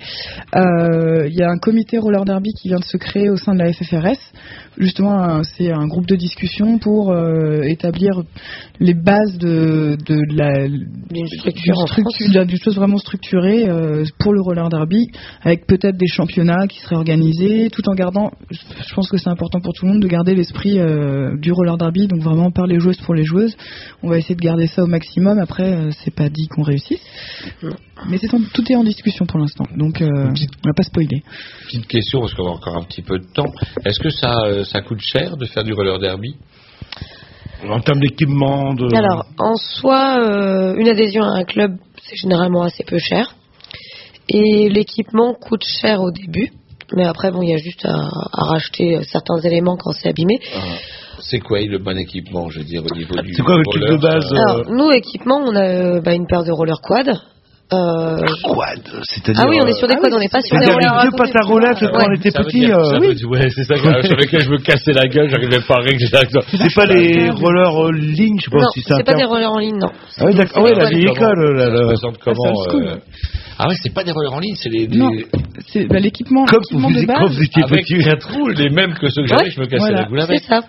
[0.56, 3.52] Euh, il y a un comité roller derby qui vient de se créer au sein
[3.54, 4.18] de la FFRS
[4.78, 8.22] justement c'est un groupe de discussion pour euh, établir
[8.80, 10.66] les bases de, de la
[11.62, 15.08] D'une structure en structure- d'une chose vraiment structurée euh, pour le roller derby,
[15.42, 19.60] avec peut-être des championnats qui seraient organisés, tout en gardant, je pense que c'est important
[19.60, 22.78] pour tout le monde de garder l'esprit euh, du roller derby, donc vraiment par les
[22.80, 23.56] joueuses pour les joueuses.
[24.02, 25.38] On va essayer de garder ça au maximum.
[25.38, 27.00] Après, euh, c'est pas dit qu'on réussisse,
[28.08, 30.08] mais en- tout est en discussion pour l'instant, donc euh,
[30.64, 31.22] on va pas spoiler.
[31.66, 33.52] Petite question, parce qu'on a encore un petit peu de temps.
[33.84, 36.34] Est-ce que ça, ça coûte cher de faire du roller derby?
[37.66, 38.94] En termes d'équipement, de...
[38.94, 43.34] Alors, en soi, euh, une adhésion à un club, c'est généralement assez peu cher.
[44.28, 46.50] Et l'équipement coûte cher au début.
[46.94, 50.38] Mais après, bon, il y a juste à, à racheter certains éléments quand c'est abîmé.
[51.20, 53.82] C'est quoi le bon équipement, je veux dire, au niveau du C'est quoi le truc
[53.82, 57.20] roller, de base, Alors, nous, équipement, on a euh, bah, une paire de rollers quad.
[57.70, 59.42] Euh, Quad, c'est-à-dire.
[59.44, 61.02] ah oui, on est sur des euh, quads, on n'est pas sur des rollers.
[61.04, 62.60] les deux pattes à roulettes quand on était petit.
[62.60, 65.74] dire- euh, ouais, c'est ça que- sur lequel je me cassais la gueule, j'arrivais pas
[65.74, 66.20] à régler ça.
[66.50, 69.14] C'est pas les rollers euh, ligne, je sais pas Non, si c'est un c'est pas
[69.14, 69.90] des rollers en ligne, non.
[70.18, 70.56] Ah oui, d'accord.
[70.56, 71.66] Ah ouais, la C'est- vieille école, là,
[72.24, 72.96] comment Ah, c'est euh,
[73.58, 75.10] Ah ouais, c'est pas des rollers en ligne, c'est les, des- Non,
[75.66, 77.18] c'est bah, l'équipement, Comme vous, de base.
[77.20, 77.98] vous étiez avec petit.
[78.02, 80.20] quatre roues, les mêmes que ceux que j'avais, Ouais, je me cassais voilà, la gueule
[80.22, 80.44] C'est avec.
[80.44, 80.60] ça.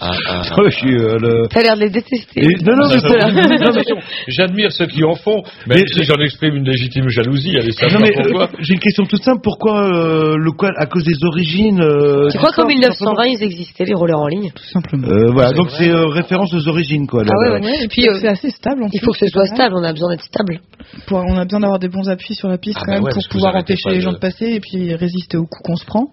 [0.00, 0.54] Ah, ah, ah.
[0.84, 2.40] Euh, le- T'as l'air de les détester.
[2.40, 3.94] Et- non, non, mais c'est-
[4.28, 8.00] J'admire ceux qui en font, même Mais- si j'en exprime une légitime jalousie, allez Non
[8.00, 9.40] mais euh, j'ai une question toute simple.
[9.42, 11.80] Pourquoi euh, le quad À cause des origines.
[11.80, 14.50] euh, Tu crois du qu'en sport, tout 1920, ils existaient, les rollers en ligne?
[14.54, 15.08] Tout simplement.
[15.08, 17.24] Euh, Voilà, C'est donc c'est euh, référence aux origines, quoi.
[17.24, 17.66] là, Ah ouais, là.
[17.66, 17.84] ouais.
[17.84, 18.84] Et puis, euh, c'est assez stable.
[18.84, 20.60] En Il faut que ce c'est soit stable, on a besoin d'être stable.
[21.06, 23.04] Pour- on a besoin d'avoir des bons appuis sur la piste Ah quand bah même
[23.04, 25.84] ouais, pour pouvoir empêcher les gens de passer et puis résister aux coups qu'on se
[25.86, 26.08] prend.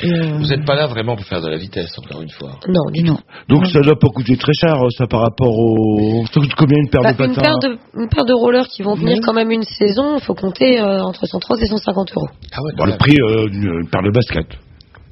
[0.00, 2.50] Et, euh, Vous n'êtes pas là vraiment pour faire de la vitesse, encore une fois.
[2.68, 3.06] Non, du tout.
[3.12, 3.18] non.
[3.48, 6.24] Donc ça doit pas coûter très cher, ça par rapport au.
[6.32, 8.68] Ça coûte combien une paire Bah, de une, patins paire de, une paire de rollers
[8.68, 9.20] qui vont tenir Oui.
[9.24, 12.28] quand même une saison, il faut compter euh, entre 130 et 150 euros.
[12.52, 14.46] Ah ouais, Bon, le prix euh, d'une une paire de basket.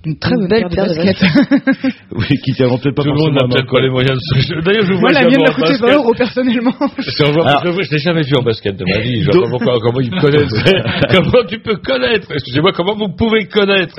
[0.07, 1.21] Une très Une belle paire de baskets.
[2.17, 4.61] Oui, qui t'invente peut-être pas Tout le monde n'a peut-être pas les moyens de se...
[4.65, 5.89] D'ailleurs, je vous Moi, vois la mienne m'a coûté basket.
[5.91, 6.73] 20 euros personnellement.
[6.99, 9.23] Je je n'ai jamais vu en basket de ma vie.
[9.23, 10.63] Je vois pas comment ils me connaissent.
[11.11, 13.97] comment tu peux connaître Excusez-moi, comment vous pouvez connaître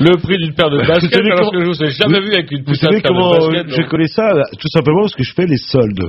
[0.00, 2.50] le prix d'une paire de baskets alors comment- que je vous ai jamais vu avec
[2.52, 4.28] une savez de euh, baskets je connais ça
[4.60, 6.04] Tout simplement parce que je fais les soldes.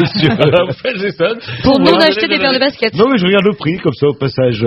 [0.00, 0.30] Monsieur.
[0.30, 1.40] Alors, vous faites des soldes.
[1.62, 2.94] Pour nous acheter des les- paires de baskets.
[2.96, 4.62] Non mais je regarde le prix comme ça au passage.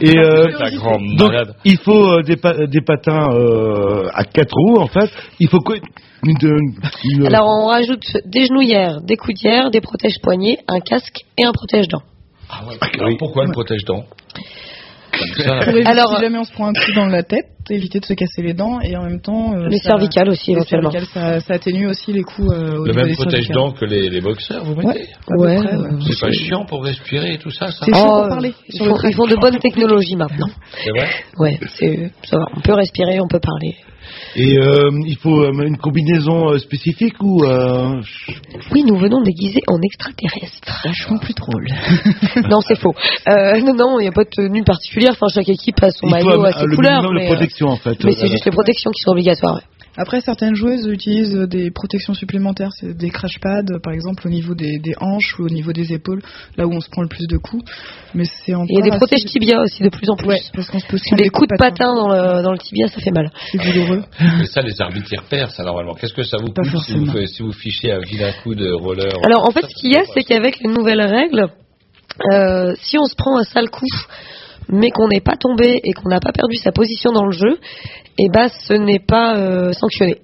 [0.00, 1.54] Et euh, C'est un grand donc malade.
[1.64, 3.28] il faut euh, des, pa- des patins
[3.72, 5.10] euh, à quatre roues en fait.
[5.40, 5.76] Il faut quoi
[6.24, 6.74] une, une-
[7.04, 11.52] une- Alors on rajoute des genouillères, des coudières, des protèges poignets, un casque et un
[11.52, 12.02] protège dents.
[12.50, 14.04] Ah ouais, alors pourquoi le protège-dents
[15.86, 17.46] Alors, si jamais on se prend un coup dans la tête.
[17.70, 19.54] Éviter de se casser les dents et en même temps.
[19.54, 20.90] euh, Les ça- cervicales aussi, les éventuellement.
[20.90, 24.20] cervicales, ça, ça atténue aussi les coups euh, au Le même protège-dents que les, les
[24.20, 25.06] boxeurs, vous mettez
[25.36, 28.52] Ouais, euh, C'est pas chiant pour respirer et tout ça, ça C'est pour parler.
[28.68, 29.10] Ils font, track.
[29.12, 30.48] ils font de bonnes technologies maintenant.
[30.84, 31.08] C'est vrai?
[31.38, 32.44] Ouais, c'est ça va.
[32.56, 33.76] On peut respirer, on peut parler.
[34.36, 38.00] Et euh, il faut euh, une combinaison euh, spécifique ou euh,
[38.72, 40.82] Oui, nous venons déguisés en extraterrestres.
[40.84, 41.66] Vachement plus drôle.
[42.50, 42.94] non, c'est faux.
[43.28, 45.12] Euh, non, non, il n'y a pas de tenue particulière.
[45.12, 47.12] Enfin, chaque équipe a son maillot à ses le couleurs.
[47.12, 48.02] mais, de protection en fait.
[48.04, 49.56] mais c'est juste les protections qui sont obligatoires.
[49.56, 49.62] ouais.
[49.96, 54.54] Après, certaines joueuses utilisent des protections supplémentaires, c'est des crash pads, par exemple au niveau
[54.54, 56.22] des, des hanches ou au niveau des épaules,
[56.56, 57.62] là où on se prend le plus de coups.
[58.14, 60.28] Mais c'est il y a des assez- protèges tibia aussi de plus en plus.
[60.28, 63.10] Ouais, parce qu'on se les coups de patin dans le, dans le tibia, ça fait
[63.10, 63.30] mal.
[63.50, 64.02] C'est douloureux.
[64.38, 65.94] Mais ça, les arbitres repèrent, ça, normalement.
[65.94, 69.12] Qu'est-ce que ça vous coûte si vous, si vous fichez un vilain coup de roller
[69.24, 71.48] Alors en fait, ce qu'il y a, c'est qu'avec les nouvelles règles,
[72.32, 73.86] euh, si on se prend un sale coup,
[74.68, 77.58] mais qu'on n'est pas tombé et qu'on n'a pas perdu sa position dans le jeu,
[78.18, 80.18] et ben ce n'est pas euh, sanctionné.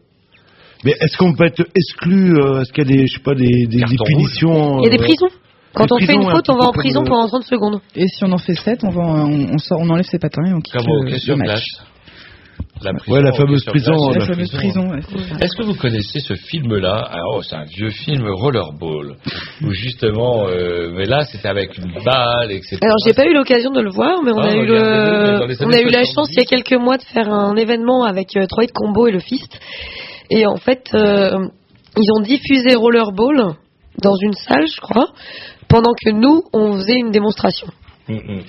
[0.85, 3.35] Mais est-ce qu'on peut être exclu euh, Est-ce qu'il y a des, je sais pas,
[3.35, 5.29] des, des, des punitions Il y a des euh, prisons.
[5.75, 7.81] Quand des on fait une un faute, on va en prison pendant 30 secondes.
[7.95, 10.45] Et si on en fait 7, on, va, on, on sort, on enlève ses patins
[10.45, 11.65] et on quitte le, match.
[12.81, 13.93] La Ouais, la fameuse prison.
[14.13, 15.01] La la fameuse prison, ouais.
[15.41, 19.17] Est-ce que vous connaissez ce film-là Alors, oh, c'est un vieux film Rollerball,
[19.63, 22.79] où justement, euh, mais là, c'était avec une balle, etc.
[22.83, 25.73] Alors j'ai pas eu l'occasion de le voir, mais on Ah, a eu le, on
[25.73, 26.15] a eu la 70.
[26.15, 29.09] chance il y a quelques mois de faire un événement avec euh, Troy de Combo
[29.09, 29.59] et le Fist.
[30.31, 31.49] Et en fait, euh,
[31.97, 33.55] ils ont diffusé Rollerball
[34.01, 35.09] dans une salle, je crois,
[35.69, 37.67] pendant que nous on faisait une démonstration.
[38.09, 38.43] Mm, mm.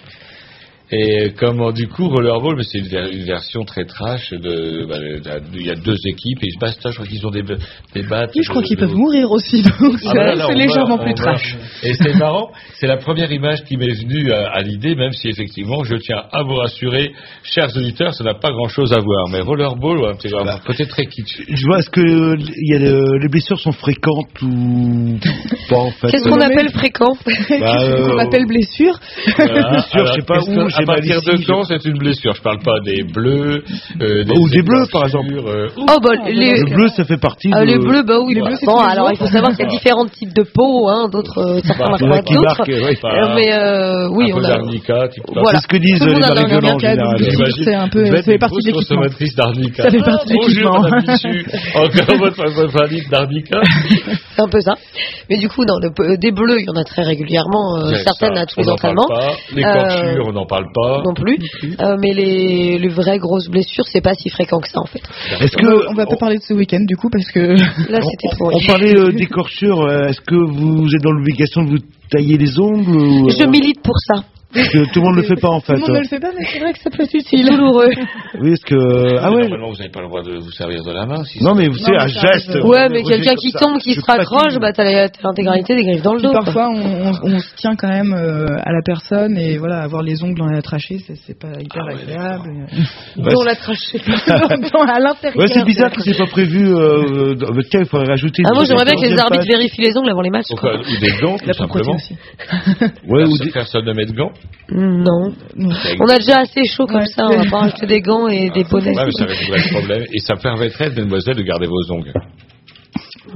[0.91, 4.97] Et comment du coup Rollerball, mais c'est une, ver- une version très trash de, bah,
[4.99, 6.79] de- il y a deux équipes et ils se battent.
[6.83, 8.31] Je crois qu'ils ont des, des battes.
[8.35, 9.73] Oui, je crois qu'ils peuvent mourir aussi, donc
[10.07, 11.55] Ah bah c'est légèrement plus trash.
[11.83, 12.49] Et c'est marrant,
[12.79, 16.23] c'est la première image qui m'est venue à, à l'idée, même si effectivement, je tiens
[16.31, 17.11] à vous rassurer,
[17.43, 19.27] chers auditeurs, ça n'a pas grand-chose à voir.
[19.31, 21.41] Mais Rollerball, ouais, c'est un côté très kitsch.
[21.49, 25.17] Je vois, est-ce que euh, il y a le- les blessures sont fréquentes ou
[25.69, 26.07] pas en fait?
[26.09, 27.13] Qu'est-ce qu'on appelle fréquent?
[27.59, 28.99] Bah, euh, On appelle blessure?
[29.37, 29.69] Voilà.
[29.69, 32.33] Blessure, je sais pas qu'est-ce où, À partir de quand c'est une blessure?
[32.33, 33.63] Je parle pas des bleus,
[34.01, 35.33] euh, des Ou des bleus, par exemple.
[35.77, 37.49] Oh bah les, Le bleu, ça fait partie.
[37.53, 37.65] Ah, de...
[37.65, 38.35] les bleus, bah oui.
[38.35, 40.87] Les bleus, c'est bon, alors il faut savoir qu'il y a différents types de peau,
[40.89, 42.43] hein, d'autres euh, certains Bah, marquent en a pas d'autres.
[42.43, 42.97] marquent, ouais.
[43.03, 44.57] Euh, mais euh, oui, un on peu a.
[45.33, 45.59] Voilà.
[45.59, 47.17] C'est ce que disent les violents en général.
[47.63, 48.97] c'est un peu- ça fait une partie de l'équipement.
[48.97, 49.83] consommatrice d'arnica.
[49.83, 51.81] Ça fait partie de Bonjour, l'équipement.
[51.81, 52.17] Encore
[52.55, 53.59] votre indice d'arnica
[54.35, 54.73] C'est un peu ça.
[55.29, 58.37] Mais du coup, non, le- des bleus, il y en a très régulièrement, euh, certaines
[58.37, 59.07] à tous on les n'en parle entraînements.
[59.07, 59.55] pas.
[59.55, 61.01] Les Euh, corchures, on n'en parle pas.
[61.05, 61.37] Non plus.
[61.81, 65.01] Euh, mais les, les vraies grosses blessures, c'est pas si fréquent que ça en fait.
[65.41, 67.39] Est-ce On que va- on va pas parler de ce week-end du coup parce que
[67.39, 68.51] Là, c'était pour.
[68.53, 71.77] on parlait euh, d'écorchure euh, Est-ce que vous êtes dans l'obligation de vous
[72.09, 74.23] tailler les ongles ou, euh, Je milite pour ça.
[74.51, 75.73] Parce que tout le monde ne le fait pas en tout fait.
[75.73, 77.49] le monde ne le fait pas, mais c'est vrai que ça peut être C'est utile.
[77.49, 77.89] douloureux.
[78.41, 79.41] Oui, est-ce que ah ouais.
[79.41, 81.23] Normalement, vous n'avez pas le droit de vous servir de la main.
[81.23, 82.55] Si Non mais vous savez un geste.
[82.63, 86.21] Ouais, mais quelqu'un qui tombe, qui se raccroche, bah t'as l'intégralité des griffes dans le
[86.21, 86.31] dos.
[86.31, 90.37] parfois, on, se tient quand même euh, à la personne et voilà, avoir les ongles
[90.39, 92.67] dans la trachée, c'est pas hyper Ah ouais, agréable.
[93.17, 93.99] Dans la trachée.
[94.89, 95.37] À l'intérieur.
[95.37, 96.67] Ouais, c'est bizarre que c'est pas prévu.
[96.73, 98.43] Euh, dans votre cas, il faudrait rajouter.
[98.45, 100.45] Ah, moi j'aimerais bien que les arbitres vérifient les ongles avant les matchs.
[100.51, 101.95] Ou des gants, tout simplement.
[103.07, 104.31] Ouais, ou des- Personne ne met de gants.
[104.71, 105.33] Non.
[105.55, 105.69] Non.
[105.99, 107.05] On a déjà assez chaud comme Ouais.
[107.07, 108.95] ça, on va pas rajouter des gants et des bonnets.
[108.95, 110.03] Ouais, mais ça résoudrait le problème.
[110.13, 112.13] Et ça permettrait, mesdemoiselles, de garder vos ongles.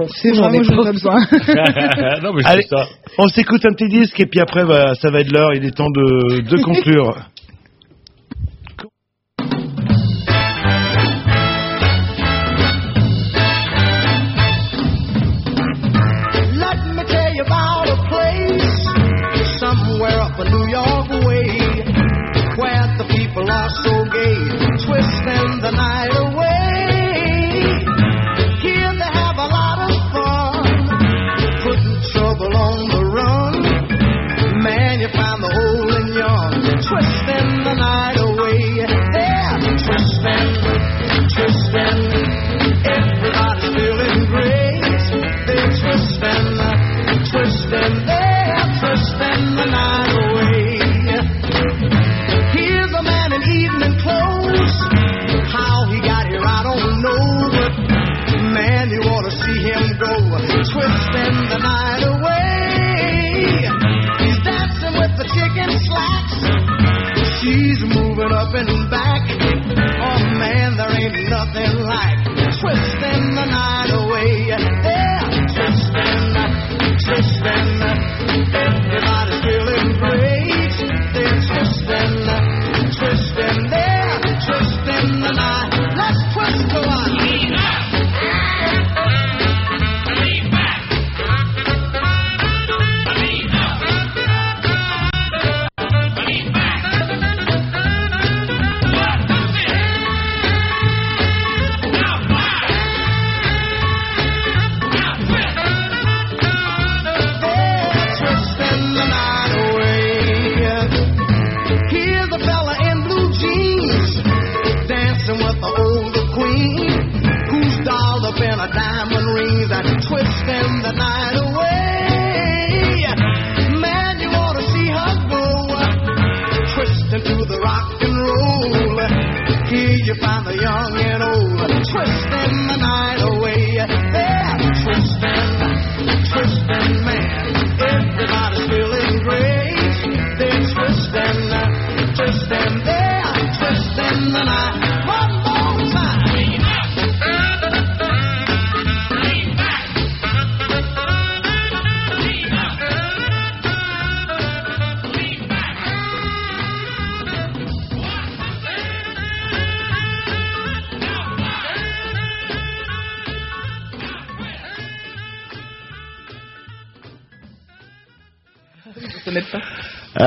[0.08, 0.92] C'est J'en vrai, ai moi j'en ai pas.
[0.92, 1.14] besoin.
[2.22, 2.86] non, mais je Allez, ça.
[3.18, 5.52] on s'écoute un petit disque et puis après, bah, ça va être l'heure.
[5.54, 7.14] Il est temps de, de conclure.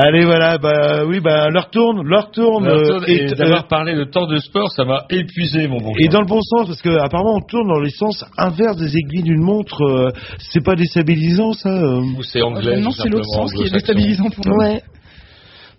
[0.00, 2.66] Allez, voilà, bah oui, bah leur tourne, leur tourne.
[2.66, 5.78] Alors, euh, et et, d'avoir euh, parlé de temps de sport, ça m'a épuisé, mon
[5.78, 5.92] bon.
[5.98, 8.96] et dans le bon sens, parce que apparemment on tourne dans les sens inverses des
[8.96, 9.82] aiguilles d'une montre.
[9.82, 13.72] euh, c'est pas déstabilisant, ça euh Ou c'est anglais, non, c'est l'autre sens qui est
[13.72, 14.56] déstabilisant pour nous.
[14.56, 14.82] Ouais.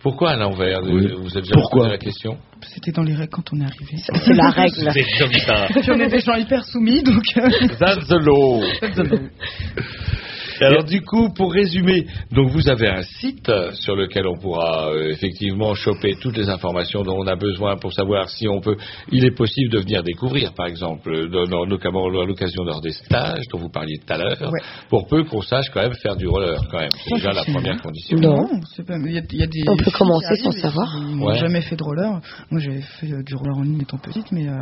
[0.02, 1.08] Pourquoi à l'envers Oui.
[1.18, 3.98] Vous avez déjà Pourquoi posé la question C'était dans les règles quand on est arrivé.
[4.26, 4.92] C'est la règle.
[4.94, 5.68] C'est comme ça.
[5.70, 7.24] Puis on est des gens hyper soumis, donc.
[7.38, 8.62] euh, That's the law.
[10.62, 14.38] Et alors du coup, pour résumer, donc vous avez un site euh, sur lequel on
[14.38, 18.60] pourra euh, effectivement choper toutes les informations dont on a besoin pour savoir si on
[18.62, 18.76] peut.
[19.12, 22.82] Il est possible de venir découvrir, par exemple, euh, dans- dans- notamment à l'occasion lors
[22.82, 24.60] des stages dont vous parliez tout à l'heure, Ouais.
[24.90, 26.90] pour peu qu'on sache quand même faire du roller quand même.
[27.06, 28.18] C'est déjà la première condition.
[28.18, 28.48] Non.
[28.76, 30.88] c'est pas- Il y, a- il y a des On peut commencer sans savoir.
[31.20, 31.36] Ouais.
[31.40, 32.20] jamais fait de roller.
[32.52, 34.54] Moi, j'avais fait euh, du roller en ligne étant petite, mais euh,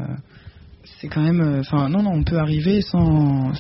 [1.00, 1.42] c'est quand même.
[1.42, 3.52] euh, Enfin, non, non, on peut arriver sans.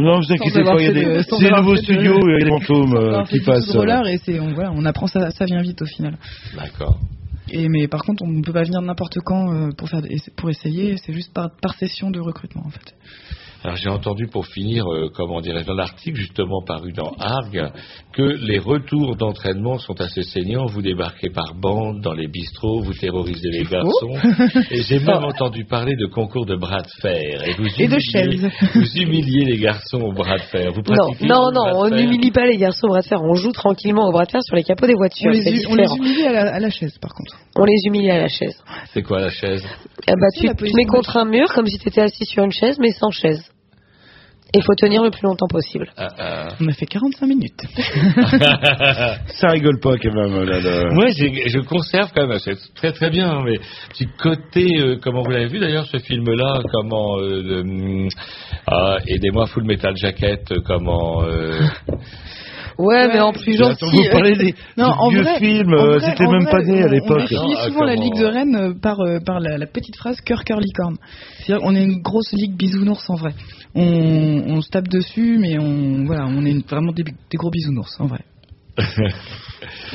[0.00, 1.22] Non, vous inquiétez pas, il y a des, de-
[1.60, 3.70] nouveaux studios, il y a des fantômes euh, qui passent.
[3.78, 6.16] roller et c'est, on, voilà, on apprend ça, ça vient vite au final.
[6.56, 6.98] D'accord.
[7.48, 10.16] Et mais par contre, on ne peut pas venir n'importe quand euh, pour faire des-
[10.36, 10.96] pour essayer.
[10.98, 12.94] C'est juste par, par session de recrutement en fait.
[13.64, 17.68] Alors j'ai entendu pour finir, euh, comment dirais-je, dans l'article justement paru dans Argue,
[18.12, 20.66] que les retours d'entraînement sont assez saignants.
[20.66, 24.14] Vous débarquez par bande dans les bistrots, vous terrorisez les garçons.
[24.70, 27.42] Et j'ai même entendu parler de concours de bras de fer.
[27.48, 28.00] Et, vous Et de humiliez-
[28.40, 28.50] chaises.
[28.74, 30.72] Vous humiliez les garçons au bras de fer.
[30.72, 33.52] Vous Non, non, non, on n'humilie pas les garçons au bras de fer, on joue
[33.52, 35.30] tranquillement au bras de fer sur les capots des On voitures.
[35.30, 37.36] les, on les humilie à la, à la chaise par contre.
[37.56, 38.56] On les humilie à la chaise.
[38.92, 39.64] C'est quoi la chaise?
[40.08, 42.50] Eh bah, tu position mets contre un mur comme si tu étais assis sur une
[42.50, 43.42] chaise, mais sans chaise.
[44.54, 45.88] Et il faut tenir le plus longtemps possible.
[45.96, 46.48] Ah, ah.
[46.60, 47.60] On a fait 45 minutes.
[49.40, 50.44] Ça rigole pas quand même.
[50.44, 50.90] Là, là.
[50.92, 53.58] Moi, j'ai- je conserve quand même, c'est très très bien, hein, mais
[53.90, 58.08] petit côté, euh, comment vous l'avez vu d'ailleurs ce film-là, comment, euh, le, hum,
[58.66, 61.58] ah, aidez-moi, Full Metal Jacket, euh, comment, euh,
[62.78, 63.96] Ouais, mais en plus Attends, gentil.
[63.96, 66.82] vous parlez des, Non, des en vieux vrai- films, euh, c'était même vrai, pas né
[66.82, 67.20] à on- On l'époque.
[67.20, 70.20] définit Ah, souvent la Ligue de Rennes euh, par, euh, par la, la petite phrase
[70.20, 70.96] cœur, cœur, licorne.
[71.38, 73.32] C'est-à-dire qu'on est une grosse ligue bisounours en vrai.
[73.74, 77.50] On, on se tape dessus, mais on, voilà, on est une- vraiment des, des gros
[77.50, 78.20] bisounours en vrai.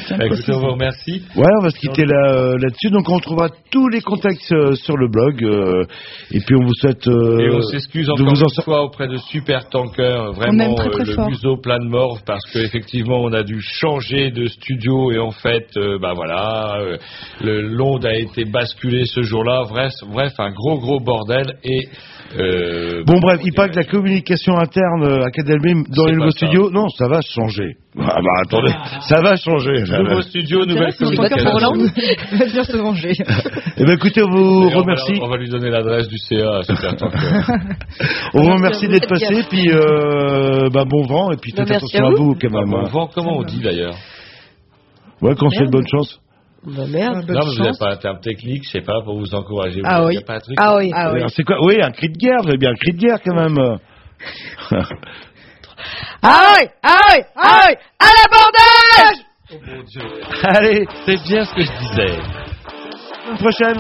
[0.10, 1.24] Bah, écoutez, on vous remercie.
[1.36, 2.90] Ouais, on va se quitter là, euh, là-dessus.
[2.90, 5.44] Donc, on retrouvera tous les contacts euh, sur le blog.
[5.44, 5.84] euh,
[6.32, 8.84] et puis, on vous souhaite euh, Et on s'excuse de encore vous en une fois
[8.84, 11.30] auprès de Super Tanker, vraiment aime très, très le fort.
[11.30, 15.68] museau plein de morve parce qu'effectivement on a dû changer de studio et en fait,
[16.02, 16.78] bah voilà,
[17.42, 19.64] le l'onde a été basculée ce jour-là.
[19.70, 21.88] Bref, bref, un gros gros bordel et
[22.38, 26.18] euh, Bon, bref, il paraît que la communication interne euh, à Academy dans C'est les
[26.18, 26.38] nouveaux ça.
[26.48, 27.76] studios, non, ça va changer.
[28.00, 28.72] Ah bah attendez,
[29.08, 29.84] ça va changer.
[30.04, 31.50] nouveau studio, nouvelle C'est communication.
[31.56, 31.90] Hollande.
[32.32, 33.12] Il va bien se venger.
[33.78, 35.14] Eh ben écoutez, on vous Et on va- remercie.
[35.22, 36.94] On va lui donner l'adresse du CA Super.
[38.34, 41.78] On vous Merci remercie d'être passé, puis euh, bah, bon vent, et puis Bah, faites
[41.78, 42.36] attention à à vous.
[42.40, 42.70] quand Bah, même.
[42.70, 43.96] bon vent, comment on dit d'ailleurs?
[45.22, 46.20] Ouais, qu'on se fait de bonne chance.
[46.66, 47.26] Bah merde.
[47.26, 49.82] Bonne Non, mais vous n'avez pas un terme technique, je sais pas, pour vous encourager.
[49.86, 50.20] Ah Vous oui.
[50.26, 50.92] pas un truc Ah oui.
[50.94, 51.20] Ah oui.
[51.20, 51.58] Alors, C'est quoi?
[51.64, 53.78] Oui, un cri de guerre, vous avez bien un cri de guerre quand même.
[56.22, 60.02] Ah oui, ah oui, ah oui, à l'abordage Oh mon Dieu.
[60.44, 62.20] Allez, C'est bien ce que je disais.
[62.20, 63.80] à la prochaine.